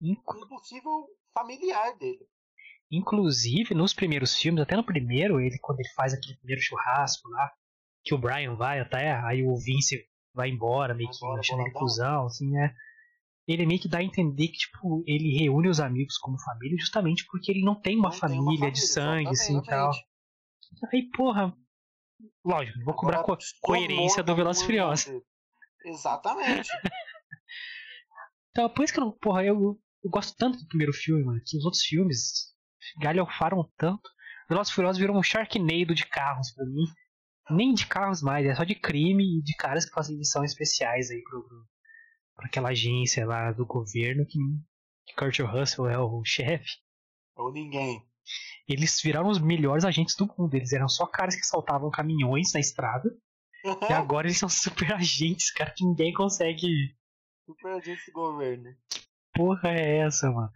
Inclu... 0.02 0.44
um 0.44 0.48
possível 0.48 1.08
familiar 1.34 1.98
dele. 1.98 2.28
Inclusive, 2.92 3.74
nos 3.74 3.94
primeiros 3.94 4.36
filmes, 4.36 4.62
até 4.62 4.76
no 4.76 4.84
primeiro, 4.84 5.40
ele 5.40 5.58
quando 5.62 5.80
ele 5.80 5.90
faz 5.90 6.14
aquele 6.14 6.36
primeiro 6.38 6.62
churrasco 6.62 7.30
lá, 7.30 7.50
que 8.04 8.14
o 8.14 8.18
Brian 8.18 8.56
vai 8.56 8.82
até, 8.82 9.14
aí 9.24 9.46
o 9.46 9.56
Vince 9.56 10.06
vai 10.34 10.50
embora, 10.50 10.94
meio 10.94 11.10
que 11.10 11.26
achando 11.40 11.62
ele 11.62 11.72
cuzão, 11.72 12.26
assim, 12.26 12.50
né? 12.50 12.76
Ele 13.50 13.66
meio 13.66 13.82
que 13.82 13.90
dá 13.90 13.98
a 13.98 14.04
entender 14.04 14.48
que, 14.50 14.60
tipo, 14.60 15.04
ele 15.08 15.36
reúne 15.36 15.68
os 15.70 15.80
amigos 15.80 16.18
como 16.20 16.40
família 16.40 16.78
justamente 16.80 17.26
porque 17.26 17.52
ele 17.52 17.64
não 17.64 17.74
tem 17.74 17.98
uma, 17.98 18.10
não 18.10 18.16
família, 18.16 18.38
tem 18.38 18.44
uma 18.44 18.54
família, 18.54 18.72
de 18.72 18.82
sangue, 18.82 19.30
assim, 19.30 19.58
e 19.58 19.64
tal. 19.64 19.92
Aí, 20.94 21.10
porra, 21.10 21.58
lógico, 22.46 22.80
vou 22.86 22.94
cobrar 22.94 23.24
co 23.24 23.36
coerência 23.62 24.22
do 24.22 24.36
Velozes 24.36 24.62
Furiosos. 24.62 25.12
Exatamente. 25.84 26.70
então, 28.52 28.70
por 28.70 28.84
isso 28.84 28.94
que 28.94 29.00
eu, 29.00 29.12
porra, 29.14 29.44
eu, 29.44 29.80
eu 30.04 30.12
gosto 30.12 30.38
tanto 30.38 30.60
do 30.60 30.68
primeiro 30.68 30.94
filme, 30.94 31.24
mano, 31.24 31.42
que 31.44 31.58
os 31.58 31.66
outros 31.66 31.82
filmes 31.82 32.54
galhofaram 33.02 33.68
tanto. 33.78 34.08
Velozes 34.48 34.72
Furiosos 34.72 35.00
virou 35.00 35.18
um 35.18 35.24
Sharknado 35.24 35.96
de 35.96 36.06
carros 36.06 36.52
pra 36.52 36.66
mim. 36.66 36.86
Nem 37.50 37.74
de 37.74 37.88
carros 37.88 38.22
mais, 38.22 38.46
é 38.46 38.54
só 38.54 38.64
de 38.64 38.76
crime 38.76 39.40
e 39.40 39.42
de 39.42 39.56
caras 39.56 39.86
que 39.86 39.92
fazem 39.92 40.16
missões 40.16 40.52
especiais 40.52 41.10
aí 41.10 41.24
pro, 41.24 41.44
pro 41.48 41.66
para 42.40 42.48
aquela 42.48 42.70
agência 42.70 43.26
lá 43.26 43.52
do 43.52 43.66
governo 43.66 44.26
que, 44.26 44.40
que 45.06 45.16
Kurt 45.16 45.40
Russell 45.40 45.88
é 45.88 46.00
o 46.00 46.24
chefe. 46.24 46.78
Ou 47.36 47.52
ninguém. 47.52 48.02
Eles 48.68 49.02
viraram 49.02 49.30
os 49.30 49.40
melhores 49.40 49.84
agentes 49.84 50.16
do 50.16 50.26
mundo. 50.38 50.54
Eles 50.54 50.72
eram 50.72 50.88
só 50.88 51.06
caras 51.06 51.36
que 51.36 51.46
saltavam 51.46 51.92
caminhões 51.92 52.54
na 52.54 52.60
estrada. 52.60 53.10
e 53.90 53.94
agora 53.94 54.28
eles 54.28 54.38
são 54.38 54.48
super 54.48 54.94
agentes, 54.94 55.52
cara, 55.52 55.74
que 55.76 55.84
ninguém 55.84 56.14
consegue. 56.14 56.96
Super 57.46 57.74
agentes 57.74 58.06
do 58.06 58.14
governo. 58.14 58.70
Que 58.90 59.02
porra 59.34 59.70
é 59.72 59.98
essa, 59.98 60.32
mano? 60.32 60.52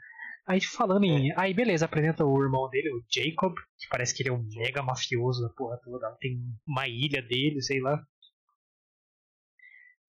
Aí 0.45 0.61
falando 0.61 1.03
em. 1.05 1.31
É. 1.31 1.33
Aí 1.37 1.53
beleza, 1.53 1.85
apresenta 1.85 2.25
o 2.25 2.43
irmão 2.43 2.69
dele, 2.69 2.93
o 2.93 3.03
Jacob, 3.09 3.53
que 3.77 3.87
parece 3.89 4.13
que 4.13 4.23
ele 4.23 4.29
é 4.29 4.33
um 4.33 4.45
mega 4.55 4.83
mafioso 4.83 5.41
da 5.41 5.49
porra 5.53 5.79
toda. 5.83 6.15
Tem 6.19 6.39
uma 6.67 6.87
ilha 6.87 7.21
dele, 7.21 7.61
sei 7.61 7.79
lá. 7.81 8.01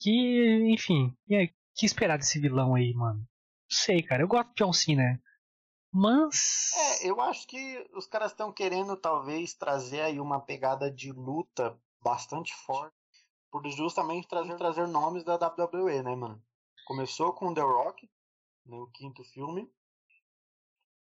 Que, 0.00 0.72
enfim, 0.72 1.16
e 1.28 1.34
aí, 1.34 1.50
que 1.74 1.86
esperar 1.86 2.18
desse 2.18 2.38
vilão 2.38 2.74
aí, 2.74 2.92
mano? 2.94 3.18
Não 3.20 3.26
sei, 3.68 4.02
cara. 4.02 4.22
Eu 4.22 4.28
gosto 4.28 4.48
de 4.48 4.64
John 4.64 4.72
Cena. 4.72 5.20
Mas. 5.92 6.72
É, 6.74 7.08
eu 7.10 7.20
acho 7.20 7.46
que 7.46 7.88
os 7.94 8.06
caras 8.06 8.32
estão 8.32 8.52
querendo 8.52 8.96
talvez 8.96 9.54
trazer 9.54 10.00
aí 10.00 10.20
uma 10.20 10.40
pegada 10.40 10.90
de 10.90 11.12
luta 11.12 11.78
bastante 12.02 12.54
forte. 12.66 12.94
Por 13.50 13.64
justamente 13.70 14.26
trazer, 14.26 14.56
trazer 14.56 14.88
nomes 14.88 15.22
da 15.22 15.36
WWE, 15.36 16.02
né, 16.02 16.16
mano? 16.16 16.42
Começou 16.86 17.32
com 17.32 17.54
The 17.54 17.60
Rock, 17.60 18.10
né, 18.66 18.76
o 18.76 18.88
quinto 18.88 19.22
filme. 19.22 19.70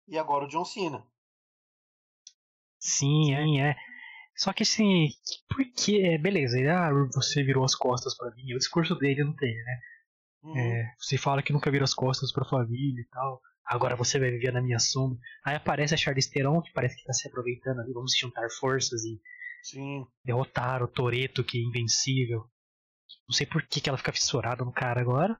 E 0.07 0.19
agora 0.19 0.45
o 0.45 0.47
John 0.47 0.63
Cena. 0.63 1.03
Sim, 2.79 3.33
é, 3.33 3.71
é. 3.71 3.75
Só 4.35 4.53
que 4.53 4.63
assim, 4.63 5.09
por 5.49 5.65
que. 5.73 6.17
Beleza, 6.19 6.57
ah, 6.71 6.91
você 7.13 7.43
virou 7.43 7.63
as 7.63 7.73
costas 7.73 8.15
para 8.15 8.29
mim. 8.35 8.53
O 8.53 8.59
discurso 8.59 8.95
dele 8.95 9.23
não 9.23 9.35
tem, 9.35 9.55
né? 9.55 9.79
Uhum. 10.43 10.57
É, 10.57 10.93
você 10.99 11.17
fala 11.17 11.41
que 11.41 11.53
nunca 11.53 11.71
virou 11.71 11.85
as 11.85 11.93
costas 11.93 12.31
pra 12.31 12.45
família 12.45 13.01
e 13.01 13.07
tal. 13.09 13.41
Agora 13.65 13.95
você 13.95 14.19
vai 14.19 14.29
viver 14.29 14.51
na 14.51 14.61
minha 14.61 14.79
sombra. 14.79 15.17
Aí 15.45 15.55
aparece 15.55 15.93
a 15.93 15.97
Charlize 15.97 16.29
Theron, 16.29 16.61
que 16.61 16.73
parece 16.73 16.97
que 16.97 17.05
tá 17.05 17.13
se 17.13 17.27
aproveitando 17.27 17.79
ali. 17.79 17.93
Vamos 17.93 18.13
juntar 18.17 18.49
forças 18.59 19.03
e 19.05 19.21
Sim. 19.63 20.05
derrotar 20.23 20.83
o 20.83 20.87
Toreto, 20.87 21.43
que 21.43 21.57
é 21.57 21.61
invencível. 21.61 22.43
Não 23.27 23.33
sei 23.33 23.47
por 23.47 23.65
que, 23.65 23.79
que 23.79 23.87
ela 23.87 23.97
fica 23.97 24.11
fissurada 24.11 24.65
no 24.65 24.73
cara 24.73 24.99
agora. 24.99 25.39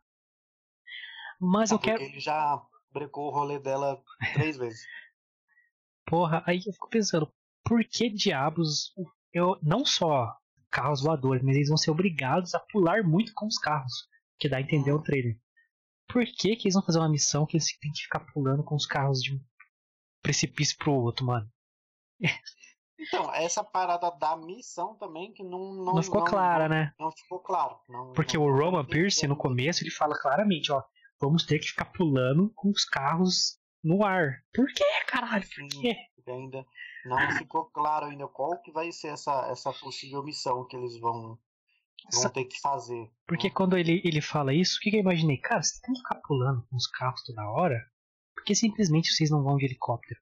Mas 1.39 1.71
ah, 1.71 1.75
eu 1.75 1.79
quero. 1.79 2.01
Ele 2.01 2.19
já 2.19 2.61
brecou 2.93 3.27
o 3.27 3.33
rolê 3.33 3.59
dela 3.59 4.01
três 4.33 4.55
vezes. 4.55 4.81
Porra, 6.07 6.43
aí 6.45 6.61
eu 6.65 6.73
fico 6.73 6.89
pensando, 6.89 7.33
por 7.63 7.83
que 7.83 8.09
diabos 8.09 8.93
eu 9.33 9.57
não 9.61 9.85
só 9.85 10.33
carros 10.69 11.01
voadores, 11.01 11.43
mas 11.43 11.55
eles 11.55 11.69
vão 11.69 11.77
ser 11.77 11.91
obrigados 11.91 12.53
a 12.55 12.59
pular 12.59 13.03
muito 13.03 13.33
com 13.33 13.45
os 13.45 13.57
carros, 13.57 14.07
que 14.43 14.49
dá 14.49 14.57
a 14.57 14.61
entender 14.61 14.91
o 14.91 15.01
trailer. 15.01 15.37
Por 16.09 16.25
que, 16.25 16.57
que 16.57 16.67
eles 16.67 16.73
vão 16.73 16.83
fazer 16.83 16.99
uma 16.99 17.09
missão 17.09 17.45
que 17.45 17.55
eles 17.55 17.77
têm 17.79 17.91
que 17.93 18.03
ficar 18.03 18.19
pulando 18.19 18.61
com 18.61 18.75
os 18.75 18.85
carros 18.85 19.21
de 19.21 19.33
um 19.33 19.39
precipício 20.21 20.77
pro 20.77 20.91
outro, 20.93 21.25
mano? 21.25 21.49
Então, 23.05 23.33
essa 23.33 23.61
parada 23.61 24.09
da 24.11 24.37
missão 24.37 24.95
também 24.95 25.33
que 25.33 25.43
não 25.43 25.73
não, 25.73 25.95
não 25.95 26.03
ficou 26.03 26.21
não, 26.21 26.27
clara, 26.27 26.69
não, 26.69 26.75
né? 26.75 26.93
Não 26.97 27.11
ficou 27.11 27.39
claro. 27.39 27.77
Porque 28.15 28.37
o 28.37 28.49
Roman 28.49 28.85
Pierce 28.85 29.27
no 29.27 29.35
começo 29.35 29.83
ele 29.83 29.91
fala 29.91 30.17
claramente, 30.17 30.71
ó, 30.71 30.81
vamos 31.19 31.45
ter 31.45 31.59
que 31.59 31.67
ficar 31.67 31.85
pulando 31.85 32.49
com 32.55 32.69
os 32.69 32.85
carros 32.85 33.59
no 33.83 34.05
ar. 34.05 34.41
Por 34.53 34.67
que, 34.67 34.85
caralho? 35.05 35.43
Por 35.43 35.67
quê? 35.81 35.97
Ainda 36.25 36.65
não 37.03 37.31
ficou 37.37 37.65
claro 37.65 38.05
ainda 38.05 38.25
qual 38.27 38.61
que 38.61 38.71
vai 38.71 38.89
ser 38.93 39.09
essa, 39.09 39.49
essa 39.49 39.73
possível 39.73 40.23
missão 40.23 40.65
que 40.65 40.77
eles 40.77 40.97
vão, 40.97 41.37
vão 42.11 42.29
ter 42.29 42.45
que 42.45 42.59
fazer. 42.59 43.11
Porque 43.27 43.47
né? 43.47 43.53
quando 43.53 43.77
ele, 43.77 44.01
ele 44.03 44.21
fala 44.21 44.53
isso, 44.53 44.77
o 44.77 44.79
que, 44.81 44.91
que 44.91 44.97
eu 44.97 45.01
imaginei? 45.01 45.37
Cara, 45.37 45.61
vocês 45.61 45.79
tem 45.79 45.93
que 45.93 46.01
ficar 46.01 46.21
pulando 46.25 46.65
com 46.67 46.75
os 46.75 46.87
carros 46.87 47.23
toda 47.23 47.49
hora? 47.49 47.79
Porque 48.35 48.55
simplesmente 48.55 49.11
vocês 49.11 49.29
não 49.29 49.43
vão 49.43 49.57
de 49.57 49.65
helicóptero. 49.65 50.19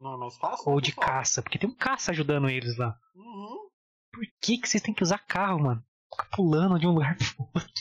Não 0.00 0.14
é 0.14 0.16
mais 0.16 0.36
fácil? 0.36 0.70
Ou 0.70 0.80
de 0.80 0.94
caça, 0.94 1.42
porque 1.42 1.58
tem 1.58 1.68
um 1.68 1.74
caça 1.74 2.10
ajudando 2.10 2.48
eles 2.48 2.76
lá. 2.76 2.96
Uhum. 3.14 3.68
Por 4.12 4.24
que, 4.40 4.58
que 4.58 4.68
vocês 4.68 4.82
têm 4.82 4.94
que 4.94 5.02
usar 5.02 5.18
carro, 5.18 5.60
mano? 5.60 5.84
Ficar 6.10 6.36
pulando 6.36 6.78
de 6.78 6.86
um 6.86 6.92
lugar 6.92 7.16
pro 7.16 7.50
outro. 7.54 7.72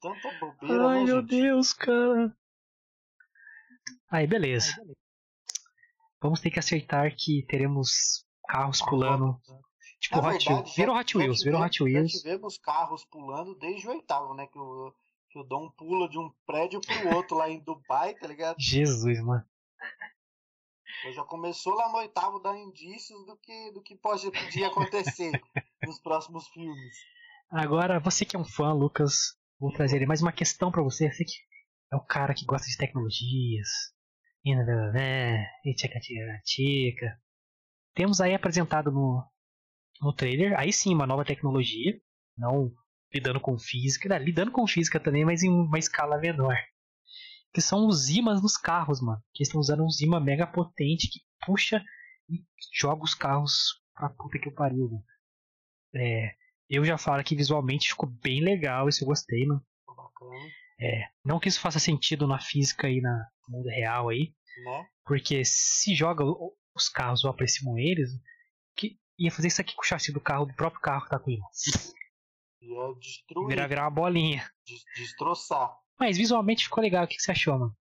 Tanta 0.00 0.38
bobeira, 0.38 0.88
Ai, 0.88 0.98
né, 1.00 1.04
meu 1.04 1.20
gente? 1.20 1.30
Deus, 1.30 1.72
cara. 1.72 2.36
Aí, 4.10 4.26
beleza. 4.26 4.72
Aí, 4.72 4.76
beleza. 4.78 4.98
Vamos 6.20 6.40
ter 6.40 6.50
que 6.50 6.58
aceitar 6.58 7.14
que 7.14 7.44
teremos 7.46 8.24
carros 8.48 8.80
pulando. 8.80 9.40
Tipo, 10.00 10.16
Na 10.22 10.28
Hot 10.28 10.30
verdade, 10.38 10.48
Wheels. 10.54 10.76
Virou 10.76 10.96
Hot 10.96 11.18
Wheels, 11.18 11.42
virou 11.42 11.60
tivemos- 11.60 11.66
Hot 11.66 11.82
Wheels. 11.82 12.12
Já 12.12 12.18
tivemos 12.18 12.58
carros 12.58 13.04
pulando 13.04 13.54
desde 13.58 13.86
o 13.88 13.90
oitavo, 13.90 14.34
né? 14.34 14.46
Que 14.46 14.58
o, 14.58 14.94
que 15.30 15.38
o 15.38 15.42
Dom 15.44 15.70
pula 15.72 16.08
de 16.08 16.18
um 16.18 16.30
prédio 16.46 16.80
pro 16.80 17.16
outro 17.16 17.36
lá 17.36 17.50
em 17.50 17.58
Dubai, 17.64 18.14
tá 18.14 18.26
ligado? 18.26 18.56
Jesus, 18.58 19.20
mano. 19.22 19.44
Então 21.00 21.12
já 21.12 21.24
começou 21.24 21.74
lá 21.74 21.88
no 21.90 21.98
oitavo 21.98 22.40
dar 22.40 22.56
indícios 22.56 23.24
do 23.26 23.36
que, 23.36 23.70
do 23.72 23.82
que 23.82 23.96
pode, 23.96 24.30
podia 24.32 24.68
acontecer 24.68 25.30
nos 25.84 26.00
próximos 26.00 26.48
filmes. 26.48 26.94
Agora, 27.50 28.00
você 28.00 28.24
que 28.24 28.36
é 28.36 28.38
um 28.38 28.44
fã, 28.44 28.72
Lucas, 28.72 29.36
vou 29.60 29.72
trazer 29.72 30.04
mais 30.06 30.22
uma 30.22 30.32
questão 30.32 30.70
pra 30.70 30.82
você. 30.82 31.10
Você 31.10 31.24
que 31.24 31.32
é 31.92 31.96
o 31.96 32.04
cara 32.04 32.34
que 32.34 32.44
gosta 32.44 32.66
de 32.66 32.76
tecnologias. 32.76 33.68
E 34.44 34.54
né, 34.54 35.44
e 35.64 35.74
tchaca 35.74 35.98
tchaca 36.00 36.40
tchaca. 36.44 37.20
Temos 37.94 38.20
aí 38.20 38.34
apresentado 38.34 38.90
no, 38.90 39.22
no 40.00 40.12
trailer, 40.12 40.58
aí 40.58 40.72
sim, 40.72 40.94
uma 40.94 41.06
nova 41.06 41.24
tecnologia. 41.24 41.98
Não 42.36 42.72
lidando 43.12 43.40
com 43.40 43.58
física, 43.58 44.08
né, 44.08 44.18
lidando 44.18 44.52
com 44.52 44.66
física 44.66 45.00
também, 45.00 45.24
mas 45.24 45.42
em 45.42 45.48
uma 45.50 45.78
escala 45.78 46.18
menor. 46.18 46.56
Que 47.52 47.60
são 47.60 47.86
os 47.86 48.08
ímãs 48.08 48.42
nos 48.42 48.56
carros, 48.56 49.00
mano. 49.00 49.20
Que 49.32 49.42
estão 49.42 49.58
usando 49.60 49.82
um 49.82 49.88
imã 50.00 50.20
mega 50.20 50.46
potente 50.46 51.08
que 51.10 51.20
puxa 51.46 51.82
e 52.28 52.42
joga 52.74 53.02
os 53.02 53.14
carros 53.14 53.80
pra 53.94 54.10
puta 54.10 54.38
que 54.38 54.48
eu 54.48 54.52
pariu, 54.54 54.88
mano. 54.90 55.04
É, 55.94 56.34
eu 56.68 56.84
já 56.84 56.98
falo 56.98 57.24
que 57.24 57.34
visualmente 57.34 57.88
ficou 57.88 58.08
bem 58.08 58.40
legal, 58.42 58.88
isso 58.88 59.02
eu 59.02 59.08
gostei, 59.08 59.46
mano. 59.46 59.64
É, 60.80 61.04
não 61.24 61.40
que 61.40 61.48
isso 61.48 61.60
faça 61.60 61.78
sentido 61.80 62.26
na 62.28 62.38
física 62.38 62.88
e 62.88 63.00
na 63.00 63.26
no 63.48 63.56
mundo 63.58 63.68
real 63.68 64.10
aí, 64.10 64.32
né? 64.64 64.86
porque 65.04 65.42
se 65.44 65.94
joga 65.94 66.22
o- 66.22 66.54
os 66.76 66.88
carros 66.88 67.24
ou 67.24 67.30
aproximam 67.30 67.78
eles, 67.78 68.10
que 68.76 68.96
ia 69.18 69.30
fazer 69.30 69.48
isso 69.48 69.60
aqui 69.60 69.74
com 69.74 69.82
o 69.82 69.84
chassi 69.84 70.12
do 70.12 70.20
carro, 70.20 70.46
do 70.46 70.54
próprio 70.54 70.80
carro 70.80 71.04
que 71.04 71.10
tá 71.10 71.18
com 71.18 71.30
imã. 71.30 71.44
Ia 72.60 72.94
destruir, 72.98 73.48
Virar, 73.48 73.66
virar 73.66 73.82
uma 73.84 73.90
bolinha. 73.90 74.50
des- 74.66 74.84
destroçar. 74.96 75.76
Mas 75.98 76.16
visualmente 76.16 76.64
ficou 76.64 76.82
legal, 76.82 77.04
o 77.04 77.08
que 77.08 77.16
que 77.16 77.22
você 77.22 77.32
achou, 77.32 77.58
mano? 77.58 77.76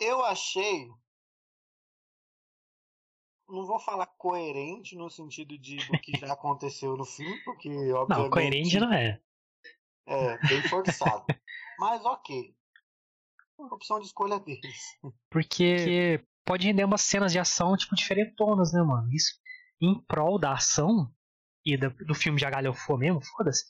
Eu 0.00 0.24
achei. 0.24 0.88
Não 3.48 3.66
vou 3.66 3.78
falar 3.80 4.06
coerente 4.06 4.94
no 4.96 5.08
sentido 5.08 5.56
de 5.58 5.76
do 5.86 5.98
que 5.98 6.12
já 6.18 6.32
aconteceu 6.32 6.96
no 6.96 7.04
filme, 7.04 7.36
porque 7.44 7.68
obviamente. 7.92 8.08
Não, 8.24 8.30
coerente 8.30 8.78
não 8.80 8.92
é. 8.92 9.20
É, 10.06 10.38
bem 10.46 10.62
forçado. 10.68 11.24
Mas 11.78 12.04
ok. 12.04 12.54
Opção 13.58 13.98
de 14.00 14.06
escolha 14.06 14.38
deles. 14.38 14.98
Porque 15.30 16.22
pode 16.48 16.66
render 16.66 16.82
umas 16.84 17.02
cenas 17.02 17.30
de 17.30 17.38
ação, 17.38 17.76
tipo, 17.76 17.94
diferentonas, 17.94 18.72
né, 18.72 18.80
mano? 18.82 19.12
Isso 19.12 19.34
em 19.80 20.00
prol 20.06 20.38
da 20.38 20.54
ação 20.54 21.12
e 21.64 21.76
da- 21.76 21.90
do 21.90 22.14
filme 22.14 22.38
de 22.38 22.50
galhofou 22.50 22.96
mesmo, 22.96 23.20
foda-se. 23.22 23.64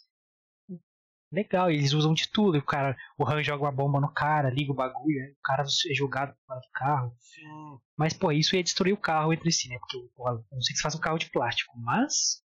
Legal, 1.31 1.70
eles 1.70 1.93
usam 1.93 2.14
de 2.14 2.31
tudo. 2.31 2.57
O 2.57 2.62
cara, 2.64 2.97
o 3.18 3.29
Han 3.29 3.43
joga 3.43 3.64
uma 3.64 3.72
bomba 3.72 4.01
no 4.01 4.11
cara, 4.11 4.49
liga 4.49 4.70
o 4.72 4.74
bagulho, 4.74 5.20
aí 5.22 5.33
o 5.33 5.43
cara 5.43 5.62
é 5.64 5.95
jogado 5.95 6.35
fora 6.47 6.61
do 6.61 6.70
carro. 6.72 7.14
Sim. 7.18 7.79
Mas, 7.99 8.14
pô, 8.14 8.31
isso 8.33 8.55
ia 8.57 8.62
destruir 8.62 8.93
o 8.95 8.97
carro 9.01 9.33
entre 9.33 9.51
si, 9.53 9.68
né? 9.68 9.76
Porque, 9.79 9.99
pô, 10.14 10.24
não 10.51 10.62
sei 10.62 10.72
que 10.72 10.76
se 10.76 10.83
faz 10.83 10.95
um 10.95 11.01
carro 11.01 11.18
de 11.18 11.31
plástico, 11.31 11.76
mas. 11.79 12.43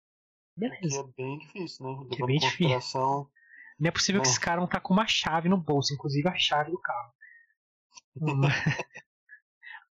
Que 0.54 0.62
Beleza. 0.62 1.00
é 1.02 1.04
bem 1.18 1.40
difícil, 1.40 1.86
né? 1.86 2.08
Que 2.16 2.24
é 2.24 2.26
bem 2.26 2.36
em 2.38 2.40
difícil. 2.40 3.02
Não 3.80 3.88
é 3.88 3.92
possível 3.92 4.22
que 4.22 4.28
Bom. 4.28 4.32
esse 4.32 4.40
cara 4.40 4.62
não 4.62 4.68
tá 4.68 4.80
com 4.80 4.94
uma 4.94 5.08
chave 5.08 5.50
no 5.50 5.58
bolso, 5.58 5.94
inclusive 5.94 6.30
a 6.30 6.38
chave 6.38 6.72
do 6.72 6.80
carro. 6.80 7.14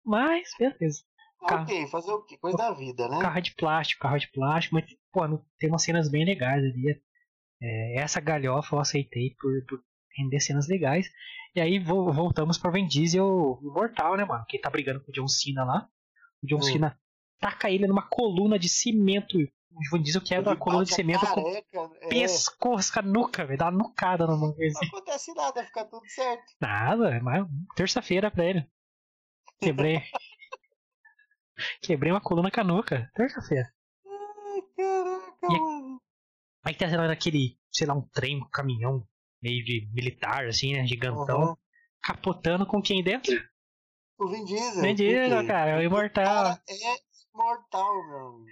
mas, 0.05 0.49
beleza. 0.57 1.01
Carro. 1.47 1.63
Ok, 1.63 1.87
fazer 1.87 2.11
o 2.11 2.21
quê? 2.23 2.37
Coisa 2.37 2.57
da 2.57 2.71
vida, 2.71 3.07
né? 3.09 3.19
Carro 3.19 3.41
de 3.41 3.55
plástico, 3.55 4.01
carro 4.01 4.19
de 4.19 4.29
plástico, 4.31 4.75
mas, 4.75 4.85
pô, 5.11 5.21
tem 5.59 5.69
umas 5.69 5.81
cenas 5.83 6.09
bem 6.09 6.23
legais 6.25 6.63
ali. 6.63 7.01
É, 7.61 7.99
essa 7.99 8.19
galhofa 8.19 8.75
eu 8.75 8.79
aceitei 8.79 9.35
por, 9.39 9.51
por 9.67 9.83
render 10.17 10.39
cenas 10.39 10.67
legais. 10.67 11.07
E 11.55 11.59
aí 11.61 11.79
vo- 11.79 12.11
voltamos 12.13 12.57
pra 12.57 12.71
Vin 12.71 12.87
Diesel 12.87 13.59
imortal, 13.63 14.15
né, 14.15 14.23
mano? 14.25 14.45
Que 14.47 14.59
tá 14.59 14.69
brigando 14.69 15.01
com 15.03 15.09
o 15.11 15.13
John 15.13 15.27
Cena 15.27 15.63
lá. 15.63 15.87
O 16.43 16.47
John 16.47 16.57
Hum. 16.57 16.61
Cena 16.61 16.99
taca 17.39 17.69
ele 17.71 17.87
numa 17.87 18.07
coluna 18.07 18.57
de 18.59 18.69
cimento. 18.69 19.37
O 19.37 19.97
Vin 19.97 20.03
Diesel 20.03 20.21
quebra 20.21 20.51
a 20.51 20.53
Ele 20.53 20.59
coluna 20.61 20.85
de 20.85 20.93
cimento 20.93 21.25
com 21.25 21.43
careca, 21.43 21.91
é, 22.01 22.07
pescoço, 22.07 22.93
com 22.93 22.99
a 22.99 23.03
nuca, 23.03 23.45
velho. 23.45 23.57
Dá 23.57 23.65
uma 23.69 23.77
nucada 23.79 24.27
no. 24.27 24.37
Não 24.37 24.53
acontece 24.87 25.33
nada, 25.33 25.63
fica 25.63 25.85
tudo 25.85 26.07
certo. 26.07 26.43
Nada, 26.59 27.15
é 27.15 27.19
mais 27.19 27.45
terça-feira 27.75 28.29
pra 28.29 28.45
ele. 28.45 28.65
Quebrei. 29.61 30.01
Quebrei 31.81 32.11
uma 32.11 32.21
coluna 32.21 32.49
com 32.51 32.61
a 32.61 32.63
nuca. 32.63 33.09
Terça-feira. 33.13 33.71
Ai, 34.05 34.61
caraca, 34.75 35.47
E- 35.49 35.59
mano. 35.59 36.01
Aí 36.63 36.75
tá 36.75 36.87
sendo 36.89 37.01
aquele, 37.03 37.57
sei 37.71 37.87
lá, 37.87 37.93
um 37.93 38.07
trem, 38.09 38.37
um 38.41 38.49
caminhão 38.49 39.07
meio 39.41 39.63
de 39.63 39.87
militar, 39.93 40.45
assim, 40.47 40.73
né? 40.73 40.85
Gigantão. 40.85 41.41
Uhum. 41.49 41.55
Capotando 42.03 42.65
com 42.65 42.81
quem 42.81 43.03
dentro? 43.03 43.33
O 44.17 44.27
Vin 44.27 44.45
Diesel. 44.45 44.81
Vin 44.81 44.95
Diesel, 44.95 45.47
cara, 45.47 45.71
é 45.71 45.77
o 45.77 45.81
imortal. 45.83 46.23
cara 46.25 46.63
é 46.69 46.95
imortal, 47.33 48.07
meu. 48.07 48.45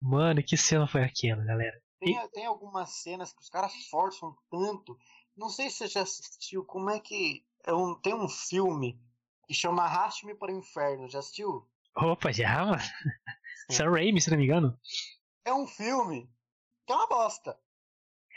Mano, 0.00 0.42
que 0.42 0.56
cena 0.56 0.86
foi 0.86 1.02
aquela, 1.04 1.44
galera? 1.44 1.80
Tem, 2.00 2.28
tem 2.30 2.46
algumas 2.46 3.00
cenas 3.02 3.32
que 3.32 3.40
os 3.40 3.48
caras 3.48 3.72
forçam 3.88 4.34
tanto. 4.50 4.96
Não 5.36 5.48
sei 5.48 5.70
se 5.70 5.78
você 5.78 5.86
já 5.88 6.02
assistiu. 6.02 6.64
Como 6.64 6.90
é 6.90 6.98
que. 7.00 7.44
É 7.64 7.72
um, 7.72 7.94
tem 8.00 8.12
um 8.14 8.28
filme 8.28 9.00
que 9.46 9.54
chama 9.54 9.84
Arraste-me 9.84 10.34
para 10.34 10.52
o 10.52 10.56
Inferno. 10.56 11.08
Já 11.08 11.18
assistiu? 11.18 11.66
Opa, 11.96 12.32
já, 12.32 12.64
mano. 12.64 12.82
Sam 13.70 13.90
Raimi, 13.90 14.20
se 14.20 14.30
não 14.30 14.38
me 14.38 14.44
engano. 14.44 14.78
É 15.44 15.52
um 15.52 15.66
filme 15.66 16.30
que 16.86 16.92
é 16.92 16.96
uma 16.96 17.06
bosta. 17.06 17.56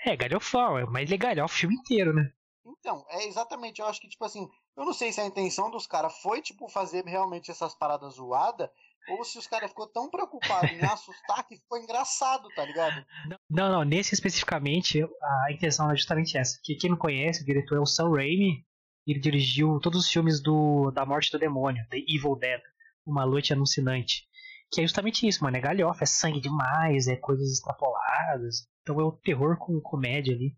É, 0.05 0.15
galhofão, 0.15 0.77
é 0.77 0.85
mais 0.85 1.09
legal 1.09 1.45
o 1.45 1.47
filme 1.47 1.75
inteiro, 1.75 2.13
né? 2.13 2.31
Então, 2.65 3.05
é 3.09 3.27
exatamente. 3.27 3.79
Eu 3.79 3.87
acho 3.87 4.01
que, 4.01 4.09
tipo 4.09 4.25
assim. 4.25 4.47
Eu 4.77 4.83
não 4.83 4.93
sei 4.93 5.11
se 5.13 5.21
a 5.21 5.25
intenção 5.25 5.71
dos 5.71 5.87
caras 5.87 6.17
foi, 6.21 6.41
tipo, 6.41 6.67
fazer 6.67 7.05
realmente 7.05 7.49
essas 7.49 7.73
paradas 7.73 8.15
zoadas. 8.15 8.69
ou 9.07 9.23
se 9.23 9.37
os 9.37 9.47
caras 9.47 9.69
ficou 9.69 9.87
tão 9.87 10.09
preocupados 10.09 10.69
em 10.71 10.81
assustar 10.83 11.47
que 11.47 11.55
ficou 11.55 11.77
engraçado, 11.77 12.49
tá 12.55 12.65
ligado? 12.65 13.05
Não, 13.49 13.71
não, 13.71 13.83
nesse 13.83 14.13
especificamente, 14.13 15.01
a 15.01 15.51
intenção 15.51 15.89
é 15.89 15.95
justamente 15.95 16.37
essa. 16.37 16.59
Que 16.63 16.75
quem 16.75 16.89
não 16.89 16.97
conhece, 16.97 17.41
o 17.41 17.45
diretor 17.45 17.77
é 17.77 17.81
o 17.81 17.85
Sam 17.85 18.11
Raimi, 18.11 18.65
ele 19.11 19.19
dirigiu 19.19 19.79
todos 19.79 20.05
os 20.05 20.11
filmes 20.11 20.41
do 20.41 20.91
da 20.91 21.05
Morte 21.05 21.31
do 21.31 21.39
Demônio, 21.39 21.85
The 21.89 21.97
Evil 21.97 22.35
Dead, 22.35 22.61
Uma 23.05 23.25
Noite 23.25 23.53
Alucinante. 23.53 24.27
Que 24.71 24.81
é 24.81 24.83
justamente 24.83 25.27
isso, 25.27 25.43
mano. 25.43 25.57
É 25.57 25.61
galhofa, 25.61 26.03
é 26.03 26.07
sangue 26.07 26.41
demais, 26.41 27.07
é 27.07 27.15
coisas 27.15 27.51
extrapoladas. 27.51 28.67
Então 28.81 28.99
é 28.99 29.03
o 29.03 29.11
terror 29.11 29.57
com 29.57 29.79
comédia 29.79 30.33
ali. 30.33 30.55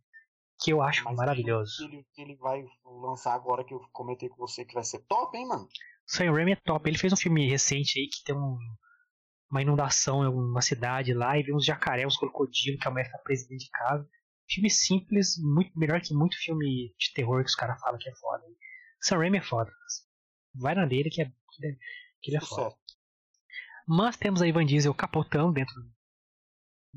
Que 0.59 0.71
eu 0.71 0.81
acho 0.81 1.03
Mas 1.03 1.15
maravilhoso. 1.15 1.83
Ele, 1.83 2.05
ele 2.17 2.35
vai 2.37 2.63
lançar 2.83 3.33
agora 3.35 3.63
que 3.63 3.73
eu 3.73 3.79
comentei 3.91 4.27
com 4.27 4.37
você 4.37 4.65
que 4.65 4.73
vai 4.73 4.83
ser 4.83 5.05
top, 5.07 5.37
hein, 5.37 5.47
mano? 5.47 5.67
Sam 6.05 6.31
Raimi 6.31 6.53
é 6.53 6.55
top. 6.55 6.89
Ele 6.89 6.97
fez 6.97 7.13
um 7.13 7.17
filme 7.17 7.47
recente 7.47 7.99
aí 7.99 8.07
que 8.07 8.23
tem 8.23 8.35
um, 8.35 8.57
uma 9.51 9.61
inundação 9.61 10.23
em 10.23 10.27
uma 10.27 10.61
cidade 10.61 11.13
lá 11.13 11.37
e 11.37 11.43
vê 11.43 11.53
uns 11.53 11.65
jacaré, 11.65 12.07
uns 12.07 12.17
crocodilos 12.17 12.81
que 12.81 12.87
a 12.87 12.91
mulher 12.91 13.05
fica 13.05 13.19
presa 13.19 13.47
dentro 13.47 13.65
de 13.65 13.69
casa. 13.69 14.09
Filme 14.49 14.69
simples, 14.69 15.37
muito 15.37 15.77
melhor 15.77 15.99
que 16.01 16.13
muito 16.13 16.37
filme 16.37 16.93
de 16.97 17.13
terror 17.13 17.43
que 17.43 17.49
os 17.49 17.55
caras 17.55 17.79
falam 17.81 17.97
que 17.99 18.09
é 18.09 18.15
foda. 18.15 18.43
Sam 19.01 19.17
Raimi 19.17 19.37
é 19.39 19.41
foda. 19.41 19.71
Vai 20.55 20.73
na 20.73 20.85
dele 20.85 21.09
que, 21.09 21.21
é, 21.21 21.25
que 21.25 21.65
ele 21.65 21.73
é, 21.73 21.77
ele 22.23 22.37
é 22.37 22.41
foda. 22.41 22.75
Mas 23.87 24.17
temos 24.17 24.41
a 24.41 24.47
Ivan 24.47 24.65
Diesel 24.65 24.93
capotando 24.93 25.53
dentro 25.53 25.73
de 25.81 25.89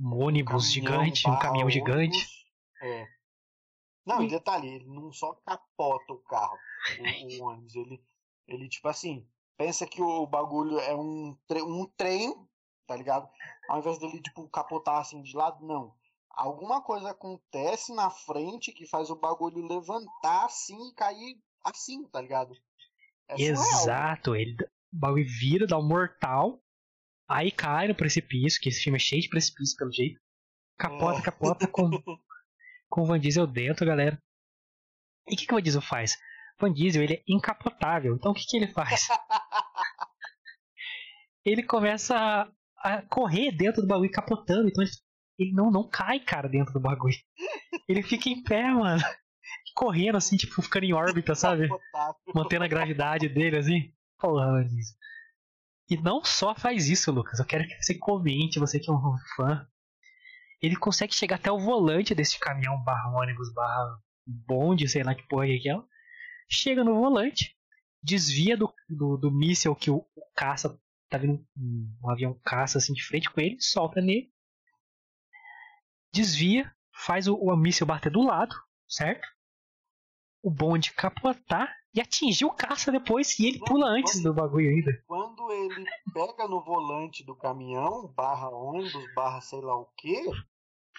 um 0.04 0.14
ônibus 0.22 0.70
gigante, 0.72 1.28
um 1.28 1.38
caminhão 1.38 1.68
gigante. 1.70 2.16
ônibus. 2.16 2.44
É. 2.82 3.06
Não, 4.06 4.22
e 4.22 4.28
detalhe, 4.28 4.66
ele 4.68 4.86
não 4.86 5.12
só 5.12 5.34
capota 5.46 6.12
o 6.12 6.18
carro, 6.22 6.56
o, 6.98 7.02
o 7.44 7.46
ônibus, 7.48 7.74
ele, 7.74 8.02
ele, 8.48 8.68
tipo 8.68 8.88
assim, 8.88 9.28
pensa 9.56 9.86
que 9.86 10.00
o 10.00 10.26
bagulho 10.26 10.78
é 10.80 10.94
um, 10.96 11.36
tre- 11.46 11.62
um 11.62 11.86
trem, 11.96 12.34
tá 12.86 12.96
ligado? 12.96 13.28
Ao 13.68 13.78
invés 13.78 13.98
dele, 13.98 14.20
tipo, 14.22 14.48
capotar 14.48 15.00
assim 15.00 15.22
de 15.22 15.36
lado, 15.36 15.64
não. 15.64 15.94
Alguma 16.40 16.82
coisa 16.82 17.10
acontece 17.10 17.94
na 17.94 18.08
frente 18.08 18.72
que 18.72 18.86
faz 18.86 19.10
o 19.10 19.14
bagulho 19.14 19.60
levantar 19.68 20.46
assim 20.46 20.88
e 20.88 20.94
cair 20.94 21.38
assim, 21.62 22.02
tá 22.08 22.18
ligado? 22.18 22.56
É 23.28 23.36
surreal. 23.36 23.80
Exato, 23.82 24.34
ele 24.34 24.56
o 24.90 24.98
bagulho 24.98 25.26
vira, 25.28 25.66
dá 25.66 25.78
um 25.78 25.86
mortal, 25.86 26.58
aí 27.28 27.52
cai 27.52 27.88
no 27.88 27.94
precipício, 27.94 28.58
que 28.58 28.70
esse 28.70 28.82
filme 28.82 28.96
é 28.96 28.98
cheio 28.98 29.20
de 29.20 29.28
precipício 29.28 29.76
pelo 29.76 29.92
jeito. 29.92 30.18
Capota, 30.78 31.18
É. 31.18 31.22
capota 31.22 31.68
com, 31.68 31.90
com 32.88 33.02
o 33.02 33.04
Van 33.04 33.20
Diesel 33.20 33.46
dentro, 33.46 33.84
galera. 33.84 34.18
E 35.28 35.34
o 35.34 35.36
que, 35.36 35.46
que 35.46 35.52
o 35.52 35.56
Van 35.56 35.62
Diesel 35.62 35.82
faz? 35.82 36.14
O 36.58 36.62
Van 36.62 36.72
Diesel 36.72 37.02
ele 37.02 37.16
é 37.16 37.22
incapotável, 37.28 38.14
então 38.14 38.32
o 38.32 38.34
que, 38.34 38.46
que 38.46 38.56
ele 38.56 38.72
faz? 38.72 39.08
ele 41.44 41.62
começa 41.62 42.16
a, 42.16 42.50
a 42.78 43.02
correr 43.02 43.52
dentro 43.52 43.82
do 43.82 43.88
bagulho 43.88 44.10
capotando, 44.10 44.66
então 44.66 44.82
ele, 44.82 44.90
ele 45.40 45.52
não, 45.52 45.70
não 45.70 45.88
cai, 45.88 46.20
cara, 46.20 46.48
dentro 46.48 46.74
do 46.74 46.80
bagulho. 46.80 47.16
Ele 47.88 48.02
fica 48.02 48.28
em 48.28 48.42
pé, 48.42 48.70
mano. 48.70 49.02
Correndo 49.74 50.16
assim, 50.16 50.36
tipo, 50.36 50.60
ficando 50.60 50.84
em 50.84 50.92
órbita, 50.92 51.34
sabe? 51.34 51.68
Mantendo 52.34 52.64
a 52.64 52.68
gravidade 52.68 53.28
dele, 53.28 53.56
assim. 53.56 53.92
Porra, 54.18 54.62
Diesel. 54.64 54.96
E 55.88 55.96
não 55.96 56.22
só 56.22 56.54
faz 56.54 56.88
isso, 56.88 57.10
Lucas. 57.10 57.38
Eu 57.38 57.46
quero 57.46 57.66
que 57.66 57.82
você 57.82 57.94
comente, 57.98 58.60
você 58.60 58.78
que 58.78 58.90
é 58.90 58.92
um 58.92 59.16
fã. 59.34 59.66
Ele 60.60 60.76
consegue 60.76 61.14
chegar 61.14 61.36
até 61.36 61.50
o 61.50 61.58
volante 61.58 62.14
desse 62.14 62.38
caminhão 62.38 62.80
barra 62.84 63.10
ônibus 63.10 63.52
barra 63.54 63.98
bonde, 64.26 64.86
sei 64.86 65.02
lá 65.02 65.14
que 65.14 65.26
porra 65.26 65.46
que 65.46 65.70
é. 65.70 65.74
Chega 66.48 66.84
no 66.84 66.94
volante, 66.94 67.56
desvia 68.02 68.56
do, 68.56 68.72
do, 68.88 69.16
do 69.16 69.30
míssel 69.30 69.74
que 69.74 69.90
o, 69.90 69.96
o 70.14 70.22
caça. 70.36 70.78
Tá 71.08 71.18
vindo 71.18 71.44
um, 71.56 71.96
um 72.04 72.10
avião 72.10 72.38
caça 72.44 72.78
assim 72.78 72.92
de 72.92 73.02
frente 73.02 73.30
com 73.30 73.40
ele, 73.40 73.56
solta 73.58 74.00
nele. 74.00 74.30
Desvia, 76.12 76.72
faz 76.92 77.26
o, 77.28 77.34
o 77.36 77.56
míssil 77.56 77.86
bater 77.86 78.10
do 78.10 78.22
lado, 78.22 78.54
certo? 78.88 79.26
O 80.42 80.50
bonde 80.50 80.92
capotar 80.92 81.72
e 81.94 82.00
atingir 82.00 82.44
o 82.44 82.52
caça 82.52 82.90
depois 82.90 83.38
e 83.38 83.46
ele 83.46 83.58
pula 83.60 83.88
antes 83.88 84.22
do 84.22 84.32
bagulho 84.32 84.70
ainda. 84.70 85.02
Quando 85.06 85.52
ele 85.52 85.84
pega 86.14 86.48
no 86.48 86.62
volante 86.64 87.24
do 87.24 87.34
caminhão, 87.36 88.08
barra 88.08 88.48
ônibus, 88.48 89.04
barra 89.14 89.40
sei 89.40 89.60
lá 89.60 89.76
o 89.76 89.86
quê, 89.96 90.22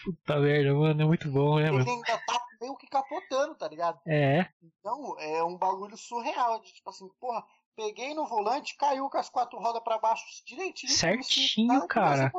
Puta 0.03 0.39
merda, 0.39 0.73
mano, 0.73 1.01
é 1.01 1.05
muito 1.05 1.29
bom, 1.29 1.57
né, 1.59 1.67
ele 1.67 1.77
mano? 1.77 1.91
ainda 1.91 2.17
tá 2.25 2.41
meio 2.59 2.75
que 2.75 2.87
capotando, 2.87 3.53
tá 3.55 3.67
ligado? 3.67 3.99
É, 4.07 4.49
Então 4.63 5.15
é 5.19 5.43
um 5.43 5.55
bagulho 5.57 5.95
surreal, 5.95 6.59
de 6.61 6.73
tipo 6.73 6.89
assim, 6.89 7.07
porra, 7.19 7.43
peguei 7.75 8.13
no 8.15 8.25
volante, 8.25 8.75
caiu 8.77 9.09
com 9.09 9.17
as 9.17 9.29
quatro 9.29 9.59
rodas 9.59 9.83
pra 9.83 9.99
baixo 9.99 10.23
direitinho. 10.45 10.91
Certinho, 10.91 11.87
cara. 11.87 12.31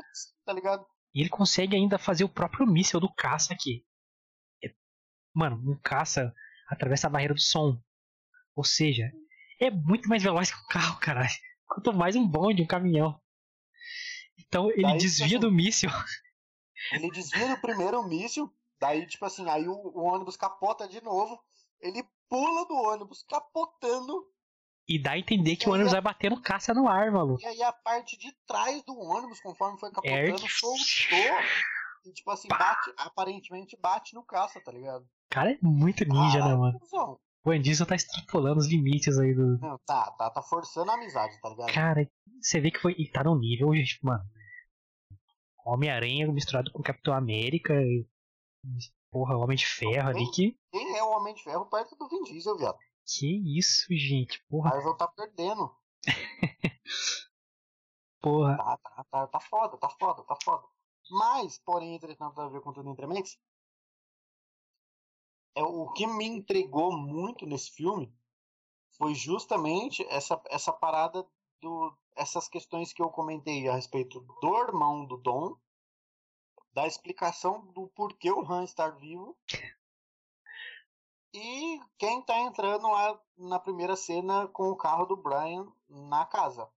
Tá 0.44 0.52
ligado? 0.52 0.84
E 1.14 1.20
ele 1.20 1.28
consegue 1.28 1.76
ainda 1.76 1.98
fazer 1.98 2.24
o 2.24 2.28
próprio 2.28 2.66
míssil 2.66 3.00
do 3.00 3.12
caça 3.12 3.52
aqui. 3.52 3.84
É- 4.64 4.74
Mano, 5.34 5.56
um 5.70 5.78
caça 5.78 6.34
atravessa 6.68 7.06
a 7.06 7.10
barreira 7.10 7.34
do 7.34 7.40
som. 7.40 7.80
Ou 8.54 8.64
seja, 8.64 9.10
é 9.60 9.70
muito 9.70 10.08
mais 10.08 10.22
veloz 10.22 10.50
que 10.50 10.58
um 10.58 10.66
carro, 10.68 10.98
caralho. 11.00 11.28
Quanto 11.66 11.92
mais 11.92 12.16
um 12.16 12.26
bonde, 12.26 12.62
um 12.62 12.66
caminhão. 12.66 13.20
Então 14.38 14.70
ele 14.70 14.82
Daí, 14.82 14.98
desvia 14.98 15.28
tipo 15.28 15.40
do 15.40 15.52
míssil. 15.52 15.90
Ele 16.92 17.10
desvia 17.10 17.48
no 17.48 17.60
primeiro 17.60 18.02
míssil, 18.02 18.52
daí, 18.80 19.06
tipo 19.06 19.24
assim, 19.24 19.48
aí 19.48 19.68
o, 19.68 19.72
o 19.72 20.02
ônibus 20.02 20.36
capota 20.36 20.88
de 20.88 21.00
novo, 21.02 21.40
ele 21.80 22.04
pula 22.28 22.66
do 22.66 22.74
ônibus 22.74 23.22
capotando, 23.22 24.26
E 24.88 25.00
dá 25.00 25.12
a 25.12 25.18
entender 25.18 25.56
que 25.56 25.68
o 25.68 25.72
ônibus 25.72 25.92
a- 25.92 25.96
vai 25.96 26.12
bater 26.12 26.30
no 26.30 26.40
caça 26.42 26.74
no 26.74 26.88
ar, 26.88 27.10
maluco. 27.10 27.40
e 27.42 27.46
aí 27.46 27.62
a 27.62 27.72
parte 27.72 28.16
de 28.18 28.32
trás 28.46 28.82
do 28.84 28.98
ônibus, 28.98 29.40
conforme 29.40 29.78
foi 29.78 29.90
capotando, 29.90 30.48
soltou. 30.48 31.36
E, 32.04 32.12
tipo 32.12 32.30
assim, 32.32 32.48
Pá. 32.48 32.58
bate, 32.58 32.92
aparentemente 32.98 33.78
bate 33.80 34.14
no 34.14 34.24
caça, 34.24 34.60
tá 34.60 34.72
ligado? 34.72 35.06
Cara 35.30 35.52
é 35.52 35.58
muito 35.62 36.04
ninja, 36.04 36.38
né, 36.38 36.40
Caralho, 36.40 36.58
mano? 36.58 36.78
cuzão. 36.80 37.18
O 37.44 37.50
Van 37.50 37.60
Diesel 37.60 37.86
tá 37.86 37.94
extrapolando 37.94 38.58
os 38.58 38.68
limites 38.68 39.18
aí 39.18 39.34
do. 39.34 39.58
Não, 39.58 39.78
tá, 39.86 40.10
tá, 40.12 40.30
tá 40.30 40.42
forçando 40.42 40.90
a 40.90 40.94
amizade, 40.94 41.40
tá 41.40 41.48
ligado? 41.48 41.72
Cara, 41.72 42.08
você 42.40 42.60
vê 42.60 42.70
que 42.70 42.78
foi. 42.80 42.94
E 42.98 43.08
tá 43.10 43.22
num 43.24 43.36
nível, 43.38 43.72
gente, 43.74 43.98
mano. 44.02 44.22
Homem-Aranha 45.64 46.30
misturado 46.32 46.72
com 46.72 46.82
Capitão 46.82 47.14
América 47.14 47.72
e. 47.74 48.06
Porra, 49.10 49.36
Homem 49.36 49.56
de 49.56 49.66
Ferro 49.66 50.08
ali 50.08 50.28
que. 50.32 50.56
Quem 50.72 50.96
é 50.96 51.02
o 51.02 51.10
Homem 51.10 51.34
de 51.34 51.42
Ferro 51.42 51.66
perto 51.66 51.94
do 51.96 52.08
Vin 52.08 52.22
Diesel, 52.24 52.56
viado? 52.56 52.78
Que 53.04 53.58
isso, 53.58 53.86
gente. 53.90 54.44
Porra, 54.48 54.70
Marvel 54.70 54.96
tá 54.96 55.08
perdendo. 55.08 55.74
porra. 58.20 58.56
Tá, 58.56 58.78
tá, 58.78 59.04
tá, 59.10 59.26
tá 59.26 59.40
foda, 59.40 59.76
tá 59.76 59.88
foda, 59.90 60.22
tá 60.24 60.36
foda. 60.42 60.66
Mas, 61.10 61.58
porém, 61.58 61.94
entretanto, 61.94 62.40
a 62.40 62.48
ver 62.48 62.60
com 62.60 62.72
tudo 62.72 62.88
entre 62.88 63.06
mentes, 63.06 63.38
é 65.54 65.62
o 65.62 65.90
que 65.92 66.06
me 66.06 66.24
entregou 66.24 66.96
muito 66.96 67.44
nesse 67.46 67.70
filme 67.70 68.12
foi 68.96 69.14
justamente 69.14 70.06
essa, 70.08 70.40
essa 70.48 70.72
parada 70.72 71.26
do 71.60 71.96
essas 72.14 72.46
questões 72.46 72.92
que 72.92 73.02
eu 73.02 73.08
comentei 73.08 73.66
a 73.68 73.74
respeito 73.74 74.20
do 74.40 74.56
irmão 74.58 75.06
do 75.06 75.16
Dom, 75.16 75.56
da 76.72 76.86
explicação 76.86 77.66
do 77.72 77.88
porquê 77.88 78.30
o 78.30 78.44
Han 78.44 78.64
estar 78.64 78.90
vivo 78.90 79.36
e 81.34 81.80
quem 81.98 82.22
tá 82.24 82.38
entrando 82.40 82.88
lá 82.88 83.20
na 83.36 83.58
primeira 83.58 83.96
cena 83.96 84.48
com 84.48 84.70
o 84.70 84.76
carro 84.76 85.04
do 85.06 85.16
Brian 85.16 85.66
na 85.88 86.24
casa. 86.26 86.68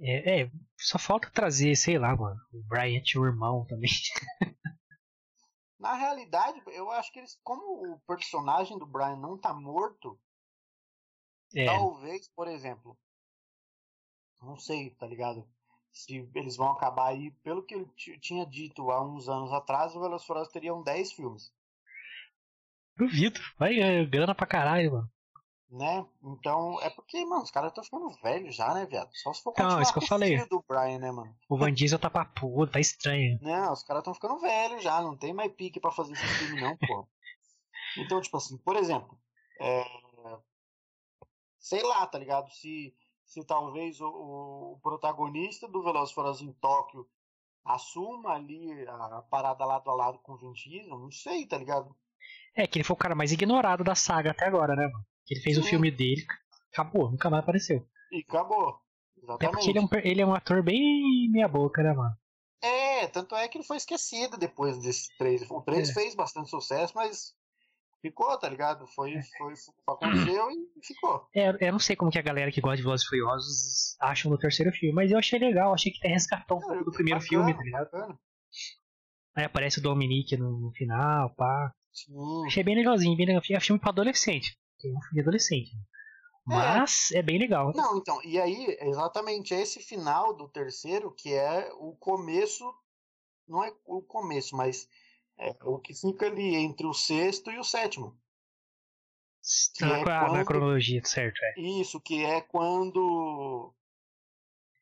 É, 0.00 0.42
é, 0.42 0.50
só 0.78 0.98
falta 0.98 1.30
trazer, 1.30 1.74
sei 1.76 1.98
lá, 1.98 2.14
mano. 2.16 2.40
O 2.52 2.62
Brian 2.62 3.00
tinha 3.02 3.20
um 3.20 3.26
irmão 3.26 3.64
também. 3.66 3.90
Na 5.76 5.94
realidade, 5.94 6.62
eu 6.68 6.88
acho 6.88 7.12
que 7.12 7.18
eles, 7.18 7.36
como 7.42 7.92
o 7.94 7.98
personagem 8.06 8.78
do 8.78 8.86
Brian 8.86 9.16
não 9.16 9.36
tá 9.36 9.52
morto, 9.52 10.16
É, 11.54 11.66
talvez, 11.66 12.28
por 12.34 12.48
exemplo, 12.48 12.98
não 14.42 14.56
sei, 14.56 14.90
tá 14.90 15.06
ligado? 15.06 15.48
Se 15.92 16.28
eles 16.34 16.56
vão 16.56 16.70
acabar 16.72 17.08
aí, 17.08 17.30
pelo 17.42 17.62
que 17.64 17.74
eu 17.74 17.86
ti- 17.94 18.18
tinha 18.18 18.44
dito 18.44 18.90
há 18.90 19.00
uns 19.02 19.28
anos 19.28 19.52
atrás, 19.52 19.94
o 19.94 20.00
Velozes 20.00 20.24
e 20.24 20.26
Furiosos 20.26 20.52
teriam 20.52 20.82
10 20.82 21.12
filmes, 21.12 21.52
duvido. 22.98 23.40
Vai, 23.58 23.78
é, 23.80 24.04
grana 24.04 24.34
pra 24.34 24.46
caralho, 24.46 24.92
mano. 24.92 25.10
né? 25.70 26.06
Então, 26.22 26.80
é 26.82 26.90
porque, 26.90 27.24
mano, 27.24 27.42
os 27.42 27.50
caras 27.50 27.70
estão 27.70 27.84
ficando 27.84 28.08
velhos 28.22 28.54
já, 28.56 28.72
né, 28.74 28.86
viado? 28.86 29.10
Só 29.14 29.32
se 29.32 29.42
for 29.42 29.50
Não, 29.50 29.64
continuar 29.64 29.82
isso 29.82 29.92
que 29.92 29.98
eu 29.98 30.06
falei. 30.06 30.36
filho 30.36 30.48
do 30.48 30.64
Brian, 30.66 30.98
né, 30.98 31.10
mano? 31.12 31.34
O 31.48 31.56
Van 31.58 31.72
Diesel 31.72 31.98
tá 31.98 32.10
papudo, 32.10 32.72
tá 32.72 32.80
estranho. 32.80 33.38
Não, 33.42 33.72
os 33.72 33.82
caras 33.82 34.00
estão 34.00 34.14
ficando 34.14 34.38
velhos 34.38 34.82
já, 34.82 35.00
não 35.02 35.16
tem 35.16 35.32
mais 35.32 35.52
pique 35.52 35.78
pra 35.80 35.90
fazer 35.92 36.12
esse 36.12 36.26
filme, 36.26 36.60
não, 36.60 36.76
pô. 36.76 37.06
Então, 37.96 38.20
tipo 38.20 38.36
assim, 38.36 38.56
por 38.58 38.76
exemplo, 38.76 39.18
é, 39.60 39.82
sei 41.58 41.82
lá, 41.82 42.06
tá 42.06 42.18
ligado? 42.18 42.50
Se, 42.52 42.94
se 43.24 43.44
talvez 43.44 44.00
o, 44.00 44.08
o 44.08 44.80
protagonista 44.82 45.66
do 45.66 45.82
Velozes 45.82 46.14
Furiosos 46.14 46.42
em 46.42 46.52
Tóquio 46.52 47.08
assuma 47.64 48.34
ali 48.34 48.86
a, 48.86 49.18
a 49.18 49.22
parada 49.22 49.64
lado 49.64 49.90
a 49.90 49.94
lado 49.94 50.18
com 50.18 50.32
o 50.32 50.36
Vin 50.36 50.52
Diesel, 50.52 50.98
não 50.98 51.10
sei, 51.10 51.46
tá 51.46 51.56
ligado? 51.58 51.94
É, 52.54 52.66
que 52.66 52.78
ele 52.78 52.84
foi 52.84 52.94
o 52.94 52.98
cara 52.98 53.14
mais 53.14 53.32
ignorado 53.32 53.84
da 53.84 53.94
saga 53.94 54.30
até 54.32 54.46
agora, 54.46 54.74
né, 54.74 54.86
mano? 54.86 55.04
Ele 55.30 55.40
fez 55.40 55.58
o 55.58 55.62
Sim. 55.62 55.68
filme 55.70 55.90
dele, 55.90 56.24
acabou, 56.72 57.10
nunca 57.10 57.28
mais 57.30 57.42
apareceu. 57.42 57.86
E 58.10 58.24
acabou. 58.28 58.80
Até 59.28 59.48
porque 59.48 59.70
ele 59.70 59.78
é, 59.78 59.82
um, 59.82 59.88
ele 60.02 60.20
é 60.22 60.26
um 60.26 60.34
ator 60.34 60.62
bem 60.62 61.28
meia 61.30 61.48
boca, 61.48 61.82
né, 61.82 61.92
mano? 61.92 62.16
É, 62.62 63.06
tanto 63.08 63.34
é 63.36 63.46
que 63.46 63.58
ele 63.58 63.64
foi 63.66 63.76
esquecido 63.76 64.36
depois 64.36 64.78
desses 64.78 65.08
três. 65.16 65.42
O 65.50 65.60
3 65.62 65.90
É. 65.90 65.92
fez 65.92 66.14
bastante 66.14 66.48
sucesso, 66.50 66.92
mas 66.96 67.34
ficou, 68.00 68.36
tá 68.38 68.48
ligado? 68.48 68.86
Foi, 68.88 69.12
foi, 69.36 69.54
aconteceu 69.86 70.50
e 70.50 70.86
ficou. 70.86 71.28
É, 71.34 71.68
eu 71.68 71.72
não 71.72 71.78
sei 71.78 71.94
como 71.94 72.10
que 72.10 72.18
a 72.18 72.22
galera 72.22 72.50
que 72.50 72.60
gosta 72.60 72.76
de 72.78 72.82
Velozes 72.82 73.06
e 73.06 73.08
Furiosos 73.08 73.96
acham 74.00 74.30
do 74.30 74.38
terceiro 74.38 74.72
filme, 74.72 74.94
mas 74.94 75.10
eu 75.12 75.18
achei 75.18 75.38
legal, 75.38 75.72
achei 75.74 75.92
que 75.92 76.06
resgatou 76.08 76.58
um 76.58 76.60
pouco 76.60 76.84
do 76.84 76.92
primeiro 76.92 77.20
Bacana, 77.20 77.28
filme, 77.28 77.54
tá 77.54 77.62
ligado? 77.62 77.84
bacana. 77.90 78.18
Aí 79.36 79.44
aparece 79.44 79.78
o 79.78 79.82
Dominique 79.82 80.36
no, 80.36 80.58
no 80.58 80.72
final, 80.72 81.34
pá. 81.36 81.72
Sim. 81.92 82.46
Achei 82.46 82.62
bem 82.62 82.74
legalzinho, 82.76 83.16
bem 83.16 83.26
legal. 83.26 83.42
É 83.50 83.60
filme 83.60 83.80
pra 83.80 83.90
adolescente. 83.90 84.58
É 84.84 84.88
um 84.88 85.00
filme 85.02 85.20
adolescente. 85.20 85.72
Mas 86.46 87.10
é, 87.12 87.20
bem 87.22 87.38
legal. 87.38 87.72
Não, 87.74 87.98
então, 87.98 88.22
e 88.24 88.40
aí, 88.40 88.76
exatamente 88.80 89.52
esse 89.52 89.80
final 89.80 90.34
do 90.34 90.48
terceiro, 90.48 91.12
que 91.12 91.34
é 91.34 91.70
o 91.74 91.94
começo, 91.96 92.64
não 93.46 93.62
é 93.62 93.74
o 93.84 94.00
começo, 94.00 94.56
mas 94.56 94.88
é 95.38 95.54
o 95.62 95.78
que 95.78 95.92
fica 95.94 96.26
ali 96.26 96.54
entre 96.56 96.86
o 96.86 96.94
sexto 96.94 97.50
e 97.50 97.58
o 97.58 97.64
sétimo. 97.64 98.18
que 99.74 99.84
na, 99.84 99.98
é 99.98 100.04
na 100.04 100.28
quando- 100.28 100.46
cronologia, 100.46 101.04
certo? 101.04 101.38
É. 101.42 101.60
Isso, 101.60 102.00
que 102.00 102.24
é 102.24 102.40
quando 102.40 103.74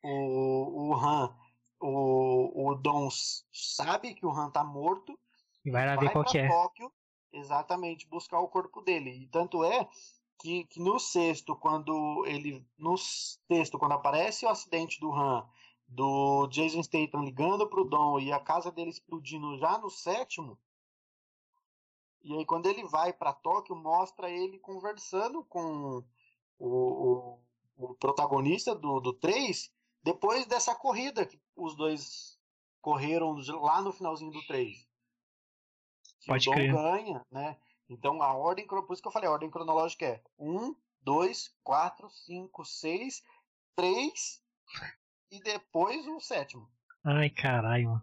o, 0.03 0.91
o 0.91 0.95
Han, 0.95 1.35
o, 1.81 2.71
o 2.71 2.75
Dom 2.77 3.09
sabe 3.53 4.15
que 4.15 4.25
o 4.25 4.31
Han 4.31 4.51
tá 4.51 4.63
morto, 4.63 5.19
E 5.67 5.71
vai 5.71 5.85
lá 5.85 5.97
ver 5.97 6.05
vai 6.05 6.13
qual 6.13 6.25
pra 6.25 6.33
que 6.33 6.39
é. 6.39 6.49
Tóquio 6.49 6.93
exatamente 7.33 8.07
buscar 8.07 8.39
o 8.39 8.49
corpo 8.49 8.81
dele. 8.81 9.11
E 9.11 9.27
tanto 9.27 9.65
é 9.65 9.89
que, 10.39 10.65
que 10.67 10.81
no 10.81 10.99
sexto, 11.01 11.57
quando 11.57 12.25
ele. 12.25 12.65
No 12.79 12.97
sexto, 12.97 13.79
quando 13.79 13.93
aparece 13.93 14.47
o 14.47 14.49
acidente 14.49 15.01
do 15.01 15.13
Han, 15.13 15.45
do 15.89 16.47
Jason 16.47 16.83
Statham 16.83 17.25
ligando 17.25 17.69
pro 17.69 17.85
Dom 17.85 18.21
e 18.21 18.33
a 18.33 18.39
casa 18.39 18.71
dele 18.71 18.91
explodindo 18.91 19.59
já 19.59 19.77
no 19.77 19.91
sétimo. 19.91 20.57
E 22.23 22.33
aí, 22.33 22.47
quando 22.47 22.67
ele 22.67 22.85
vai 22.85 23.13
para 23.13 23.33
Tóquio, 23.33 23.75
mostra 23.75 24.31
ele 24.31 24.61
conversando 24.61 25.45
com 25.45 26.05
o, 26.59 26.69
o, 26.69 27.41
o 27.77 27.95
protagonista 27.97 28.73
do, 28.73 29.01
do 29.01 29.13
3 29.13 29.71
depois 30.03 30.47
dessa 30.47 30.73
corrida 30.77 31.27
que 31.27 31.41
os 31.57 31.75
dois 31.75 32.39
correram 32.81 33.37
lá 33.61 33.83
no 33.83 33.93
finalzinho 33.93 34.31
do 34.31 34.47
3. 34.47 34.86
Que 36.27 36.33
Pode 36.33 36.49
o 36.49 36.53
Dom 36.53 36.59
crer. 36.59 36.73
ganha, 36.73 37.27
né? 37.31 37.57
Então 37.89 38.21
a 38.21 38.35
ordem, 38.35 38.67
por 38.67 38.85
isso 38.93 39.01
que 39.01 39.07
eu 39.07 39.13
falei, 39.13 39.29
a 39.29 39.33
ordem 39.33 39.49
cronológica 39.49 40.05
é 40.05 40.21
1, 40.37 40.75
2, 41.03 41.55
4, 41.63 42.11
5, 42.11 42.65
6, 42.65 43.23
3 43.77 44.43
e 45.31 45.41
depois 45.41 46.05
o 46.09 46.19
sétimo. 46.19 46.69
Ai, 47.05 47.31
caralho, 47.31 47.91
mano. 47.91 48.03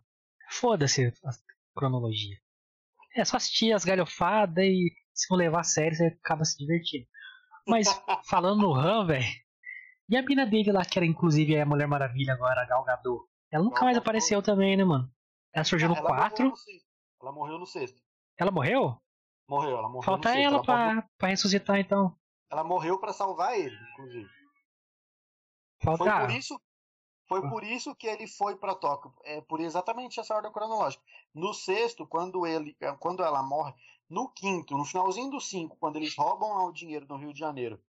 Foda-se 0.49 1.13
a 1.25 1.31
cronologia. 1.75 2.37
É 3.13 3.25
só 3.25 3.35
assistir 3.35 3.73
as 3.73 3.83
galhofadas 3.83 4.63
e 4.63 4.89
se 5.13 5.29
não 5.29 5.37
levar 5.37 5.59
a 5.59 5.65
sério, 5.65 5.97
você 5.97 6.05
acaba 6.05 6.45
se 6.45 6.57
divertindo. 6.57 7.05
Mas 7.67 7.87
falando 8.25 8.61
no 8.61 8.73
Han, 8.73 9.05
velho. 9.05 9.25
E 10.07 10.15
a 10.15 10.21
mina 10.21 10.45
dele 10.45 10.71
lá, 10.71 10.85
que 10.85 10.97
era 10.97 11.05
inclusive 11.05 11.59
a 11.59 11.65
Mulher 11.65 11.87
Maravilha 11.87 12.33
agora, 12.33 12.61
a 12.61 12.65
Gal 12.65 12.85
Gadot. 12.85 13.25
Ela 13.51 13.65
nunca 13.65 13.81
Gal 13.81 13.83
mais 13.83 13.97
Gadot. 13.97 14.07
apareceu 14.09 14.41
também, 14.41 14.77
né, 14.77 14.85
mano? 14.85 15.11
Ela 15.53 15.65
surgiu 15.65 15.89
no 15.89 15.95
ela 15.95 16.07
morreu 16.07 16.21
4. 16.21 16.49
no 16.49 16.55
sexto. 16.55 16.87
Ela 17.21 17.31
morreu 17.33 17.59
no 17.59 17.65
sexto. 17.65 18.02
Ela 18.37 18.51
morreu? 18.51 18.97
Morreu, 19.47 19.77
ela 19.77 19.89
morreu 19.89 20.03
Falta 20.03 20.29
ela 20.29 20.41
ela, 20.41 20.63
pra, 20.63 20.85
morreu, 20.85 21.03
pra 21.17 21.27
ressuscitar, 21.29 21.77
então. 21.79 22.17
ela 22.49 22.63
morreu 22.63 22.99
pra 22.99 23.13
salvar 23.13 23.57
ele, 23.57 23.75
inclusive. 23.91 24.29
Falta. 25.81 25.97
Foi 26.03 26.09
Ah, 26.09 26.21
por 26.21 26.31
isso, 26.31 26.61
foi 27.27 27.49
por 27.49 27.63
isso 27.63 27.95
que 27.95 28.07
ele 28.07 28.27
foi 28.27 28.55
para 28.55 28.75
Tóquio. 28.75 29.13
É 29.23 29.41
por 29.41 29.59
exatamente 29.59 30.19
essa 30.19 30.35
ordem 30.35 30.51
cronológica. 30.51 31.03
No 31.33 31.53
sexto, 31.53 32.07
quando 32.07 32.45
ele, 32.47 32.75
quando 32.99 33.23
ela 33.23 33.43
morre, 33.43 33.73
no 34.09 34.29
quinto, 34.29 34.77
no 34.77 34.85
finalzinho 34.85 35.29
do 35.29 35.41
cinco, 35.41 35.75
quando 35.77 35.97
eles 35.97 36.15
roubam 36.15 36.53
lá 36.53 36.65
o 36.65 36.71
dinheiro 36.71 37.05
no 37.07 37.17
Rio 37.17 37.33
de 37.33 37.39
Janeiro 37.39 37.81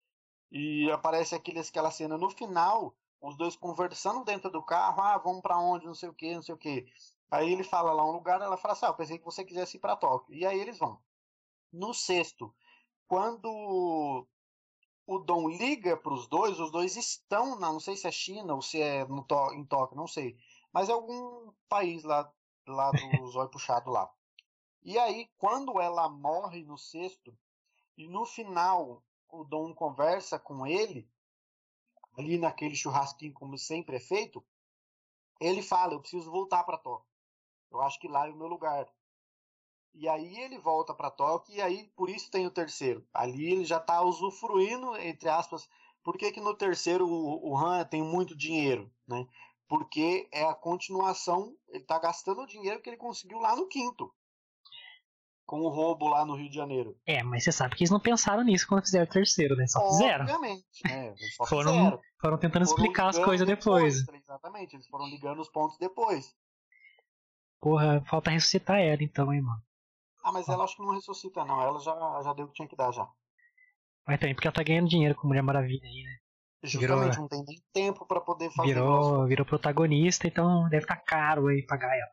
e 0.52 0.90
aparece 0.92 1.36
aqueles, 1.36 1.70
aquela 1.70 1.92
cena 1.92 2.18
no 2.18 2.30
final, 2.30 2.96
os 3.22 3.36
dois 3.38 3.56
conversando 3.56 4.24
dentro 4.24 4.50
do 4.50 4.64
carro, 4.64 5.02
ah, 5.02 5.18
vamos 5.18 5.42
para 5.42 5.58
onde, 5.58 5.86
não 5.86 5.96
sei 5.96 6.10
o 6.10 6.14
que, 6.14 6.34
não 6.34 6.42
sei 6.42 6.54
o 6.56 6.58
que. 6.58 6.86
Aí 7.34 7.52
ele 7.52 7.64
fala 7.64 7.92
lá 7.94 8.06
um 8.06 8.12
lugar, 8.12 8.40
ela 8.42 8.58
fala 8.58 8.74
assim, 8.74 8.86
ah, 8.86 8.90
eu 8.90 8.96
pensei 8.96 9.18
que 9.18 9.26
você 9.26 9.44
quisesse 9.44 9.78
ir 9.78 9.80
para 9.80 9.96
Tóquio. 9.96 10.36
E 10.36 10.46
aí 10.46 10.60
eles 10.60 10.78
vão. 10.78 11.02
No 11.72 11.94
sexto, 11.94 12.54
quando 13.08 13.48
o 15.06 15.20
Dom 15.20 15.50
liga 15.50 15.98
para 15.98 16.14
os 16.14 16.28
dois, 16.28 16.60
os 16.60 16.72
dois 16.72 16.96
estão, 16.98 17.60
na, 17.60 17.72
não 17.72 17.80
sei 17.80 17.96
se 17.96 18.08
é 18.08 18.12
China 18.12 18.56
ou 18.56 18.62
se 18.62 18.82
é 18.82 19.06
no, 19.06 19.24
Tó- 19.24 19.54
em 19.54 19.66
Tóquio, 19.66 19.98
não 19.98 20.08
sei, 20.08 20.38
mas 20.72 20.90
é 20.90 20.94
algum 20.94 21.52
país 21.70 22.04
lá, 22.04 22.32
lá 22.68 22.92
do 22.92 23.28
zóio 23.28 23.50
puxado 23.50 23.90
lá. 23.92 24.14
E 24.84 25.00
aí, 25.00 25.30
quando 25.38 25.80
ela 25.82 26.10
morre 26.10 26.64
no 26.64 26.78
sexto, 26.78 27.38
e 27.98 28.08
no 28.08 28.26
final 28.26 29.04
o 29.30 29.44
Dom 29.44 29.74
conversa 29.74 30.40
com 30.40 30.68
ele, 30.68 31.10
ali 32.18 32.38
naquele 32.38 32.76
churrasquinho, 32.76 33.34
como 33.34 33.58
sempre 33.58 33.98
é 33.98 34.00
feito, 34.00 34.44
ele 35.40 35.62
fala: 35.62 35.94
Eu 35.94 36.02
preciso 36.02 36.32
voltar 36.32 36.64
para 36.64 36.78
Tóquio. 36.80 37.13
Eu 37.74 37.82
acho 37.82 38.00
que 38.00 38.08
lá 38.08 38.28
é 38.28 38.32
o 38.32 38.38
meu 38.38 38.48
lugar. 38.48 38.88
E 39.96 40.08
aí 40.08 40.40
ele 40.40 40.60
volta 40.60 40.94
para 40.94 41.12
Tóquio, 41.12 41.56
e 41.56 41.62
aí 41.62 41.92
por 41.96 42.10
isso 42.10 42.30
tem 42.30 42.46
o 42.46 42.52
terceiro. 42.52 43.06
Ali 43.14 43.52
ele 43.52 43.66
já 43.66 43.78
está 43.78 44.02
usufruindo, 44.02 44.96
entre 44.98 45.28
aspas. 45.30 45.68
Por 46.04 46.18
que, 46.18 46.32
que 46.32 46.42
no 46.42 46.56
terceiro 46.56 47.08
o, 47.08 47.52
o 47.52 47.58
Han 47.58 47.84
tem 47.86 48.04
muito 48.04 48.36
dinheiro? 48.36 48.92
Né? 49.08 49.26
Porque 49.68 50.28
é 50.32 50.44
a 50.44 50.54
continuação, 50.54 51.56
ele 51.70 51.84
está 51.84 51.98
gastando 51.98 52.42
o 52.42 52.48
dinheiro 52.48 52.82
que 52.82 52.90
ele 52.90 52.98
conseguiu 52.98 53.40
lá 53.40 53.56
no 53.56 53.68
quinto. 53.68 54.14
Com 55.46 55.62
o 55.62 55.70
roubo 55.70 56.08
lá 56.08 56.26
no 56.26 56.36
Rio 56.36 56.50
de 56.50 56.56
Janeiro. 56.56 56.98
É, 57.06 57.22
mas 57.22 57.44
você 57.44 57.52
sabe 57.52 57.76
que 57.76 57.84
eles 57.84 57.92
não 57.92 58.00
pensaram 58.00 58.44
nisso 58.44 58.68
quando 58.68 58.84
fizeram 58.84 59.06
o 59.06 59.10
terceiro, 59.10 59.56
né? 59.56 59.68
Só 59.68 59.86
fizeram. 59.90 60.26
Obviamente, 60.26 60.88
né? 60.88 61.14
Só 61.36 61.46
Foram, 61.46 61.74
fizeram. 61.74 62.02
foram 62.20 62.38
tentando 62.38 62.66
Foram 62.66 62.78
explicar 62.78 63.10
as 63.10 63.20
coisas 63.20 63.46
depois. 63.46 64.08
Exatamente, 64.08 64.76
eles 64.76 64.88
foram 64.88 65.08
ligando 65.08 65.40
os 65.40 65.50
pontos 65.50 65.78
depois. 65.78 66.34
Porra, 67.64 68.04
falta 68.10 68.30
ressuscitar 68.30 68.80
ela 68.80 69.02
então, 69.02 69.34
hein, 69.34 69.42
mano. 69.42 69.62
Ah, 70.22 70.32
mas 70.34 70.48
ela 70.50 70.66
acho 70.66 70.76
que 70.76 70.82
não 70.82 70.94
ressuscita, 70.94 71.46
não. 71.46 71.62
Ela 71.62 71.80
já, 71.80 72.22
já 72.24 72.34
deu 72.34 72.46
o 72.46 72.48
que 72.50 72.56
tinha 72.56 72.68
que 72.68 72.76
dar 72.76 72.92
já. 72.92 73.08
Mas 74.06 74.20
também 74.20 74.36
porque 74.36 74.48
ela 74.48 74.56
tá 74.56 74.64
ganhando 74.64 74.90
dinheiro 74.90 75.16
com 75.16 75.28
Mulher 75.28 75.42
Maravilha 75.42 75.82
aí, 75.84 76.04
né? 76.04 76.18
Justamente, 76.66 77.12
Virou- 77.12 77.22
não 77.22 77.28
tem 77.30 77.44
nem 77.46 77.62
tempo 77.74 78.06
pra 78.06 78.20
poder 78.22 78.50
fazer. 78.52 78.74
Virou, 78.74 79.26
virou 79.28 79.46
protagonista, 79.46 80.28
então 80.28 80.68
deve 80.70 80.84
estar 80.84 80.98
caro 80.98 81.48
aí 81.48 81.66
pagar 81.66 81.94
ela. 81.96 82.12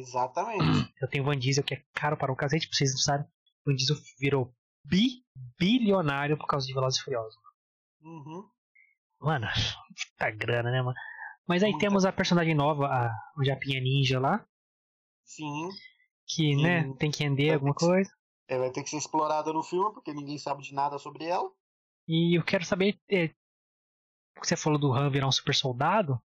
Exatamente. 0.00 0.58
Eu 1.00 1.08
tenho 1.08 1.22
o 1.22 1.26
Van 1.26 1.38
Diesel 1.38 1.64
que 1.64 1.74
é 1.74 1.82
caro 1.94 2.16
para 2.16 2.32
o 2.32 2.36
cacete, 2.36 2.68
pra 2.68 2.76
vocês 2.76 2.90
não 2.90 2.98
sabem. 2.98 3.26
O 3.66 3.70
Van 3.70 3.76
Diesel 3.76 3.96
virou 4.20 4.52
bi 4.84 5.24
bilionário 5.58 6.36
por 6.36 6.46
causa 6.46 6.66
de 6.66 6.74
Velozes 6.74 7.00
e 7.00 7.04
Furiosos. 7.04 7.34
Uhum. 8.02 8.44
Mano, 9.20 9.46
tá 10.18 10.30
grana, 10.30 10.70
né, 10.70 10.82
mano? 10.82 10.96
Mas 11.46 11.62
aí 11.62 11.70
Muita. 11.70 11.86
temos 11.86 12.04
a 12.04 12.12
personagem 12.12 12.54
nova, 12.54 12.86
a 12.86 13.10
o 13.36 13.44
Japinha 13.44 13.80
Ninja 13.80 14.20
lá, 14.20 14.44
Sim. 15.28 15.68
que, 16.26 16.54
Sim. 16.54 16.62
né, 16.62 16.94
tem 16.98 17.10
que 17.10 17.22
render 17.22 17.46
Vai 17.46 17.54
alguma 17.54 17.74
que 17.74 17.80
ser- 17.80 17.86
coisa. 17.86 18.10
Ela 18.48 18.60
vai 18.60 18.70
ter 18.72 18.82
que 18.82 18.88
ser 18.90 18.96
explorada 18.96 19.52
no 19.52 19.62
filme, 19.62 19.92
porque 19.92 20.12
ninguém 20.12 20.38
sabe 20.38 20.62
de 20.62 20.72
nada 20.74 20.98
sobre 20.98 21.24
ela. 21.26 21.50
E 22.08 22.38
eu 22.38 22.42
quero 22.42 22.64
saber, 22.64 22.98
é, 23.10 23.34
você 24.42 24.56
falou 24.56 24.78
do 24.78 24.92
Han 24.92 25.10
virar 25.10 25.28
um 25.28 25.32
super 25.32 25.54
soldado, 25.54 26.18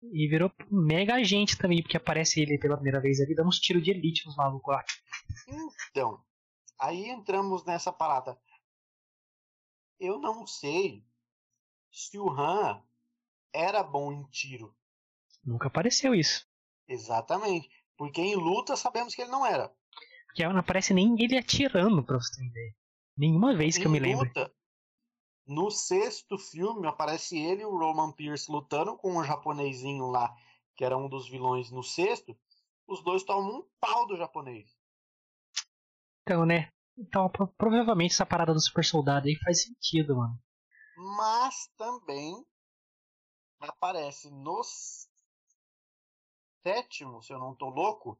e 0.00 0.28
virou 0.28 0.52
mega 0.70 1.14
agente 1.16 1.58
também, 1.58 1.82
porque 1.82 1.96
aparece 1.96 2.40
ele 2.40 2.58
pela 2.58 2.76
primeira 2.76 3.00
vez 3.00 3.20
ali, 3.20 3.34
dando 3.34 3.48
uns 3.48 3.58
tiros 3.58 3.82
de 3.82 3.90
elite 3.90 4.24
nos 4.26 4.36
malucos 4.36 4.72
lá. 4.72 4.84
Então, 5.90 6.24
aí 6.78 7.08
entramos 7.10 7.64
nessa 7.64 7.92
parada. 7.92 8.40
Eu 9.98 10.20
não 10.20 10.46
sei 10.46 11.04
se 11.90 12.16
o 12.20 12.30
Han 12.30 12.80
era 13.52 13.82
bom 13.82 14.12
em 14.12 14.22
tiro. 14.30 14.72
Nunca 15.44 15.66
apareceu 15.66 16.14
isso. 16.14 16.46
Exatamente. 16.86 17.68
Porque 17.98 18.22
em 18.22 18.34
luta 18.36 18.76
sabemos 18.76 19.14
que 19.14 19.20
ele 19.22 19.30
não 19.30 19.44
era. 19.44 19.70
Porque 20.26 20.46
não 20.48 20.58
aparece 20.58 20.94
nem 20.94 21.20
ele 21.22 21.36
atirando, 21.36 22.02
pra 22.02 22.16
você 22.16 22.42
ideia. 22.42 22.74
Nenhuma 23.16 23.54
vez 23.54 23.76
que 23.76 23.84
eu 23.86 23.90
me 23.90 23.98
Em 23.98 24.02
lembro. 24.02 24.26
luta, 24.26 24.54
no 25.46 25.70
sexto 25.70 26.38
filme 26.38 26.86
aparece 26.86 27.36
ele 27.36 27.62
e 27.62 27.66
o 27.66 27.76
Roman 27.76 28.12
Pierce 28.12 28.50
lutando 28.50 28.96
com 28.96 29.16
o 29.16 29.24
japonesinho 29.24 30.06
lá, 30.06 30.32
que 30.76 30.84
era 30.84 30.96
um 30.96 31.08
dos 31.08 31.28
vilões 31.28 31.70
no 31.70 31.82
sexto. 31.82 32.38
Os 32.86 33.02
dois 33.02 33.24
tomam 33.24 33.58
um 33.60 33.68
pau 33.80 34.06
do 34.06 34.16
japonês. 34.16 34.70
Então, 36.22 36.46
né? 36.46 36.70
Então, 36.96 37.28
pro- 37.28 37.48
provavelmente 37.48 38.12
essa 38.12 38.26
parada 38.26 38.52
do 38.54 38.60
super 38.60 38.84
soldado 38.84 39.26
aí 39.26 39.36
faz 39.42 39.62
sentido, 39.64 40.16
mano. 40.16 40.38
Mas 41.16 41.70
também 41.78 42.44
aparece 43.60 44.28
no 44.30 44.62
sétimo, 46.62 47.22
se 47.22 47.32
eu 47.32 47.38
não 47.38 47.54
tô 47.54 47.68
louco. 47.68 48.18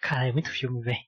Cara, 0.00 0.28
é 0.28 0.32
muito 0.32 0.50
filme, 0.50 0.80
velho. 0.80 1.04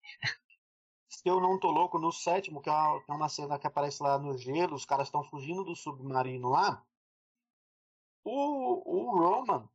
Se 1.09 1.29
eu 1.29 1.41
não 1.41 1.59
tô 1.59 1.71
louco, 1.71 1.99
no 1.99 2.13
sétimo, 2.13 2.61
que 2.61 2.69
é 2.69 2.73
uma, 2.73 3.03
que 3.03 3.11
é 3.11 3.15
uma 3.15 3.29
cena 3.29 3.59
que 3.59 3.67
aparece 3.67 4.03
lá 4.03 4.19
no 4.19 4.37
gelo, 4.37 4.75
os 4.75 4.85
caras 4.85 5.09
estão 5.09 5.25
fugindo 5.25 5.65
do 5.65 5.75
submarino 5.75 6.51
lá. 6.51 6.85
O, 8.25 8.83
o 8.85 9.19
Roman 9.19 9.69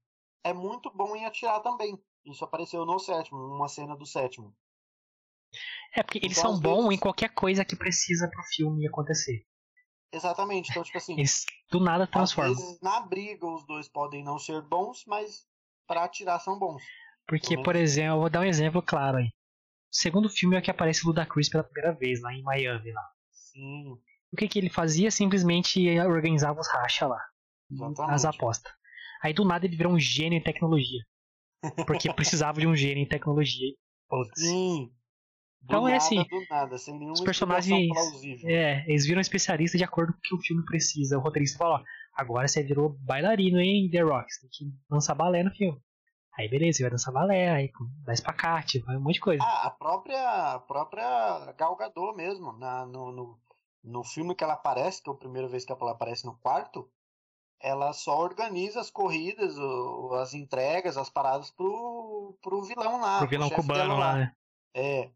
é 0.43 0.53
muito 0.53 0.91
bom 0.91 1.15
em 1.15 1.25
atirar 1.25 1.61
também. 1.61 2.01
Isso 2.25 2.43
apareceu 2.43 2.85
no 2.85 2.99
sétimo, 2.99 3.39
uma 3.39 3.67
cena 3.67 3.95
do 3.95 4.05
sétimo. 4.05 4.55
É 5.93 6.03
porque 6.03 6.19
eles 6.19 6.37
então, 6.37 6.51
são 6.51 6.61
bons 6.61 6.83
vezes... 6.83 6.97
em 6.97 6.99
qualquer 6.99 7.33
coisa 7.33 7.65
que 7.65 7.75
precisa 7.75 8.29
pro 8.29 8.43
filme 8.43 8.87
acontecer. 8.87 9.45
Exatamente, 10.11 10.71
então 10.71 10.83
tipo 10.83 10.97
assim. 10.97 11.13
Eles 11.13 11.45
do 11.71 11.79
nada 11.79 12.05
transformam. 12.05 12.51
Às 12.53 12.59
vezes, 12.59 12.81
na 12.81 12.99
briga 13.01 13.47
os 13.47 13.65
dois 13.65 13.87
podem 13.87 14.23
não 14.23 14.37
ser 14.37 14.61
bons, 14.61 15.05
mas 15.05 15.47
para 15.89 16.03
atirar 16.03 16.39
são 16.39 16.59
bons. 16.59 16.83
Porque, 17.27 17.59
por 17.63 17.75
exemplo, 17.75 18.13
eu 18.13 18.19
vou 18.19 18.29
dar 18.29 18.41
um 18.41 18.45
exemplo 18.45 18.79
claro 18.79 19.17
aí. 19.17 19.25
O 19.25 19.95
segundo 19.95 20.29
filme 20.29 20.55
é 20.55 20.59
o 20.59 20.61
que 20.61 20.69
aparece 20.69 21.03
o 21.03 21.07
Ludacris 21.07 21.49
pela 21.49 21.63
primeira 21.63 21.97
vez 21.97 22.21
lá 22.21 22.31
em 22.31 22.43
Miami 22.43 22.91
lá. 22.91 23.01
Sim. 23.31 23.97
O 24.31 24.37
que, 24.37 24.47
que 24.47 24.59
ele 24.59 24.69
fazia? 24.69 25.09
Simplesmente 25.09 25.99
organizava 26.01 26.59
os 26.59 26.67
racha 26.67 27.07
lá. 27.07 27.19
Exatamente. 27.71 28.13
As 28.13 28.25
apostas. 28.25 28.71
Aí 29.23 29.33
do 29.33 29.43
nada 29.43 29.65
ele 29.65 29.75
virou 29.75 29.91
um 29.91 29.99
gênio 29.99 30.37
em 30.37 30.43
tecnologia. 30.43 31.03
Porque 31.87 32.13
precisava 32.13 32.59
de 32.59 32.67
um 32.67 32.75
gênio 32.75 33.03
em 33.03 33.07
tecnologia. 33.07 33.73
Sim. 34.35 34.91
então 35.63 35.87
é 35.87 35.97
assim. 35.97 36.17
Nada, 36.49 36.75
nada, 36.77 37.11
os 37.11 37.21
personagens. 37.21 37.89
É, 38.43 38.85
eles 38.87 39.05
viram 39.05 39.21
especialista 39.21 39.77
de 39.77 39.83
acordo 39.83 40.13
com 40.13 40.19
o 40.19 40.21
que 40.21 40.35
o 40.35 40.39
filme 40.39 40.63
precisa. 40.65 41.17
O 41.17 41.21
roteirista 41.21 41.57
falou: 41.57 41.83
agora 42.19 42.47
você 42.47 42.61
virou 42.61 42.89
bailarino 42.99 43.59
em 43.59 43.89
The 43.89 44.01
Rock. 44.01 44.31
Você 44.31 44.41
tem 44.41 44.49
que 44.49 44.65
dançar 44.89 45.15
balé 45.15 45.43
no 45.43 45.51
filme. 45.51 45.81
Aí 46.37 46.49
beleza, 46.49 46.77
você 46.77 46.83
vai 46.83 46.91
dançar 46.91 47.13
balé, 47.13 47.49
aí 47.49 47.71
dá 48.05 48.13
espacate, 48.13 48.79
vai 48.79 48.97
um 48.97 49.01
monte 49.01 49.15
de 49.15 49.19
coisa. 49.19 49.43
Ah, 49.43 49.67
a 49.67 49.71
própria, 49.71 50.53
a 50.53 50.59
própria 50.59 51.53
Gal 51.57 51.75
Gadot 51.75 52.15
mesmo, 52.15 52.53
na, 52.53 52.85
no, 52.85 53.11
no, 53.11 53.39
no 53.83 54.03
filme 54.03 54.35
que 54.35 54.43
ela 54.43 54.53
aparece, 54.53 55.03
que 55.03 55.09
é 55.09 55.13
a 55.13 55.17
primeira 55.17 55.47
vez 55.47 55.65
que 55.65 55.71
ela 55.71 55.91
aparece 55.91 56.25
no 56.25 56.37
quarto, 56.37 56.89
ela 57.61 57.91
só 57.91 58.17
organiza 58.17 58.79
as 58.79 58.89
corridas, 58.89 59.55
as 60.21 60.33
entregas, 60.33 60.97
as 60.97 61.09
paradas 61.09 61.51
pro, 61.51 62.37
pro 62.41 62.63
vilão 62.63 63.01
lá. 63.01 63.19
Pro 63.19 63.27
vilão 63.27 63.49
pro 63.49 63.57
cubano 63.57 63.97
lá, 63.97 64.15
né? 64.15 64.35
É. 64.73 65.11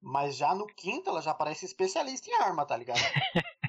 Mas 0.00 0.36
já 0.36 0.54
no 0.54 0.66
quinto 0.66 1.10
ela 1.10 1.20
já 1.20 1.34
parece 1.34 1.66
especialista 1.66 2.30
em 2.30 2.34
arma, 2.34 2.64
tá 2.64 2.76
ligado? 2.76 2.98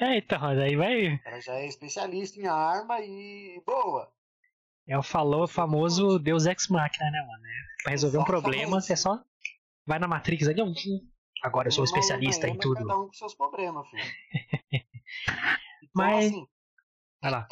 é, 0.00 0.18
então, 0.18 0.54
daí 0.54 0.76
vai. 0.76 1.20
Ela 1.24 1.40
já 1.40 1.54
é 1.54 1.66
especialista 1.66 2.38
em 2.38 2.46
arma 2.46 3.00
e 3.00 3.62
boa. 3.66 4.12
É 4.88 4.96
o 4.96 5.02
falou 5.02 5.48
famoso 5.48 6.18
Deus 6.18 6.46
Ex 6.46 6.68
Machina, 6.68 7.10
né, 7.10 7.20
mano? 7.26 7.44
É, 7.44 7.82
pra 7.82 7.90
resolver 7.90 8.18
Exatamente. 8.18 8.38
um 8.38 8.42
problema, 8.42 8.80
você 8.80 8.96
só 8.96 9.20
vai 9.84 9.98
na 9.98 10.06
Matrix 10.06 10.46
ali, 10.46 10.62
agora 11.42 11.68
eu 11.68 11.72
sou 11.72 11.84
especialista 11.84 12.48
em 12.48 12.56
tudo. 12.56 12.86
Cada 12.86 12.98
um 12.98 13.06
com 13.06 13.12
seus 13.12 13.34
problemas, 13.34 13.88
filho. 13.88 14.02
então, 15.82 15.90
Mas 15.92 16.26
assim, 16.26 16.46
Vai 17.20 17.30
lá. 17.30 17.48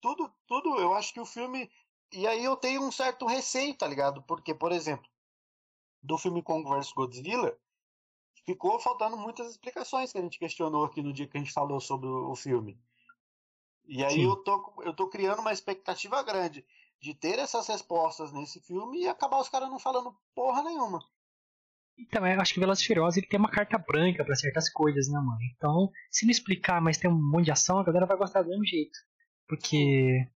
Tudo, 0.00 0.32
tudo, 0.46 0.80
eu 0.80 0.94
acho 0.94 1.12
que 1.12 1.20
o 1.20 1.26
filme. 1.26 1.70
E 2.12 2.26
aí 2.26 2.42
eu 2.42 2.56
tenho 2.56 2.82
um 2.82 2.90
certo 2.90 3.26
receio, 3.26 3.76
tá 3.76 3.86
ligado? 3.86 4.22
Porque, 4.22 4.54
por 4.54 4.72
exemplo, 4.72 5.08
do 6.02 6.16
filme 6.16 6.42
Kong 6.42 6.68
vs 6.68 6.92
Godzilla, 6.92 7.56
ficou 8.48 8.80
faltando 8.80 9.14
muitas 9.14 9.50
explicações 9.50 10.10
que 10.10 10.16
a 10.16 10.22
gente 10.22 10.38
questionou 10.38 10.86
aqui 10.86 11.02
no 11.02 11.12
dia 11.12 11.26
que 11.26 11.36
a 11.36 11.40
gente 11.40 11.52
falou 11.52 11.78
sobre 11.80 12.08
o 12.08 12.34
filme. 12.34 12.80
E 13.86 14.02
aí 14.02 14.22
eu 14.22 14.36
tô, 14.36 14.82
eu 14.82 14.94
tô 14.94 15.06
criando 15.06 15.40
uma 15.40 15.52
expectativa 15.52 16.22
grande 16.22 16.64
de 16.98 17.14
ter 17.14 17.38
essas 17.38 17.66
respostas 17.68 18.32
nesse 18.32 18.58
filme 18.60 19.02
e 19.02 19.08
acabar 19.08 19.38
os 19.38 19.50
caras 19.50 19.68
não 19.68 19.78
falando 19.78 20.16
porra 20.34 20.62
nenhuma. 20.62 20.98
Então, 21.98 22.26
eu 22.26 22.40
acho 22.40 22.54
que 22.54 22.60
Velozes 22.60 22.86
Furiosos 22.86 23.18
ele 23.18 23.26
tem 23.26 23.38
uma 23.38 23.50
carta 23.50 23.76
branca 23.76 24.24
para 24.24 24.34
certas 24.34 24.70
coisas, 24.70 25.08
né, 25.08 25.18
mano? 25.18 25.40
Então, 25.54 25.90
se 26.10 26.24
não 26.24 26.30
explicar, 26.30 26.80
mas 26.80 26.96
tem 26.96 27.10
um 27.10 27.30
monte 27.30 27.46
de 27.46 27.50
ação, 27.50 27.78
a 27.78 27.84
galera 27.84 28.06
vai 28.06 28.16
gostar 28.16 28.42
do 28.42 28.48
mesmo 28.48 28.64
jeito. 28.64 28.96
Porque 29.46 30.26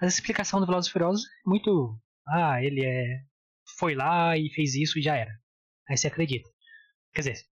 a 0.00 0.06
explicação 0.06 0.58
do 0.58 0.66
Velozes 0.66 0.90
Furiosos 0.90 1.24
é 1.24 1.48
muito. 1.48 1.96
Ah, 2.26 2.62
ele 2.62 2.84
é. 2.84 3.20
Foi 3.78 3.94
lá 3.94 4.36
e 4.36 4.48
fez 4.50 4.74
isso 4.74 4.98
e 4.98 5.02
já 5.02 5.14
era. 5.16 5.30
Aí 5.88 5.96
você 5.96 6.08
acredita. 6.08 6.55
Quer 7.16 7.22
dizer, 7.22 7.46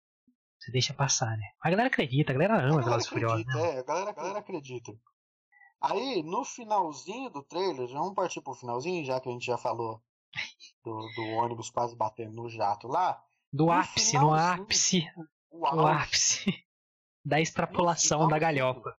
você 0.58 0.72
deixa 0.72 0.92
passar, 0.92 1.36
né? 1.36 1.52
A 1.60 1.70
galera 1.70 1.86
acredita, 1.86 2.32
a 2.32 2.34
galera 2.34 2.68
ama 2.68 2.82
Velozes 2.82 3.06
Furiosos. 3.06 3.46
Né? 3.46 3.76
É, 3.76 3.78
a 3.78 3.82
galera, 3.84 4.10
a 4.10 4.12
galera 4.12 4.38
acredita. 4.40 4.92
Aí, 5.80 6.20
no 6.24 6.44
finalzinho 6.44 7.30
do 7.30 7.44
trailer, 7.44 7.86
vamos 7.86 8.12
partir 8.12 8.40
pro 8.40 8.56
finalzinho, 8.56 9.04
já 9.04 9.20
que 9.20 9.28
a 9.28 9.32
gente 9.32 9.46
já 9.46 9.56
falou 9.56 10.02
do, 10.82 11.08
do 11.14 11.22
ônibus 11.36 11.70
quase 11.70 11.94
batendo 11.94 12.32
no 12.32 12.48
jato 12.48 12.88
lá. 12.88 13.22
Do 13.52 13.66
no 13.66 13.70
ápice, 13.70 14.18
no 14.18 14.34
ápice. 14.34 15.06
No 15.52 15.86
ápice 15.86 16.66
da 17.24 17.40
extrapolação 17.40 18.26
da 18.26 18.40
galhofa. 18.40 18.98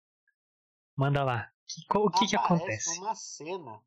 Manda 0.96 1.26
lá. 1.26 1.52
O 1.94 2.10
que, 2.10 2.26
que 2.26 2.38
acontece? 2.38 3.00
uma 3.00 3.16
cena 3.16 3.82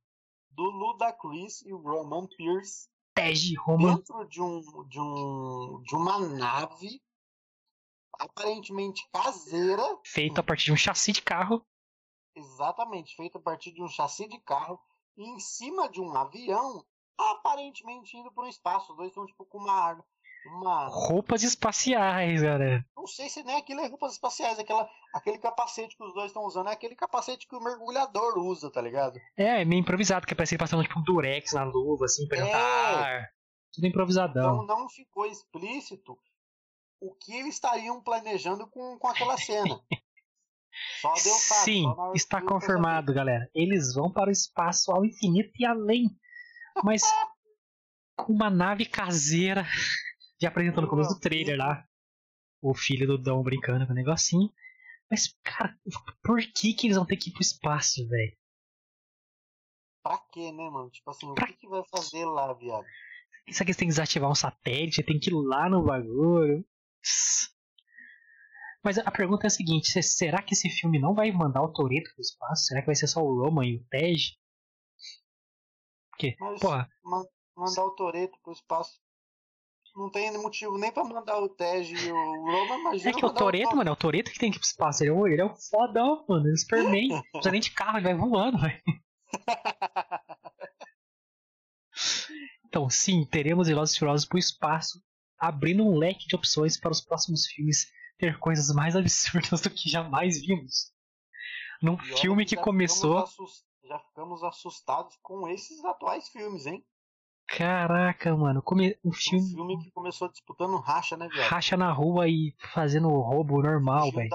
do 0.51 0.63
Ludacris 0.63 1.63
e 1.63 1.73
o 1.73 1.79
Roman 1.79 2.27
Pierce 2.27 2.91
Tej 3.17 3.55
Roman 3.55 3.97
dentro 3.97 4.29
de 4.29 4.43
um 4.43 4.61
de 4.87 5.01
um 5.01 5.83
de 5.83 5.97
uma 5.97 6.19
nave 6.19 7.03
aparentemente 8.19 9.09
caseira. 9.11 9.83
Feita 10.05 10.43
a 10.43 10.45
partir 10.45 10.67
de 10.67 10.73
um 10.73 10.77
chassi 10.77 11.13
de 11.13 11.23
carro. 11.23 11.65
Exatamente 12.35 13.17
feita 13.17 13.39
a 13.39 13.41
partir 13.41 13.73
de 13.73 13.83
um 13.83 13.89
chassi 13.89 14.29
de 14.29 14.39
carro. 14.41 14.79
Em 15.17 15.41
cima 15.41 15.89
de 15.89 15.99
um 15.99 16.15
avião 16.15 16.85
aparentemente 17.17 18.19
indo 18.19 18.31
para 18.31 18.45
o 18.45 18.49
espaço. 18.49 18.93
Os 18.93 18.99
dois 18.99 19.09
estão 19.09 19.25
tipo 19.25 19.47
com 19.47 19.59
uma 19.59 19.73
uma... 20.49 20.89
Roupas 20.89 21.43
espaciais, 21.43 22.43
galera. 22.43 22.85
Não 22.97 23.07
sei 23.07 23.29
se 23.29 23.43
nem 23.43 23.57
aquilo 23.57 23.81
é 23.81 23.87
roupas 23.87 24.13
espaciais, 24.13 24.59
aquela, 24.59 24.89
aquele 25.15 25.39
capacete 25.39 25.97
que 25.97 26.05
os 26.05 26.13
dois 26.13 26.27
estão 26.27 26.45
usando 26.45 26.69
é 26.69 26.73
aquele 26.73 26.97
capacete 26.97 27.47
que 27.47 27.55
o 27.55 27.61
mergulhador 27.61 28.39
usa, 28.39 28.71
tá 28.71 28.81
ligado? 28.81 29.21
É, 29.37 29.63
é 29.63 29.65
meio 29.65 29.81
improvisado, 29.81 30.27
que 30.27 30.35
parece 30.35 30.55
que 30.55 30.59
passando 30.59 30.83
tipo 30.83 30.99
um 30.99 31.03
durex 31.03 31.53
na 31.53 31.65
luva, 31.65 32.07
assim, 32.07 32.27
pra 32.27 32.39
é... 32.39 32.53
ar. 32.53 33.29
Tudo 33.73 33.87
improvisadão. 33.87 34.65
Então 34.65 34.79
não 34.79 34.89
ficou 34.89 35.27
explícito 35.27 36.19
o 37.01 37.15
que 37.15 37.33
eles 37.33 37.55
estariam 37.55 38.03
planejando 38.03 38.67
com, 38.67 38.99
com 38.99 39.09
aquela 39.09 39.37
cena. 39.39 39.81
Só 41.01 41.15
deu 41.15 41.35
fato, 41.35 41.65
Sim, 41.65 41.87
está 42.15 42.41
confirmado, 42.43 43.13
galera. 43.15 43.49
Eles 43.55 43.95
vão 43.95 44.11
para 44.11 44.29
o 44.29 44.33
espaço 44.33 44.93
ao 44.93 45.05
infinito 45.05 45.53
e 45.59 45.65
além. 45.65 46.11
Mas 46.83 47.03
com 48.17 48.33
uma 48.35 48.51
nave 48.51 48.85
caseira 48.85 49.67
já 50.41 50.49
apresentou 50.49 50.83
no 50.83 50.89
começo 50.89 51.15
do 51.15 51.21
trailer 51.21 51.59
lá 51.59 51.87
o 52.61 52.75
filho 52.75 53.07
do 53.07 53.19
Dom 53.19 53.43
brincando 53.43 53.87
com 53.87 53.93
o 53.93 53.97
negocinho. 53.97 54.51
Mas, 55.11 55.35
cara, 55.43 55.79
por 56.23 56.41
que 56.41 56.75
que 56.75 56.87
eles 56.87 56.97
vão 56.97 57.07
ter 57.07 57.17
que 57.17 57.31
ir 57.31 57.33
pro 57.33 57.43
espaço, 57.43 58.07
velho? 58.09 58.37
Pra 60.03 60.19
quê, 60.33 60.53
né, 60.53 60.69
mano? 60.71 60.91
Tipo 60.91 61.11
assim, 61.11 61.33
pra... 61.35 61.45
o 61.45 61.47
que, 61.49 61.55
que 61.55 61.69
vai 61.69 61.83
fazer 61.91 62.25
lá, 62.25 62.53
viado? 62.55 62.85
Será 63.51 63.65
que 63.65 63.71
eles 63.71 63.77
têm 63.77 63.89
que 63.89 63.93
desativar 63.93 64.31
um 64.31 64.35
satélite? 64.35 65.03
Tem 65.05 65.19
que 65.19 65.31
ir 65.31 65.35
lá 65.35 65.69
no 65.69 65.85
bagulho? 65.85 66.65
Mas 68.83 68.99
a 68.99 69.11
pergunta 69.11 69.47
é 69.47 69.49
a 69.49 69.51
seguinte: 69.51 70.03
será 70.03 70.43
que 70.43 70.55
esse 70.55 70.69
filme 70.69 70.99
não 70.99 71.15
vai 71.15 71.31
mandar 71.31 71.63
o 71.63 71.73
Toreto 71.73 72.13
pro 72.15 72.21
espaço? 72.21 72.67
Será 72.67 72.81
que 72.81 72.87
vai 72.87 72.95
ser 72.95 73.07
só 73.07 73.21
o 73.21 73.43
Roman 73.43 73.67
e 73.67 73.77
o 73.77 73.85
Tej? 73.89 74.37
Porque, 76.11 76.37
Mas, 76.41 76.61
porra. 76.61 76.89
Mandar 77.57 77.85
o 77.85 77.95
Toreto 77.95 78.39
pro 78.43 78.53
espaço 78.53 79.01
não 79.97 80.11
tem 80.11 80.37
motivo 80.39 80.77
nem 80.79 80.93
pra 80.93 81.05
mandar 81.05 81.39
o 81.39 81.49
Tej 81.49 81.93
e 81.93 82.13
o 82.13 82.45
Roman, 82.45 82.83
mas. 82.85 83.07
É 83.07 83.13
que 83.13 83.25
o 83.25 83.33
Toreto, 83.33 83.75
mano, 83.75 83.91
é 83.91 83.93
o 83.93 83.97
Toreto 83.97 84.31
que 84.31 84.39
tem 84.39 84.51
que 84.51 84.59
ir 84.59 84.61
pro 84.61 84.69
espaço. 84.69 85.03
Ele 85.03 85.11
é 85.11 85.13
o, 85.13 85.27
ele 85.27 85.41
é 85.41 85.45
o 85.45 85.55
fodão, 85.55 86.25
mano. 86.29 86.45
Ele 86.45 86.51
é 86.51 86.55
o 86.55 86.59
Superman. 86.59 87.09
não 87.17 87.23
precisa 87.23 87.51
nem 87.51 87.61
de 87.61 87.71
carro, 87.71 87.97
ele 87.99 88.05
vai 88.05 88.15
voando, 88.15 88.59
velho. 88.59 88.83
então, 92.67 92.91
sim, 92.91 93.25
teremos 93.25 93.69
Velozes 93.69 93.97
e 93.97 93.99
Furiosos 93.99 94.27
pro 94.27 94.39
espaço, 94.39 95.03
abrindo 95.39 95.85
um 95.85 95.97
leque 95.97 96.27
de 96.27 96.37
opções 96.37 96.79
para 96.79 96.93
os 96.93 97.01
próximos 97.01 97.47
filmes 97.47 97.91
ter 98.19 98.39
coisas 98.39 98.75
mais 98.75 98.95
absurdas 98.97 99.63
do 99.63 99.71
que 99.71 99.89
jamais 99.89 100.41
vimos. 100.41 100.93
Num 101.83 101.99
filme 101.99 102.45
que 102.45 102.57
começou. 102.57 103.27
Ficamos 103.27 103.67
já 103.87 103.99
ficamos 104.01 104.43
assustados 104.43 105.17
com 105.23 105.49
esses 105.49 105.85
atuais 105.85 106.29
filmes, 106.29 106.67
hein? 106.67 106.85
Caraca, 107.47 108.37
mano. 108.37 108.61
Come... 108.61 108.99
Um 109.05 109.13
filme... 109.13 109.45
um 109.45 109.55
filme 109.55 109.85
que 109.85 109.91
começou 109.91 110.29
disputando 110.29 110.79
racha, 110.79 111.17
né, 111.17 111.29
viado? 111.29 111.49
Racha 111.49 111.77
na 111.77 111.93
rua 111.93 112.29
e 112.29 112.55
fazendo 112.75 113.09
roubo 113.09 113.63
normal, 113.63 114.11
velho. 114.11 114.31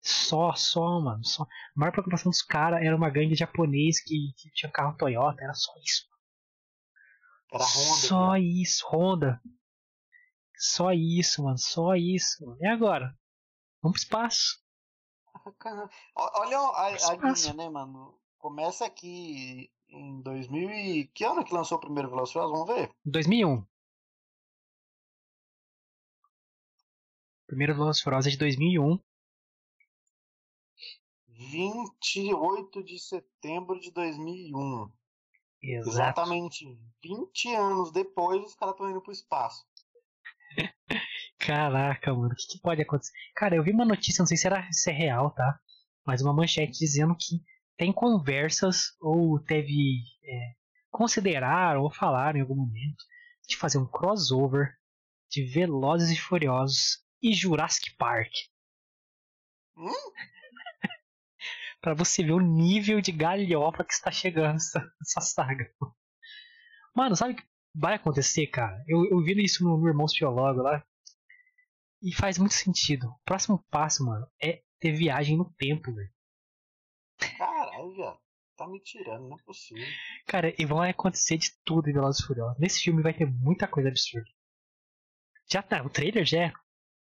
Só, 0.00 0.52
só, 0.54 1.00
mano. 1.00 1.24
Só. 1.24 1.44
A 1.44 1.46
maior 1.74 1.92
preocupação 1.92 2.30
dos 2.30 2.42
caras 2.42 2.82
era 2.82 2.94
uma 2.94 3.10
gangue 3.10 3.34
japonês 3.34 4.00
que, 4.00 4.32
que, 4.36 4.50
tinha 4.50 4.70
carro 4.70 4.96
Toyota. 4.96 5.42
Era 5.42 5.54
só 5.54 5.72
isso. 5.82 6.08
Era 7.52 7.64
Honda. 7.64 8.06
Só 8.06 8.36
isso, 8.36 8.86
Honda. 8.90 9.42
Só 10.56 10.92
isso, 10.92 11.42
mano. 11.44 11.58
Só 11.58 11.94
isso. 11.94 12.44
Mano. 12.44 12.58
E 12.60 12.66
agora? 12.66 13.16
Vamos 13.80 13.98
pro 13.98 14.02
espaço. 14.02 14.62
Olha 16.14 16.58
a, 16.58 16.86
a 16.86 17.32
linha, 17.32 17.54
né, 17.54 17.68
mano? 17.68 18.18
Começa 18.38 18.84
aqui 18.84 19.70
em 19.88 20.20
2000 20.22 20.70
e... 20.70 21.06
Que 21.08 21.24
ano 21.24 21.44
que 21.44 21.54
lançou 21.54 21.78
o 21.78 21.80
primeiro 21.80 22.08
Velociraptor? 22.08 22.50
Vamos 22.50 22.74
ver. 22.74 22.90
2001. 23.04 23.64
Primeiro 27.46 27.74
Velociraptor 27.74 28.28
é 28.28 28.30
de 28.30 28.38
2001. 28.38 28.98
28 31.28 32.82
de 32.82 32.98
setembro 32.98 33.78
de 33.80 33.90
2001. 33.92 34.90
Exato. 35.62 35.88
Exatamente 35.88 36.78
20 37.02 37.54
anos 37.54 37.92
depois, 37.92 38.44
os 38.44 38.54
caras 38.54 38.74
estão 38.74 38.90
indo 38.90 39.00
pro 39.00 39.12
espaço. 39.12 39.64
Caraca, 41.38 42.12
mano, 42.12 42.32
o 42.32 42.36
que, 42.36 42.46
que, 42.52 42.60
pode 42.60 42.82
acontecer? 42.82 43.12
Cara, 43.34 43.56
eu 43.56 43.62
vi 43.62 43.70
uma 43.70 43.84
notícia, 43.84 44.20
não 44.20 44.26
sei 44.26 44.36
se, 44.36 44.46
era, 44.46 44.70
se 44.72 44.90
é 44.90 44.92
real, 44.92 45.30
tá? 45.30 45.58
Mas 46.04 46.20
uma 46.20 46.34
manchete 46.34 46.78
dizendo 46.78 47.16
que 47.16 47.40
tem 47.78 47.92
conversas 47.92 48.96
ou 49.00 49.38
teve. 49.38 50.02
É, 50.24 50.58
consideraram 50.90 51.82
ou 51.82 51.90
falaram 51.90 52.38
em 52.38 52.42
algum 52.42 52.56
momento 52.56 53.04
de 53.46 53.56
fazer 53.56 53.78
um 53.78 53.86
crossover 53.86 54.76
de 55.30 55.44
Velozes 55.44 56.10
e 56.10 56.20
Furiosos 56.20 56.98
e 57.22 57.32
Jurassic 57.32 57.94
Park. 57.96 58.32
Hum? 59.76 59.86
para 61.80 61.94
você 61.94 62.22
ver 62.22 62.32
o 62.32 62.40
nível 62.40 63.00
de 63.00 63.12
galhofa 63.12 63.84
que 63.84 63.92
está 63.92 64.10
chegando 64.10 64.56
essa, 64.56 64.92
essa 65.00 65.20
saga. 65.20 65.72
Mano, 66.94 67.14
sabe 67.14 67.34
o 67.34 67.36
que 67.36 67.44
vai 67.74 67.94
acontecer, 67.94 68.48
cara? 68.48 68.82
Eu, 68.88 69.08
eu 69.08 69.22
vi 69.22 69.42
isso 69.44 69.62
no, 69.62 69.78
no 69.78 69.88
Irmãos 69.88 70.12
Biólogo 70.18 70.62
lá. 70.62 70.84
E 72.02 72.12
faz 72.12 72.38
muito 72.38 72.54
sentido. 72.54 73.08
O 73.08 73.20
próximo 73.24 73.64
passo, 73.70 74.04
mano, 74.04 74.26
é 74.42 74.62
ter 74.80 74.92
viagem 74.92 75.36
no 75.36 75.52
tempo, 75.54 75.92
velho. 75.94 76.10
Caralho. 77.78 78.18
Tá 78.56 78.66
me 78.66 78.80
tirando, 78.80 79.28
não 79.28 79.36
é 79.36 79.42
possível. 79.44 79.86
Cara, 80.26 80.52
e 80.60 80.66
vão 80.66 80.82
acontecer 80.82 81.36
de 81.36 81.52
tudo 81.64 81.88
em 81.88 81.92
Velozes 81.92 82.20
e 82.20 82.26
Furiosos. 82.26 82.58
Nesse 82.58 82.80
filme 82.80 83.02
vai 83.02 83.14
ter 83.14 83.24
muita 83.24 83.68
coisa 83.68 83.88
absurda. 83.88 84.28
Já 85.48 85.62
tá, 85.62 85.80
o 85.84 85.88
trailer 85.88 86.24
já 86.24 86.46
é 86.46 86.52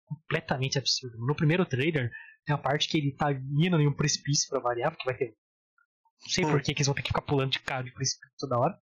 completamente 0.06 0.78
absurdo. 0.78 1.18
No 1.18 1.36
primeiro 1.36 1.66
trailer, 1.66 2.12
tem 2.46 2.54
a 2.54 2.60
parte 2.60 2.88
que 2.88 2.98
ele 3.00 3.16
tá 3.16 3.32
indo 3.32 3.82
em 3.82 3.88
um 3.88 3.94
precipício 3.94 4.48
pra 4.50 4.60
variar, 4.60 4.92
porque 4.92 5.06
vai 5.06 5.18
ter. 5.18 5.36
Não 6.22 6.30
sei 6.30 6.46
por 6.46 6.62
que, 6.62 6.76
que 6.76 6.82
eles 6.82 6.86
vão 6.88 6.94
ter 6.94 7.02
que 7.02 7.10
ficar 7.10 7.24
pulando 7.24 7.52
de 7.52 7.60
carro 7.60 7.86
de 7.86 7.94
precipício 7.94 8.36
toda 8.38 8.60
hora. 8.60 8.80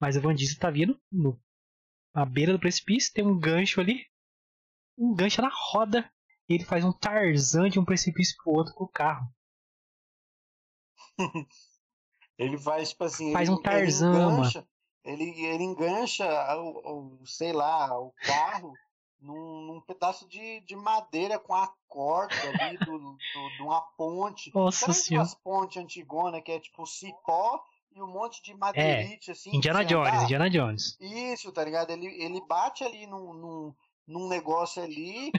Mas 0.00 0.16
o 0.16 0.22
Van 0.22 0.34
Diesel 0.34 0.58
tá 0.58 0.70
vindo 0.70 0.98
no, 1.12 1.38
na 2.14 2.24
beira 2.24 2.52
do 2.52 2.58
precipício, 2.58 3.12
tem 3.12 3.26
um 3.26 3.38
gancho 3.38 3.82
ali. 3.82 4.06
Um 4.96 5.14
gancho 5.14 5.42
na 5.42 5.50
roda. 5.52 6.10
E 6.48 6.54
ele 6.54 6.64
faz 6.64 6.84
um 6.84 6.92
Tarzan 6.92 7.68
de 7.68 7.78
um 7.78 7.84
precipício 7.84 8.34
pro 8.42 8.52
outro 8.52 8.74
com 8.74 8.84
o 8.84 8.88
carro. 8.88 9.33
ele 12.38 12.58
faz, 12.58 12.90
tipo 12.90 13.04
assim. 13.04 13.32
Faz 13.32 13.48
ele, 13.48 13.56
um 13.58 13.62
Tarzan, 13.62 14.12
ele 14.12 14.24
engancha. 14.24 14.68
Ele, 15.04 15.44
ele 15.44 15.64
engancha 15.64 16.56
o, 16.56 17.20
o, 17.20 17.26
sei 17.26 17.52
lá, 17.52 17.98
o 17.98 18.12
carro 18.22 18.72
num, 19.20 19.62
num, 19.66 19.80
pedaço 19.80 20.28
de, 20.28 20.60
de 20.60 20.76
madeira 20.76 21.38
com 21.38 21.54
a 21.54 21.70
corda 21.88 22.34
ali 22.60 22.78
do, 22.78 22.98
do, 22.98 23.16
de 23.56 23.62
uma 23.62 23.82
ponte. 23.96 24.50
Nossa 24.54 24.92
senhora. 24.92 25.26
aquelas 25.26 25.34
pontes 25.42 25.82
antigonas 25.82 26.42
que 26.42 26.52
é 26.52 26.60
tipo 26.60 26.86
cipó 26.86 27.62
e 27.94 28.02
um 28.02 28.06
monte 28.06 28.42
de 28.42 28.54
madeirite, 28.54 29.30
assim. 29.30 29.52
É, 29.52 29.56
Indiana 29.56 29.80
pra 29.80 29.88
você 29.88 29.94
Jones, 29.94 30.12
andar? 30.12 30.24
Indiana 30.24 30.50
Jones. 30.50 30.96
Isso, 31.00 31.52
tá 31.52 31.64
ligado? 31.64 31.90
Ele, 31.90 32.06
ele 32.06 32.40
bate 32.46 32.82
ali 32.82 33.06
num, 33.06 33.32
num, 33.32 33.74
num 34.06 34.28
negócio 34.28 34.82
ali, 34.82 35.30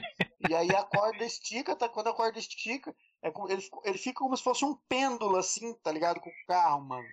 e 0.48 0.54
aí 0.54 0.70
a 0.74 0.82
corda 0.84 1.24
estica, 1.24 1.74
tá? 1.76 1.88
Quando 1.88 2.08
a 2.08 2.14
corda 2.14 2.38
estica, 2.38 2.94
é, 3.22 3.30
como- 3.30 3.50
ele, 3.50 3.60
fica- 3.62 3.80
ele 3.84 3.98
fica 3.98 4.18
como 4.18 4.36
se 4.36 4.42
fosse 4.42 4.64
um 4.64 4.76
pêndulo, 4.88 5.36
assim, 5.36 5.74
tá 5.82 5.90
ligado? 5.92 6.20
Com 6.20 6.30
o 6.30 6.46
carro, 6.46 6.84
mano. 6.84 7.06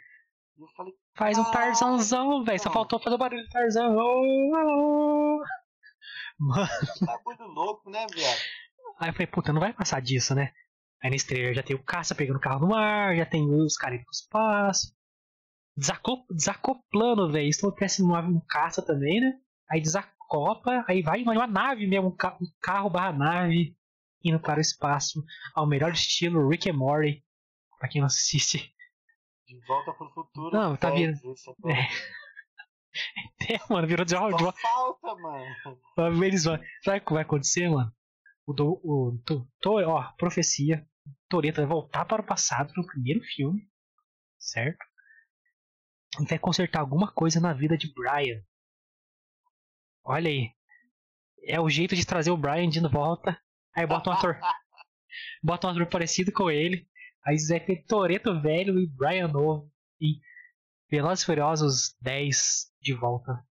Eu 0.58 0.68
falei, 0.76 0.94
Faz 1.16 1.38
um 1.38 1.52
Tarzanzão, 1.52 2.44
velho. 2.44 2.60
Só 2.60 2.70
mano. 2.70 2.74
faltou 2.74 3.00
fazer 3.00 3.16
o 3.16 3.20
barulho 3.20 3.44
do 3.44 3.50
Tarzan. 3.50 3.90
Oh, 3.96 4.52
oh. 4.56 5.44
Mano, 6.40 6.68
que 6.98 7.06
bagulho 7.06 7.46
louco, 7.48 7.90
né, 7.90 8.06
viado? 8.14 8.40
aí 9.00 9.10
eu 9.10 9.14
falei, 9.14 9.28
puta, 9.28 9.54
não 9.54 9.60
vai 9.60 9.74
passar 9.74 10.02
disso, 10.02 10.34
né? 10.36 10.52
Aí 11.02 11.10
nesse 11.10 11.28
trailer 11.28 11.54
já 11.54 11.64
tem 11.64 11.76
o 11.76 11.84
caça 11.84 12.16
pegando 12.16 12.38
o 12.38 12.42
carro 12.42 12.68
no 12.68 12.76
ar, 12.76 13.16
já 13.16 13.26
tem 13.26 13.46
os 13.50 13.76
caras 13.76 13.98
indo 13.98 14.06
pro 14.06 14.12
espaço. 14.12 14.96
Desacop 15.76 16.24
desacoplando, 16.34 17.32
velho. 17.32 17.48
Isso 17.50 17.66
acontece 17.68 18.02
numa 18.02 18.20
um 18.22 18.40
caça 18.48 18.82
também, 18.82 19.20
né? 19.20 19.34
Aí 19.70 19.82
desacopla, 20.34 20.84
aí 20.88 21.02
vai 21.02 21.22
uma 21.22 21.48
nave 21.48 21.86
mesmo, 21.86 22.08
um, 22.08 22.16
ca 22.16 22.36
um 22.42 22.48
carro 22.60 22.90
barra 22.90 23.14
nave 23.14 23.78
indo 24.24 24.40
para 24.40 24.58
o 24.58 24.62
espaço. 24.62 25.24
Ao 25.54 25.68
melhor 25.68 25.92
estilo 25.92 26.48
Rick 26.48 26.70
and 26.70 26.74
Morty. 26.74 27.24
Pra 27.80 27.90
quem 27.90 28.02
não 28.02 28.08
assiste. 28.08 28.74
De 29.46 29.60
volta 29.68 29.94
pro 29.94 30.10
futuro. 30.12 30.56
Não, 30.56 30.76
tá 30.76 30.94
esse 30.96 31.50
é. 31.68 31.88
É, 33.50 33.60
mano, 33.74 33.88
virou 33.88 34.06
de, 34.06 34.14
de, 34.14 34.20
Só 34.20 34.52
falta, 34.52 35.16
mano. 35.16 36.24
Eles 36.24 36.44
vão. 36.44 36.60
Sabe 36.84 37.00
o 37.00 37.02
que 37.02 37.14
vai 37.14 37.24
acontecer, 37.24 37.68
mano? 37.68 37.92
O, 38.46 38.54
do, 38.54 38.80
o 38.84 39.20
to, 39.26 39.48
to- 39.60 39.80
ó, 39.90 40.12
profecia. 40.14 40.88
Toreto 41.28 41.56
vai 41.58 41.66
voltar 41.66 42.06
para 42.06 42.22
o 42.22 42.26
passado 42.26 42.72
no 42.78 42.86
primeiro 42.86 43.20
filme. 43.22 43.68
Certo? 44.38 44.78
E 46.22 46.26
vai 46.26 46.38
consertar 46.38 46.82
alguma 46.82 47.12
coisa 47.12 47.40
na 47.40 47.52
vida 47.52 47.76
de 47.76 47.92
Brian. 47.92 48.44
Olha 50.04 50.30
aí. 50.30 50.52
É 51.46 51.60
o 51.60 51.70
jeito 51.70 51.96
de 51.96 52.06
trazer 52.06 52.32
o 52.32 52.38
Brian 52.38 52.70
de 52.70 52.80
volta. 52.88 53.40
Aí 53.76 53.86
bota 53.86 54.10
um 54.10 54.14
ator. 54.14 54.40
bota 55.44 55.68
um 55.68 55.70
ator 55.72 55.86
parecido 55.88 56.32
com 56.32 56.50
ele. 56.50 56.88
Aí 57.26 57.38
ter 57.60 57.84
Toreto 57.86 58.40
velho 58.42 58.80
e 58.80 58.88
Brian 58.88 59.28
novo. 59.28 59.72
E 60.00 60.20
Velozes 60.90 61.24
e 61.24 61.26
Furiosos 61.26 61.96
10 62.02 62.72
de 62.82 62.94
volta 62.94 63.46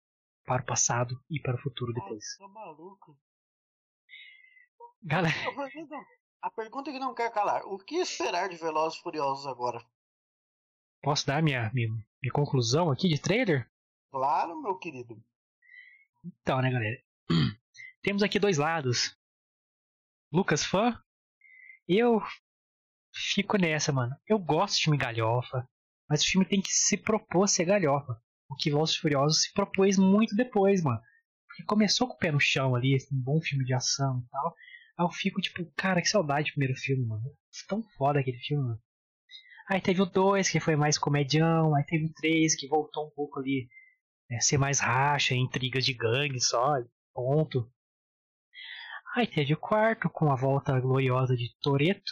para 0.45 0.63
o 0.63 0.67
passado 0.67 1.17
e 1.31 1.41
para 1.41 1.55
o 1.55 1.59
futuro 1.59 1.93
depois. 1.93 2.25
Ai, 2.41 2.47
tô 2.47 2.53
maluco. 2.53 3.19
Galera, 5.03 5.35
A 5.49 5.55
pergunta, 5.55 5.97
a 6.43 6.51
pergunta 6.51 6.93
que 6.93 6.99
não 6.99 7.15
quer 7.15 7.33
calar. 7.33 7.63
O 7.65 7.79
que 7.79 7.97
esperar 7.97 8.49
de 8.49 8.57
Velozes 8.57 8.99
e 8.99 9.03
Furiosos 9.03 9.47
agora? 9.47 9.85
posso 11.03 11.27
dar 11.27 11.43
minha, 11.43 11.71
minha, 11.75 11.89
minha 11.89 12.33
conclusão 12.33 12.91
aqui 12.91 13.09
de 13.09 13.21
trailer? 13.21 13.69
Claro, 14.11 14.61
meu 14.63 14.79
querido. 14.79 15.21
Então, 16.25 16.61
né, 16.61 16.71
galera? 16.71 17.03
Temos 18.03 18.23
aqui 18.23 18.39
dois 18.39 18.59
lados. 18.59 19.17
Lucas 20.33 20.65
fã. 20.65 20.99
Eu 21.89 22.21
fico 23.13 23.57
nessa, 23.57 23.93
mano. 23.93 24.17
Eu 24.27 24.39
gosto 24.39 24.77
de 24.77 24.85
filme 24.85 24.99
galhofa, 24.99 25.69
mas 26.09 26.23
o 26.23 26.27
filme 26.27 26.47
tem 26.47 26.61
que 26.61 26.73
se 26.73 26.97
propor 26.97 27.45
a 27.45 27.49
ser 27.49 27.65
galhofa. 27.65 28.21
O 28.49 28.55
que 28.55 28.71
Velozes 28.71 28.97
Furiosos 28.97 29.43
se 29.43 29.53
propôs 29.53 29.97
muito 29.97 30.37
depois, 30.37 30.83
mano. 30.83 31.01
Porque 31.47 31.65
começou 31.65 32.07
com 32.07 32.15
o 32.15 32.19
pé 32.19 32.31
no 32.31 32.41
chão 32.41 32.75
ali, 32.75 32.95
esse 32.95 33.09
bom 33.11 33.41
filme 33.41 33.65
de 33.65 33.75
ação 33.75 34.23
e 34.25 34.31
tal. 34.31 34.55
Aí 34.99 35.07
eu 35.07 35.11
fico 35.11 35.41
tipo, 35.41 35.65
cara, 35.75 36.01
que 36.03 36.09
saudade 36.09 36.51
do 36.51 36.55
primeiro 36.55 36.79
filme, 36.79 37.05
mano. 37.07 37.25
Tão 37.69 37.83
foda 37.97 38.21
aquele 38.21 38.39
filme, 38.39 38.65
mano. 38.65 38.83
Aí 39.69 39.81
teve 39.81 40.03
o 40.03 40.07
2, 40.07 40.51
que 40.51 40.61
foi 40.61 40.77
mais 40.77 40.99
comedião. 40.99 41.75
Aí 41.75 41.85
teve 41.85 42.07
o 42.07 42.13
3, 42.13 42.55
que 42.55 42.69
voltou 42.69 43.07
um 43.07 43.11
pouco 43.11 43.41
ali. 43.41 43.69
É, 44.33 44.41
ser 44.41 44.57
mais 44.57 44.81
racha, 44.81 45.35
intrigas 45.35 45.85
de 45.85 45.93
gangue 45.93 46.41
só, 46.41 46.77
ponto. 47.13 47.71
Aí 49.15 49.27
teve 49.27 49.53
o 49.53 49.59
quarto, 49.59 50.09
com 50.09 50.33
a 50.33 50.35
volta 50.37 50.81
gloriosa 50.81 51.37
de 51.37 51.55
Toreto. 51.61 52.11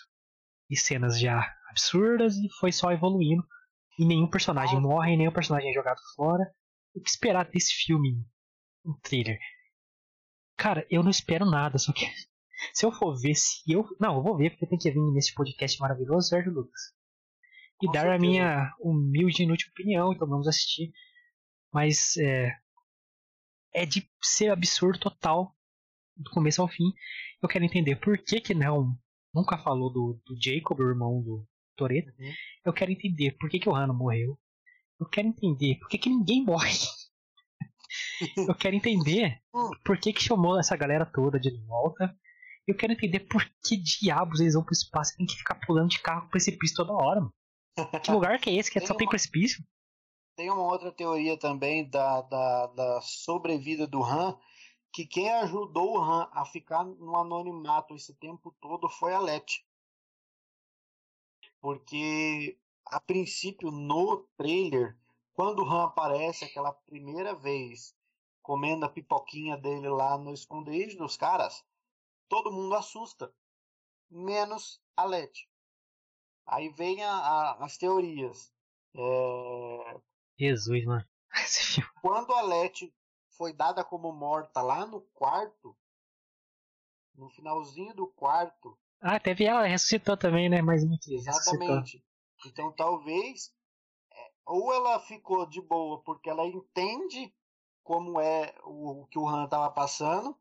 E 0.69 0.77
cenas 0.77 1.19
já 1.19 1.41
absurdas, 1.71 2.37
e 2.37 2.49
foi 2.61 2.73
só 2.73 2.93
evoluindo. 2.93 3.43
E 3.99 4.05
nenhum 4.05 4.29
personagem 4.29 4.79
morre, 4.79 5.17
nenhum 5.17 5.33
personagem 5.33 5.71
é 5.71 5.73
jogado 5.73 5.99
fora. 6.15 6.45
O 6.95 7.01
que 7.01 7.09
esperar 7.09 7.49
desse 7.49 7.73
filme? 7.73 8.23
Um 8.85 8.93
trailer. 9.03 9.39
Cara, 10.57 10.87
eu 10.91 11.03
não 11.03 11.11
espero 11.11 11.47
nada, 11.47 11.79
só 11.79 11.91
que 11.93 12.05
se 12.75 12.85
eu 12.85 12.93
for 12.93 13.19
ver, 13.19 13.35
se 13.35 13.63
eu. 13.67 13.85
Não, 13.99 14.17
eu 14.17 14.23
vou 14.23 14.37
ver, 14.37 14.51
porque 14.51 14.67
tem 14.67 14.79
que 14.79 14.91
vir 14.91 15.01
nesse 15.13 15.33
podcast 15.35 15.81
maravilhoso, 15.81 16.29
certo, 16.29 16.51
Lucas? 16.51 16.81
E 17.83 17.87
Com 17.87 17.93
dar 17.93 18.07
a 18.07 18.11
certeza. 18.11 18.27
minha 18.27 18.75
humilde 18.79 19.43
e 19.43 19.47
inútil 19.47 19.71
opinião, 19.71 20.13
então 20.13 20.29
vamos 20.29 20.47
assistir. 20.47 20.93
Mas 21.73 22.17
é. 22.17 22.57
É 23.73 23.87
de 23.87 24.09
ser 24.21 24.51
absurdo 24.51 24.99
total, 24.99 25.55
do 26.17 26.31
começo 26.31 26.61
ao 26.61 26.69
fim. 26.69 26.93
Eu 27.41 27.49
quero 27.49 27.65
entender 27.65 27.97
por 27.97 28.19
que 28.19 28.41
que 28.41 28.55
não. 28.55 28.99
Nunca 29.33 29.57
falou 29.57 29.93
do, 29.93 30.21
do 30.27 30.37
Jacob, 30.41 30.81
o 30.81 30.89
irmão 30.89 31.23
do 31.23 31.47
Toreto. 31.77 32.13
Uhum. 32.19 32.33
Eu 32.65 32.73
quero 32.73 32.91
entender 32.91 33.37
por 33.39 33.49
que 33.49 33.61
que 33.61 33.69
o 33.69 33.75
Hano 33.75 33.95
morreu. 33.95 34.39
Eu 34.99 35.09
quero 35.09 35.29
entender 35.29 35.79
por 35.79 35.89
que 35.89 35.99
que 35.99 36.11
ninguém 36.11 36.45
morre. 36.45 36.71
Eu 38.37 38.55
quero 38.55 38.77
entender 38.77 39.41
por 39.85 39.99
que 39.99 40.13
que 40.13 40.23
chamou 40.23 40.59
essa 40.59 40.77
galera 40.77 41.07
toda 41.07 41.41
de 41.41 41.51
volta. 41.67 42.15
Eu 42.67 42.77
quero 42.77 42.93
entender 42.93 43.21
por 43.21 43.43
que 43.65 43.77
diabos 43.77 44.41
eles 44.41 44.55
vão 44.55 44.63
pro 44.63 44.75
espaço 44.75 45.15
e 45.15 45.17
tem 45.17 45.27
que 45.27 45.37
ficar 45.37 45.55
pulando 45.67 45.89
de 45.89 46.01
carro 46.01 46.23
com 46.23 46.29
precipício 46.29 46.77
toda 46.77 46.93
hora, 46.93 47.21
mano. 47.21 47.35
Que 48.03 48.11
lugar 48.13 48.39
que 48.39 48.51
é 48.51 48.55
esse 48.55 48.71
que 48.71 48.81
só 48.81 48.95
tem 48.95 49.09
precipício? 49.09 49.65
Tem 50.37 50.51
uma 50.51 50.63
outra 50.63 50.91
teoria 50.91 51.39
também 51.39 51.89
da, 51.89 52.23
da, 52.23 52.67
da 52.69 53.01
sobrevida 53.01 53.87
do 53.87 54.03
Han, 54.03 54.39
que 54.93 55.07
quem 55.07 55.31
ajudou 55.31 55.97
o 55.97 56.03
Han 56.03 56.29
a 56.33 56.45
ficar 56.45 56.85
no 56.85 57.17
anonimato 57.17 57.95
esse 57.95 58.15
tempo 58.15 58.55
todo 58.61 58.89
foi 58.89 59.15
a 59.15 59.21
Letty. 59.21 59.65
Porque, 61.61 62.59
a 62.87 63.01
princípio, 63.01 63.71
no 63.71 64.27
trailer, 64.37 64.97
quando 65.33 65.63
o 65.63 65.71
Han 65.71 65.85
aparece 65.85 66.45
aquela 66.45 66.73
primeira 66.73 67.35
vez 67.35 67.95
comendo 68.43 68.85
a 68.85 68.89
pipoquinha 68.89 69.57
dele 69.57 69.89
lá 69.89 70.17
no 70.19 70.33
esconderijo 70.33 70.99
dos 70.99 71.17
caras, 71.17 71.65
todo 72.29 72.53
mundo 72.53 72.75
assusta. 72.75 73.33
Menos 74.11 74.83
a 74.97 75.05
Letty. 75.05 75.49
Aí 76.47 76.69
vem 76.71 77.05
a, 77.05 77.13
a, 77.13 77.65
as 77.65 77.77
teorias. 77.77 78.53
É... 78.95 80.01
Jesus, 80.41 80.85
mano. 80.87 81.07
Quando 82.01 82.33
a 82.33 82.41
Letty 82.41 82.93
foi 83.37 83.53
dada 83.53 83.85
como 83.85 84.11
morta 84.11 84.63
lá 84.63 84.87
no 84.87 85.03
quarto, 85.13 85.77
no 87.15 87.29
finalzinho 87.29 87.95
do 87.95 88.07
quarto. 88.07 88.79
Ah, 89.01 89.21
teve 89.21 89.45
ela, 89.45 89.67
ressuscitou 89.67 90.17
também, 90.17 90.49
né? 90.49 90.63
Mas 90.63 90.83
Exatamente. 90.83 91.97
Ressuscitou. 91.97 92.01
Então 92.47 92.73
talvez 92.73 93.53
é, 94.11 94.31
ou 94.47 94.73
ela 94.73 94.99
ficou 95.01 95.47
de 95.47 95.61
boa 95.61 96.03
porque 96.03 96.31
ela 96.31 96.47
entende 96.47 97.33
como 97.83 98.19
é 98.19 98.55
o, 98.65 99.03
o 99.03 99.07
que 99.09 99.19
o 99.19 99.29
Han 99.29 99.45
estava 99.45 99.71
passando, 99.71 100.35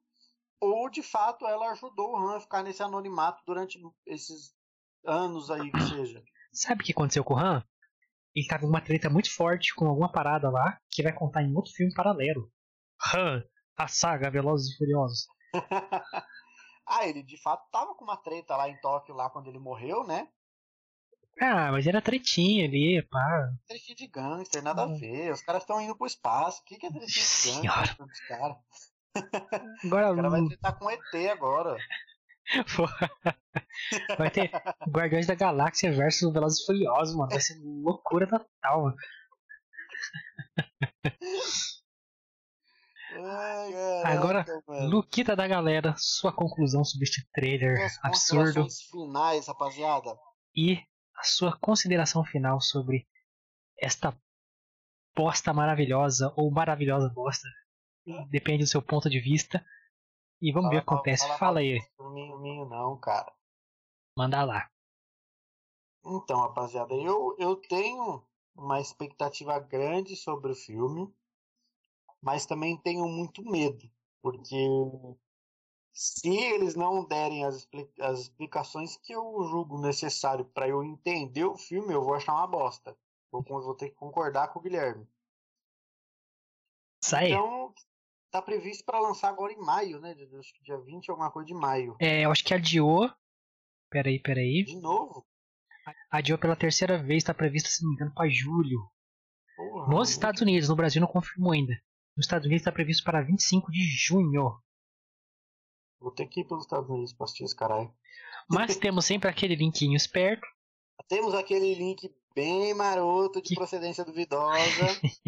ou 0.62 0.90
de 0.90 1.04
fato 1.04 1.46
ela 1.46 1.72
ajudou 1.72 2.14
o 2.14 2.18
Han 2.18 2.38
a 2.38 2.40
ficar 2.40 2.64
nesse 2.64 2.82
anonimato 2.82 3.44
durante 3.46 3.82
esses 4.06 4.56
anos 5.04 5.52
aí 5.52 5.70
que 5.72 5.82
seja. 5.82 6.24
Sabe 6.54 6.82
o 6.82 6.86
que 6.86 6.94
aconteceu 6.94 7.24
com 7.24 7.34
o 7.34 7.38
Han? 7.38 7.66
Ele 8.36 8.48
tava 8.48 8.66
em 8.66 8.70
uma 8.70 8.82
treta 8.82 9.10
muito 9.10 9.34
forte 9.34 9.74
com 9.76 9.88
alguma 9.88 10.12
parada 10.12 10.50
lá 10.50 10.80
que 10.90 11.04
vai 11.04 11.14
contar 11.14 11.44
em 11.44 11.56
outro 11.56 11.72
filme 11.72 11.94
paralelo. 11.94 12.52
Han, 13.14 13.44
a 13.78 13.88
saga 13.88 14.30
Velozes 14.30 14.74
e 14.74 14.78
Furiosos. 14.78 15.28
ah, 16.86 17.08
ele 17.08 17.24
de 17.24 17.42
fato 17.42 17.68
tava 17.72 17.96
com 17.96 18.04
uma 18.04 18.18
treta 18.18 18.56
lá 18.56 18.70
em 18.70 18.80
Tóquio 18.80 19.16
lá 19.16 19.30
quando 19.30 19.48
ele 19.48 19.60
morreu, 19.60 20.04
né? 20.04 20.28
Ah, 21.42 21.72
mas 21.72 21.88
era 21.88 22.02
tretinha 22.02 22.66
ali, 22.66 23.02
pá. 23.10 23.50
Tretinha 23.66 23.96
de 23.96 24.08
gangster, 24.08 24.62
nada 24.62 24.86
hum. 24.86 24.96
a 24.96 25.00
ver. 25.00 25.32
Os 25.32 25.42
caras 25.42 25.64
estão 25.64 25.80
indo 25.80 25.96
pro 25.96 26.06
espaço. 26.06 26.62
O 26.62 26.66
que, 26.66 26.78
que 26.78 26.86
é 26.86 26.90
tretinha 26.90 27.62
de 27.62 27.68
gangster? 27.68 28.38
Agora, 29.86 30.12
o 30.12 30.16
cara 30.16 30.30
vai 30.30 30.46
tretar 30.46 30.78
com 30.78 30.92
ET 30.92 31.30
agora. 31.32 31.78
Vai 34.18 34.32
ter 34.32 34.52
Guardiões 34.90 35.28
da 35.28 35.36
Galáxia 35.36 35.92
versus 35.92 36.32
Velozes 36.34 36.66
Furiosos, 36.66 37.16
mano. 37.16 37.30
Vai 37.30 37.40
ser 37.40 37.60
loucura 37.62 38.28
total, 38.28 38.84
mano. 38.84 38.96
Ai, 43.12 43.74
Agora, 44.06 44.46
mano. 44.68 44.90
Luquita 44.90 45.36
da 45.36 45.48
galera, 45.48 45.96
sua 45.98 46.32
conclusão 46.32 46.84
sobre 46.84 47.06
este 47.06 47.28
trailer 47.34 47.80
As 47.84 48.00
absurdo. 48.04 48.68
finais, 48.92 49.48
rapaziada. 49.48 50.16
E 50.56 50.78
a 51.16 51.24
sua 51.24 51.58
consideração 51.58 52.24
final 52.24 52.62
sobre 52.62 53.08
esta 53.78 54.16
bosta 55.16 55.52
maravilhosa 55.54 56.32
ou 56.36 56.52
maravilhosa 56.52 57.10
bosta. 57.10 57.48
Depende 58.30 58.64
do 58.64 58.68
seu 58.70 58.82
ponto 58.82 59.10
de 59.10 59.20
vista. 59.20 59.64
E 60.42 60.52
vamos 60.52 60.70
fala, 60.70 60.72
ver 60.72 60.78
o 60.78 60.86
que 60.86 60.94
acontece. 60.94 61.28
Fala, 61.28 61.38
fala 61.38 61.60
aí. 61.60 61.80
Minho, 62.00 62.40
minho 62.40 62.66
não, 62.66 62.98
cara. 62.98 63.32
Manda 64.16 64.44
lá. 64.44 64.70
Então, 66.06 66.40
rapaziada, 66.40 66.94
eu, 66.94 67.36
eu 67.38 67.56
tenho 67.56 68.24
uma 68.56 68.80
expectativa 68.80 69.60
grande 69.60 70.16
sobre 70.16 70.52
o 70.52 70.56
filme, 70.56 71.14
mas 72.22 72.46
também 72.46 72.78
tenho 72.78 73.08
muito 73.08 73.44
medo, 73.44 73.90
porque 74.22 74.56
se 75.94 76.30
eles 76.30 76.76
não 76.76 77.06
derem 77.06 77.44
as, 77.44 77.68
as 78.00 78.20
explicações 78.22 78.96
que 78.98 79.14
eu 79.14 79.44
julgo 79.44 79.80
necessário 79.80 80.46
para 80.46 80.68
eu 80.68 80.84
entender 80.84 81.44
o 81.44 81.58
filme, 81.58 81.94
eu 81.94 82.02
vou 82.02 82.14
achar 82.14 82.34
uma 82.34 82.48
bosta. 82.48 82.98
Vou, 83.32 83.44
vou 83.44 83.76
ter 83.76 83.90
que 83.90 83.96
concordar 83.96 84.48
com 84.48 84.60
o 84.60 84.62
Guilherme. 84.62 85.08
Sai. 87.04 87.32
Então, 87.32 87.59
tá 88.32 88.42
previsto 88.42 88.84
para 88.86 89.00
lançar 89.00 89.30
agora 89.30 89.52
em 89.52 89.58
maio, 89.58 90.00
né? 90.00 90.16
Acho 90.40 90.54
que 90.54 90.64
dia 90.64 90.78
20 90.78 91.10
alguma 91.10 91.32
coisa 91.32 91.48
de 91.48 91.54
maio. 91.54 91.96
É, 92.00 92.26
eu 92.26 92.32
acho 92.32 92.44
que 92.44 92.54
adiou. 92.54 93.10
Peraí, 93.90 94.20
peraí. 94.20 94.64
De 94.64 94.80
novo? 94.80 95.26
Adiou 96.12 96.38
pela 96.38 96.56
terceira 96.56 97.02
vez, 97.02 97.24
tá 97.24 97.34
previsto, 97.34 97.70
se 97.70 97.82
não 97.82 97.90
me 97.90 97.96
engano, 97.96 98.14
pra 98.14 98.30
julho. 98.30 98.80
Porra, 99.56 99.88
Nos 99.88 100.10
Estados 100.10 100.42
Unidos, 100.42 100.70
no 100.70 100.76
Brasil 100.76 101.02
não 101.02 101.08
confirmou 101.08 101.52
ainda. 101.52 101.74
Nos 102.16 102.26
Estados 102.26 102.46
Unidos 102.46 102.62
está 102.62 102.72
previsto 102.72 103.04
para 103.04 103.22
25 103.22 103.72
de 103.72 103.84
junho. 103.84 104.62
Vou 106.00 106.12
ter 106.12 106.28
que 106.28 106.42
ir 106.42 106.44
pelos 106.46 106.64
Estados 106.64 106.90
Unidos 106.90 107.14
pra 107.14 107.26
assistir 107.26 107.44
esse 107.44 107.56
caralho. 107.56 107.94
Mas 108.50 108.78
temos 108.78 109.06
sempre 109.06 109.30
aquele 109.30 109.56
linkinho 109.56 109.96
esperto. 109.96 110.48
Temos 111.08 111.34
aquele 111.34 111.74
link 111.76 112.14
bem 112.34 112.74
maroto 112.74 113.42
de 113.42 113.50
que... 113.50 113.56
procedência 113.56 114.06
duvidosa. 114.06 115.00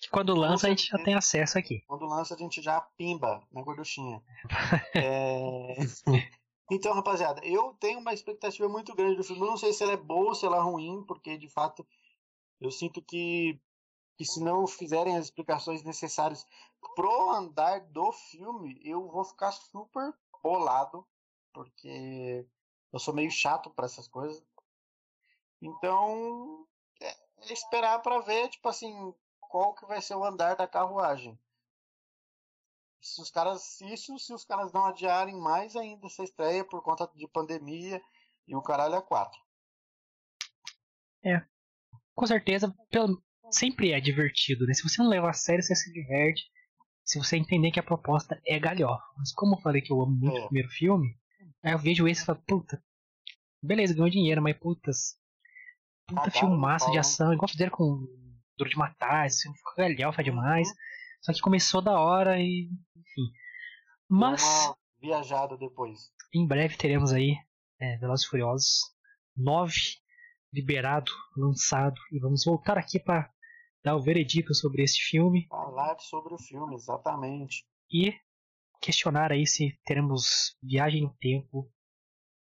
que 0.00 0.10
quando 0.10 0.34
lança 0.34 0.66
a 0.66 0.70
gente 0.70 0.86
já 0.86 0.98
tem 1.02 1.14
acesso 1.14 1.58
aqui. 1.58 1.82
Quando 1.86 2.06
lança 2.06 2.34
a 2.34 2.38
gente 2.38 2.62
já 2.62 2.80
pimba 2.80 3.42
na 3.52 3.62
gorduchinha. 3.62 4.22
é... 4.94 5.76
Então, 6.70 6.92
rapaziada, 6.92 7.40
eu 7.44 7.74
tenho 7.74 8.00
uma 8.00 8.12
expectativa 8.12 8.68
muito 8.68 8.94
grande 8.94 9.16
do 9.16 9.24
filme. 9.24 9.40
Eu 9.40 9.46
não 9.46 9.56
sei 9.56 9.72
se 9.72 9.82
ela 9.82 9.92
é 9.92 9.96
boa 9.96 10.28
ou 10.28 10.34
se 10.34 10.44
ela 10.44 10.56
é 10.56 10.60
ruim, 10.60 11.04
porque 11.06 11.38
de 11.38 11.48
fato 11.48 11.86
eu 12.60 12.70
sinto 12.70 13.00
que, 13.02 13.60
que 14.16 14.24
se 14.24 14.42
não 14.42 14.66
fizerem 14.66 15.16
as 15.16 15.26
explicações 15.26 15.82
necessárias 15.84 16.44
pro 16.94 17.30
andar 17.30 17.80
do 17.80 18.10
filme, 18.12 18.80
eu 18.82 19.06
vou 19.08 19.24
ficar 19.24 19.52
super 19.52 20.12
bolado, 20.42 21.06
porque 21.52 22.46
eu 22.92 22.98
sou 22.98 23.14
meio 23.14 23.30
chato 23.30 23.70
para 23.70 23.86
essas 23.86 24.08
coisas. 24.08 24.42
Então, 25.60 26.66
é, 27.00 27.08
é 27.08 27.52
esperar 27.52 28.00
para 28.00 28.20
ver, 28.20 28.48
tipo 28.48 28.68
assim, 28.68 29.14
qual 29.48 29.74
que 29.74 29.86
vai 29.86 30.00
ser 30.00 30.14
o 30.14 30.24
andar 30.24 30.54
da 30.56 30.66
carruagem. 30.66 31.38
Se 33.00 33.20
os 33.20 33.30
caras, 33.30 33.80
isso 33.80 34.18
se 34.18 34.32
os 34.32 34.44
caras 34.44 34.72
não 34.72 34.86
adiarem 34.86 35.36
mais 35.36 35.76
ainda 35.76 36.06
essa 36.06 36.24
estreia 36.24 36.64
por 36.64 36.82
conta 36.82 37.08
de 37.14 37.28
pandemia 37.28 38.02
e 38.46 38.56
o 38.56 38.62
caralho 38.62 38.96
é 38.96 39.02
quatro. 39.02 39.38
É. 41.24 41.44
Com 42.14 42.26
certeza, 42.26 42.74
pelo, 42.90 43.22
sempre 43.50 43.92
é 43.92 44.00
divertido, 44.00 44.66
né? 44.66 44.74
Se 44.74 44.82
você 44.82 45.02
não 45.02 45.08
levar 45.08 45.30
a 45.30 45.34
sério, 45.34 45.62
você 45.62 45.74
se 45.74 45.92
diverte. 45.92 46.42
Se 47.04 47.18
você 47.18 47.36
entender 47.36 47.70
que 47.70 47.78
a 47.78 47.84
proposta 47.84 48.40
é 48.44 48.58
galhofa. 48.58 49.04
Mas 49.16 49.32
como 49.32 49.54
eu 49.54 49.60
falei 49.60 49.80
que 49.80 49.92
eu 49.92 50.00
amo 50.00 50.16
muito 50.16 50.36
é. 50.36 50.40
o 50.40 50.44
primeiro 50.46 50.68
filme, 50.70 51.16
aí 51.62 51.72
eu 51.72 51.78
vejo 51.78 52.08
esse 52.08 52.22
e 52.22 52.24
falo, 52.24 52.42
puta, 52.46 52.82
beleza, 53.62 53.94
ganhou 53.94 54.10
dinheiro, 54.10 54.42
mas 54.42 54.58
putas, 54.58 55.16
puta 56.06 56.30
filmaço 56.30 56.90
de 56.90 56.98
ação, 56.98 57.32
igual 57.32 57.48
fizeram 57.48 57.70
com 57.70 58.06
Duro 58.56 58.70
de 58.70 58.78
Matar, 58.78 59.26
esse 59.26 59.42
filme 59.42 59.56
ficou 59.58 59.74
galhofa 59.76 60.22
demais. 60.22 60.68
Uhum. 60.68 60.74
Só 61.22 61.32
que 61.32 61.40
começou 61.40 61.82
da 61.82 61.98
hora 61.98 62.38
e. 62.40 62.70
enfim. 62.96 63.32
Mas. 64.08 64.42
Uma 64.42 64.76
viajada 65.00 65.56
depois. 65.56 66.10
Em 66.32 66.46
breve 66.46 66.76
teremos 66.76 67.12
aí 67.12 67.36
é, 67.80 67.96
Velozes 67.98 68.26
Furiosos 68.26 68.80
9 69.36 69.74
liberado, 70.52 71.10
lançado. 71.36 72.00
E 72.12 72.18
vamos 72.18 72.44
voltar 72.44 72.78
aqui 72.78 72.98
para 72.98 73.30
dar 73.84 73.96
o 73.96 74.02
veredito 74.02 74.54
sobre 74.54 74.82
esse 74.82 74.98
filme. 74.98 75.46
Falar 75.48 75.98
sobre 75.98 76.34
o 76.34 76.38
filme, 76.38 76.74
exatamente. 76.74 77.64
E 77.90 78.14
questionar 78.80 79.32
aí 79.32 79.46
se 79.46 79.78
teremos 79.84 80.56
Viagem 80.62 81.02
no 81.02 81.14
Tempo, 81.20 81.70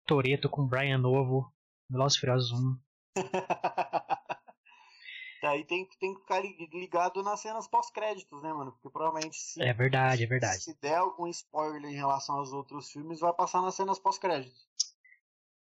Toreto 0.06 0.48
com 0.48 0.66
Brian 0.66 0.98
Novo, 0.98 1.52
Velozes 1.90 2.18
Furiosos 2.18 2.52
1. 2.52 2.87
Aí 5.42 5.64
tem, 5.64 5.88
tem 6.00 6.14
que 6.14 6.20
ficar 6.20 6.42
ligado 6.72 7.22
nas 7.22 7.40
cenas 7.40 7.68
pós-créditos, 7.68 8.42
né, 8.42 8.52
mano? 8.52 8.72
Porque 8.72 8.90
provavelmente 8.90 9.36
se. 9.36 9.62
É 9.62 9.72
verdade, 9.72 10.24
é 10.24 10.26
verdade. 10.26 10.60
Se 10.60 10.76
der 10.80 10.96
algum 10.96 11.28
spoiler 11.28 11.90
em 11.90 11.94
relação 11.94 12.36
aos 12.36 12.52
outros 12.52 12.90
filmes, 12.90 13.20
vai 13.20 13.32
passar 13.32 13.62
nas 13.62 13.76
cenas 13.76 13.98
pós-créditos. 14.00 14.68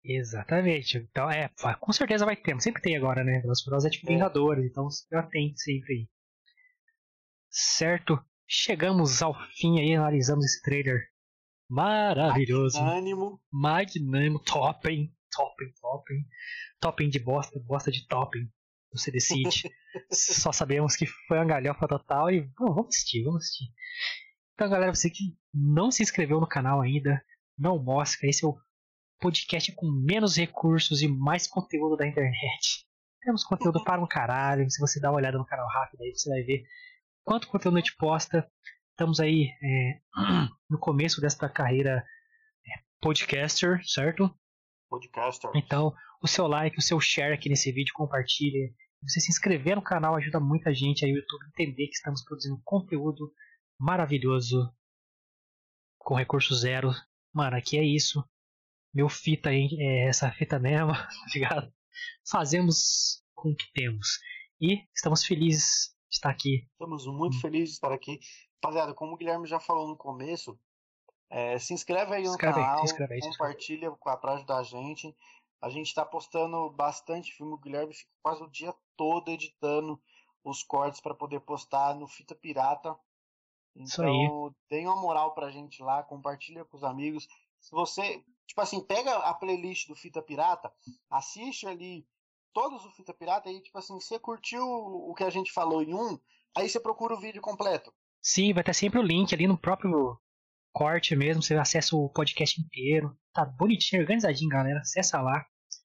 Exatamente. 0.03 0.99
Então, 0.99 1.31
é, 1.31 1.51
com 1.81 1.93
certeza 1.93 2.25
vai 2.25 2.37
ter. 2.37 2.61
Sempre 2.61 2.81
tem 2.81 2.97
agora, 2.97 3.23
né? 3.25 3.41
Velozes 3.41 3.65
Furiosos 3.65 3.87
é 3.87 3.91
tipo 3.91 4.07
é. 4.07 4.15
Vingadores, 4.15 4.65
então 4.65 4.89
já 5.11 5.23
tem 5.25 5.55
sempre 5.57 5.93
aí. 5.95 6.09
Certo? 7.51 8.19
Chegamos 8.47 9.21
ao 9.23 9.35
fim 9.57 9.81
aí, 9.81 9.95
analisamos 9.95 10.45
esse 10.45 10.63
trailer 10.63 11.09
maravilhoso. 11.69 12.79
Magnânimo. 12.79 13.41
Magnânimo, 13.51 14.39
topping, 14.39 15.13
topping, 15.37 15.73
topping. 15.81 16.25
Topping 16.81 17.09
de 17.11 17.19
bosta, 17.19 17.61
bosta 17.61 17.91
de 17.91 18.07
topping. 18.07 18.51
Você 18.93 19.11
decide. 19.11 19.71
Só 20.11 20.53
sabemos 20.53 20.97
que 20.97 21.07
foi 21.07 21.39
uma 21.39 21.45
galhofa 21.45 21.87
total 21.87 22.31
e 22.31 22.51
vamos 22.59 22.89
assistir, 22.89 23.25
vamos 23.25 23.43
assistir. 23.43 23.67
Então, 24.55 24.71
galera, 24.71 24.95
você 24.95 25.11
que 25.11 25.37
não 25.53 25.91
se 25.91 26.03
inscreveu 26.03 26.41
no 26.41 26.49
canal 26.49 26.81
ainda, 26.81 27.23
não 27.59 27.79
mosca. 27.79 28.27
Esse 28.27 28.45
é 28.45 28.49
o 28.49 28.57
podcast 29.21 29.73
com 29.73 29.87
menos 29.91 30.37
recursos 30.37 31.03
e 31.03 31.09
mais 31.09 31.47
conteúdo 31.47 31.97
da 31.97 32.07
internet. 32.07 32.87
Temos 33.21 33.45
conteúdo 33.45 33.83
para 33.85 34.03
um 34.03 34.07
caralho. 34.07 34.71
Se 34.71 34.81
você 34.81 35.01
dá 35.01 35.11
uma 35.11 35.19
olhada 35.19 35.37
no 35.37 35.47
canal 35.47 35.67
rápido 35.69 36.03
aí, 36.03 36.13
você 36.15 36.31
vai 36.31 36.43
ver 36.43 36.65
quanto 37.25 37.49
conteúdo 37.49 37.77
a 37.77 37.81
gente 37.81 37.97
posta. 37.97 38.51
Estamos 38.91 39.21
aí 39.21 39.51
é, 39.63 40.01
no 40.71 40.79
começo 40.79 41.21
desta 41.21 41.49
carreira 41.49 42.05
é, 42.67 42.81
podcaster, 43.01 43.81
certo? 43.85 44.35
Podcaster. 45.01 45.51
Então, 45.55 45.95
o 46.23 46.29
seu 46.29 46.47
like, 46.47 46.79
o 46.79 46.83
seu 46.83 46.99
share 47.01 47.35
aqui 47.35 47.49
nesse 47.49 47.71
vídeo, 47.73 47.93
compartilhe. 47.95 48.75
Você 49.03 49.21
se 49.21 49.31
inscrever 49.31 49.77
no 49.77 49.83
canal 49.83 50.17
ajuda 50.17 50.41
muita 50.41 50.75
gente 50.75 51.05
a 51.05 51.09
YouTube 51.09 51.47
entender 51.49 51.87
que 51.87 51.95
estamos 51.95 52.25
produzindo 52.25 52.61
conteúdo 52.65 53.33
maravilhoso 53.79 54.73
com 55.99 56.15
recurso 56.15 56.55
zero. 56.55 56.91
Mano, 57.33 57.57
aqui 57.57 57.79
é 57.79 57.85
isso. 57.85 58.25
Meu 58.95 59.09
fita 59.09 59.51
aí 59.51 59.69
é 59.79 60.09
essa 60.09 60.31
fita 60.33 60.59
mesmo, 60.59 60.93
tá 60.95 61.27
ligado? 61.35 61.73
fazemos 62.31 63.23
com 63.35 63.51
o 63.51 63.57
que 63.57 63.71
temos. 63.73 64.19
E 64.61 64.83
estamos 64.95 65.25
felizes 65.25 65.95
de 66.09 66.17
estar 66.17 66.31
aqui. 66.31 66.67
Estamos 66.73 67.07
muito 67.07 67.41
felizes 67.41 67.71
de 67.71 67.75
estar 67.75 67.93
aqui. 67.93 68.19
Rapaziada, 68.63 68.95
como 68.95 69.13
o 69.13 69.17
Guilherme 69.17 69.47
já 69.47 69.61
falou 69.61 69.89
no 69.89 69.97
começo, 69.97 70.59
é, 71.29 71.59
se 71.59 71.75
inscreve 71.75 72.15
aí 72.15 72.23
no 72.23 72.31
Inscreve 72.31 72.61
canal, 72.61 72.85
inscreve 72.85 73.15
aí, 73.15 73.21
compartilha 73.21 73.91
para 73.93 74.35
ajudar 74.35 74.59
a 74.59 74.63
gente. 74.63 75.15
A 75.61 75.69
gente 75.69 75.89
está 75.89 76.05
postando 76.05 76.71
bastante 76.71 77.33
filme. 77.33 77.55
O 77.55 77.59
Guilherme 77.59 77.95
fica 77.95 78.11
quase 78.23 78.43
o 78.43 78.51
dia 78.51 78.75
todo 78.97 79.31
editando 79.31 80.01
os 80.45 80.63
cortes 80.63 81.01
para 81.01 81.15
poder 81.15 81.41
postar 81.41 81.95
no 81.95 82.07
Fita 82.07 82.35
Pirata. 82.35 82.97
Então, 83.75 84.55
dê 84.71 84.87
uma 84.87 84.97
moral 84.97 85.35
pra 85.35 85.51
gente 85.51 85.83
lá, 85.83 86.03
compartilha 86.03 86.65
com 86.65 86.77
os 86.77 86.85
amigos. 86.85 87.27
Se 87.61 87.73
você, 87.73 88.23
tipo 88.47 88.61
assim, 88.61 88.81
pega 88.81 89.17
a 89.17 89.35
playlist 89.35 89.89
do 89.89 89.95
Fita 89.95 90.23
Pirata, 90.23 90.73
assiste 91.11 91.67
ali 91.67 92.07
todos 92.53 92.85
o 92.87 92.91
Fita 92.93 93.13
Pirata 93.13 93.51
e, 93.51 93.61
tipo 93.61 93.77
assim, 93.77 93.99
você 94.01 94.19
curtiu 94.19 94.65
o 94.65 95.13
que 95.15 95.25
a 95.25 95.31
gente 95.31 95.53
falou 95.53 95.83
em 95.83 95.93
um, 95.93 96.19
aí 96.57 96.69
você 96.69 96.81
procura 96.81 97.15
o 97.15 97.21
vídeo 97.21 97.43
completo. 97.43 97.93
Sim, 98.23 98.55
vai 98.55 98.65
ter 98.65 98.73
sempre 98.73 98.99
o 98.99 99.03
link 99.03 99.35
ali 99.35 99.47
no 99.47 99.59
próprio 99.59 100.19
corte 100.77 101.17
mesmo. 101.17 101.43
Você 101.43 101.55
acessa 101.55 101.97
o 101.97 102.11
podcast 102.11 102.61
inteiro. 102.61 103.17
Tá 103.33 103.47
bonitinho, 103.47 104.03
organizadinho, 104.03 104.51
galera. 104.51 104.81
Acessa 104.81 105.23
lá. 105.23 105.43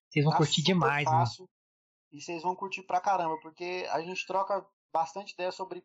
Vocês 0.09 0.25
vão 0.25 0.33
Tá 0.33 0.37
curtir 0.37 0.61
demais, 0.61 1.05
fácil. 1.05 1.47
E 2.11 2.21
vocês 2.21 2.43
vão 2.43 2.53
curtir 2.53 2.83
pra 2.83 2.99
caramba, 2.99 3.37
porque 3.41 3.87
a 3.89 4.01
gente 4.01 4.27
troca 4.27 4.65
bastante 4.91 5.33
ideia 5.33 5.49
sobre 5.53 5.81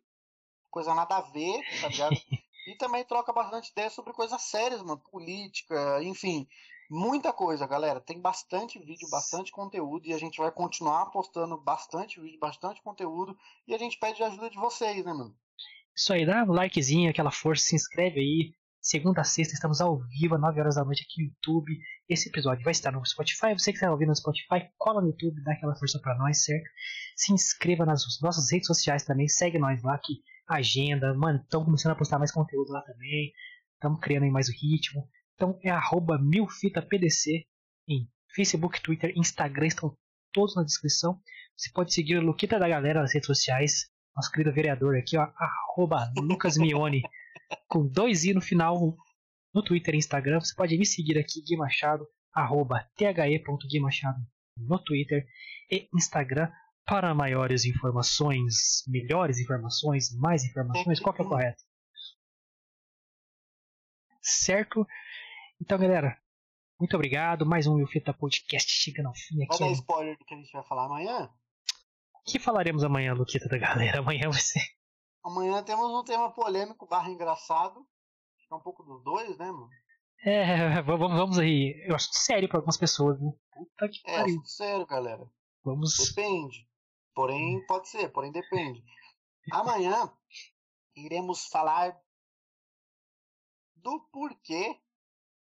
coisa 0.69 0.93
nada 0.93 1.15
a 1.15 1.21
ver, 1.21 1.61
tá 1.79 1.87
ligado? 1.87 2.15
e 2.67 2.75
também 2.75 3.05
troca 3.05 3.31
bastante 3.31 3.71
ideia 3.71 3.89
sobre 3.89 4.11
coisas 4.11 4.41
sérias, 4.41 4.81
mano. 4.81 5.01
Política, 5.09 6.03
enfim. 6.03 6.45
Muita 6.89 7.31
coisa, 7.31 7.65
galera. 7.65 8.01
Tem 8.01 8.19
bastante 8.19 8.77
vídeo, 8.77 9.09
bastante 9.09 9.53
conteúdo. 9.53 10.05
E 10.05 10.13
a 10.13 10.17
gente 10.17 10.37
vai 10.37 10.51
continuar 10.51 11.05
postando 11.11 11.57
bastante 11.57 12.19
vídeo, 12.19 12.39
bastante 12.39 12.81
conteúdo. 12.81 13.37
E 13.65 13.73
a 13.73 13.77
gente 13.77 13.97
pede 13.97 14.21
a 14.21 14.27
ajuda 14.27 14.49
de 14.49 14.57
vocês, 14.57 15.05
né, 15.05 15.13
mano? 15.13 15.33
Isso 15.95 16.11
aí, 16.11 16.25
dá 16.25 16.43
um 16.43 16.51
likezinho, 16.51 17.09
aquela 17.09 17.31
força, 17.31 17.69
se 17.69 17.75
inscreve 17.75 18.19
aí. 18.19 18.57
Segunda 18.81 19.21
a 19.21 19.23
sexta 19.23 19.53
estamos 19.53 19.81
ao 19.81 19.99
vivo, 19.99 20.35
às 20.35 20.41
9 20.41 20.59
horas 20.59 20.75
da 20.75 20.85
noite 20.85 21.03
aqui 21.03 21.21
no 21.21 21.27
YouTube. 21.29 21.77
Esse 22.07 22.29
episódio 22.29 22.63
vai 22.63 22.71
estar 22.71 22.91
no 22.91 23.05
Spotify. 23.05 23.53
Você 23.53 23.71
que 23.71 23.77
está 23.77 23.91
ouvindo 23.91 24.09
no 24.09 24.15
Spotify, 24.15 24.69
cola 24.77 25.01
no 25.01 25.07
YouTube, 25.07 25.43
dá 25.43 25.53
aquela 25.53 25.75
força 25.75 25.99
pra 25.99 26.17
nós, 26.17 26.43
certo? 26.43 26.69
Se 27.15 27.33
inscreva 27.33 27.85
nas 27.85 28.03
nossas 28.21 28.51
redes 28.51 28.67
sociais 28.67 29.03
também, 29.03 29.27
segue 29.27 29.59
nós 29.59 29.83
lá 29.83 29.97
que 29.97 30.21
agenda, 30.47 31.13
mano, 31.13 31.39
estamos 31.43 31.65
começando 31.65 31.91
a 31.91 31.95
postar 31.95 32.17
mais 32.17 32.31
conteúdo 32.31 32.71
lá 32.71 32.81
também. 32.81 33.33
Estamos 33.73 33.99
criando 33.99 34.23
aí 34.23 34.31
mais 34.31 34.47
o 34.47 34.53
ritmo. 34.53 35.07
Então 35.35 35.59
é 35.63 35.69
arroba 35.69 36.17
milfitapdc 36.17 37.45
em 37.87 38.09
Facebook, 38.33 38.81
Twitter, 38.81 39.11
Instagram, 39.15 39.67
estão 39.67 39.97
todos 40.31 40.55
na 40.55 40.63
descrição. 40.63 41.19
Você 41.55 41.71
pode 41.73 41.93
seguir 41.93 42.17
o 42.17 42.21
Luquita 42.21 42.59
da 42.59 42.69
Galera 42.69 43.01
nas 43.01 43.13
redes 43.13 43.27
sociais. 43.27 43.89
Nosso 44.15 44.31
querido 44.31 44.53
vereador 44.53 44.95
aqui, 44.95 45.17
ó, 45.17 45.27
arroba 45.35 46.11
Lucas 46.17 46.57
Mione, 46.57 47.01
com 47.67 47.87
dois 47.87 48.23
i 48.23 48.33
no 48.33 48.41
final 48.41 48.95
no 49.53 49.63
Twitter 49.63 49.95
e 49.95 49.97
Instagram. 49.97 50.39
Você 50.39 50.53
pode 50.55 50.77
me 50.77 50.85
seguir 50.85 51.17
aqui, 51.17 51.41
Gui 51.41 51.57
Machado, 51.57 52.07
arroba 52.33 52.87
the.guimachado 52.97 54.19
no 54.57 54.79
Twitter 54.83 55.25
e 55.71 55.87
Instagram 55.93 56.51
para 56.85 57.13
maiores 57.13 57.65
informações, 57.65 58.83
melhores 58.87 59.39
informações, 59.39 60.15
mais 60.15 60.43
informações, 60.45 60.99
qual 60.99 61.13
que 61.13 61.21
é 61.21 61.25
o 61.25 61.27
correto? 61.27 61.61
Certo? 64.21 64.87
Então, 65.59 65.77
galera, 65.77 66.17
muito 66.79 66.95
obrigado. 66.95 67.45
Mais 67.45 67.67
um 67.67 67.75
Wilfita 67.75 68.13
Podcast 68.13 68.71
chegando 68.71 69.07
ao 69.07 69.15
fim 69.15 69.37
Vai 69.37 69.45
aqui. 69.47 69.59
dar 69.59 69.71
spoiler 69.71 70.17
do 70.17 70.25
que 70.25 70.33
a 70.33 70.37
gente 70.37 70.51
vai 70.51 70.63
falar 70.63 70.85
amanhã? 70.85 71.25
O 71.25 72.31
que 72.31 72.39
falaremos 72.39 72.83
amanhã, 72.83 73.13
Luquita 73.13 73.49
da 73.49 73.57
galera? 73.57 73.99
Amanhã 73.99 74.29
vai 74.29 74.39
ser. 74.39 74.76
Amanhã 75.27 75.61
temos 75.61 75.91
um 75.91 76.03
tema 76.05 76.31
polêmico 76.31 76.87
barra 76.87 77.09
engraçado. 77.09 77.79
Acho 78.37 78.47
que 78.47 78.53
é 78.53 78.55
um 78.55 78.61
pouco 78.61 78.81
dos 78.83 79.03
dois, 79.03 79.37
né, 79.37 79.51
mano? 79.51 79.69
É, 80.23 80.81
vamos, 80.83 81.11
vamos 81.11 81.37
aí. 81.37 81.83
Eu 81.85 81.95
acho 81.95 82.07
sério 82.13 82.47
para 82.47 82.59
algumas 82.59 82.77
pessoas, 82.77 83.19
viu? 83.19 83.37
Puta 83.51 83.89
que 83.89 83.99
É, 84.05 84.19
pariu. 84.19 84.41
sério, 84.45 84.85
galera. 84.85 85.29
Vamos. 85.65 85.95
Depende. 85.97 86.65
Porém, 87.13 87.65
pode 87.65 87.89
ser, 87.89 88.09
porém 88.13 88.31
depende. 88.31 88.81
Amanhã 89.51 90.09
iremos 90.95 91.47
falar 91.47 91.99
do 93.75 93.99
porquê 94.11 94.79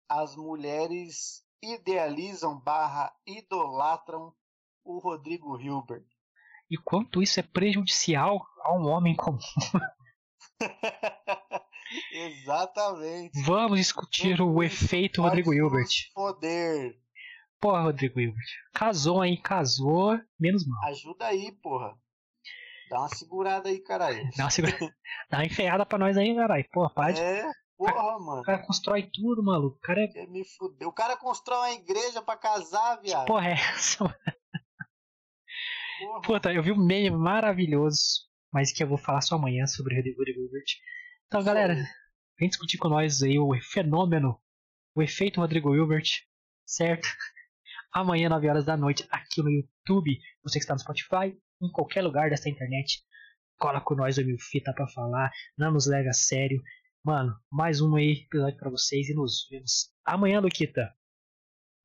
as 0.10 0.36
mulheres 0.36 1.46
idealizam 1.62 2.60
barra 2.60 3.16
idolatram 3.26 4.34
o 4.84 4.98
Rodrigo 5.00 5.60
Hilbert. 5.60 6.06
E 6.70 6.78
quanto 6.78 7.22
isso 7.22 7.40
é 7.40 7.44
prejudicial 7.44 8.46
a 8.62 8.74
um 8.74 8.88
homem 8.88 9.16
comum. 9.16 9.38
Exatamente. 12.12 13.42
Vamos 13.44 13.80
discutir 13.80 14.42
o 14.42 14.64
efeito 14.64 15.22
Rodrigo 15.22 15.54
Hilbert. 15.54 15.90
Foder. 16.14 16.98
Porra, 17.60 17.84
Rodrigo 17.84 18.20
Hilbert. 18.20 18.46
Casou 18.74 19.22
aí, 19.22 19.38
casou. 19.38 20.20
Menos 20.40 20.68
mal. 20.68 20.84
Ajuda 20.90 21.28
aí, 21.28 21.52
porra. 21.62 21.96
Dá 22.90 23.00
uma 23.00 23.10
segurada 23.10 23.70
aí, 23.70 23.80
caralho. 23.80 24.30
Dá 24.36 24.46
uma, 24.46 24.50
segura... 24.50 24.78
Dá 25.30 25.38
uma 25.38 25.46
enferrada 25.46 25.86
pra 25.86 25.98
nós 25.98 26.18
aí, 26.18 26.36
caralho. 26.36 26.66
Porra, 26.72 26.90
para 26.90 27.12
de... 27.14 27.22
É, 27.22 27.44
porra, 27.78 28.20
mano. 28.20 28.42
O 28.42 28.44
cara 28.44 28.66
constrói 28.66 29.10
tudo, 29.12 29.44
maluco. 29.44 29.78
O 29.78 29.82
cara 29.82 30.02
é. 30.04 30.26
Me 30.28 30.44
fuder. 30.46 30.88
O 30.88 30.94
cara 30.94 31.18
constrói 31.18 31.58
uma 31.58 31.74
igreja 31.74 32.22
pra 32.22 32.38
casar, 32.38 33.02
viado. 33.02 33.26
Porra, 33.26 33.50
é 33.50 33.54
essa, 33.54 34.04
mano? 34.04 34.16
Porra. 36.00 36.22
Puta, 36.22 36.54
eu 36.54 36.62
vi 36.62 36.72
um 36.72 36.86
meme 36.86 37.16
maravilhoso, 37.16 38.00
mas 38.52 38.72
que 38.72 38.84
eu 38.84 38.88
vou 38.88 38.98
falar 38.98 39.22
só 39.22 39.36
amanhã 39.36 39.66
sobre 39.66 39.94
o 39.94 39.98
Rodrigo 39.98 40.42
Hilbert. 40.42 40.66
Então, 41.28 41.44
galera, 41.44 41.76
vem 42.40 42.50
discutir 42.50 42.78
com 42.78 42.90
nós 42.90 43.24
aí 43.24 43.40
o 43.40 43.54
fenômeno, 43.62 44.40
o 44.96 45.02
efeito 45.02 45.40
Rodrigo 45.40 45.76
Hilbert, 45.76 46.10
certo? 46.66 47.08
Amanhã, 47.94 48.28
9 48.30 48.50
horas 48.50 48.66
da 48.66 48.76
noite, 48.76 49.08
aqui 49.10 49.42
no 49.42 49.50
YouTube. 49.50 50.20
Você 50.44 50.60
que 50.60 50.64
está 50.64 50.74
no 50.74 50.80
Spotify, 50.80 51.38
em 51.62 51.72
qualquer 51.72 52.02
lugar 52.02 52.30
dessa 52.30 52.50
internet, 52.50 53.02
cola 53.58 53.80
com 53.80 53.96
nós 53.96 54.18
o 54.18 54.26
Mil 54.26 54.38
Fita 54.38 54.74
pra 54.74 54.88
falar, 54.88 55.32
não 55.58 55.72
nos 55.72 55.88
leva 55.88 56.10
a 56.10 56.14
sério. 56.14 56.62
Mano, 57.04 57.34
mais 57.50 57.80
um 57.80 57.96
aí, 57.96 58.26
episódio 58.26 58.58
pra 58.58 58.70
vocês 58.70 59.08
e 59.10 59.14
nos 59.14 59.48
vemos 59.50 59.92
amanhã, 60.04 60.40
Luquita. 60.42 60.94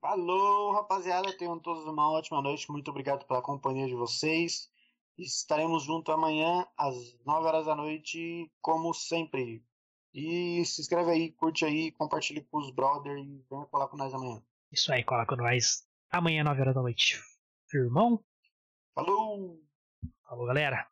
Falou, 0.00 0.72
rapaziada. 0.72 1.36
Tenham 1.36 1.58
todos 1.58 1.84
uma 1.84 2.10
ótima 2.10 2.40
noite. 2.40 2.70
Muito 2.70 2.90
obrigado 2.90 3.26
pela 3.26 3.42
companhia 3.42 3.86
de 3.86 3.94
vocês. 3.94 4.70
Estaremos 5.18 5.84
juntos 5.84 6.14
amanhã 6.14 6.66
às 6.76 6.96
9 7.26 7.46
horas 7.46 7.66
da 7.66 7.74
noite, 7.74 8.50
como 8.62 8.94
sempre. 8.94 9.62
E 10.14 10.64
se 10.64 10.80
inscreve 10.80 11.10
aí, 11.10 11.32
curte 11.32 11.64
aí, 11.64 11.92
compartilhe 11.92 12.40
com 12.40 12.58
os 12.58 12.70
brothers 12.70 13.20
e 13.20 13.44
venha 13.48 13.66
colar 13.66 13.88
com 13.88 13.98
nós 13.98 14.12
amanhã. 14.14 14.42
Isso 14.72 14.90
aí, 14.92 15.04
cola 15.04 15.26
com 15.26 15.36
nós 15.36 15.86
amanhã, 16.10 16.42
9 16.42 16.60
horas 16.62 16.74
da 16.74 16.80
noite. 16.80 17.20
Firmão? 17.68 18.24
Falou! 18.94 19.60
Falou, 20.26 20.46
galera. 20.46 20.88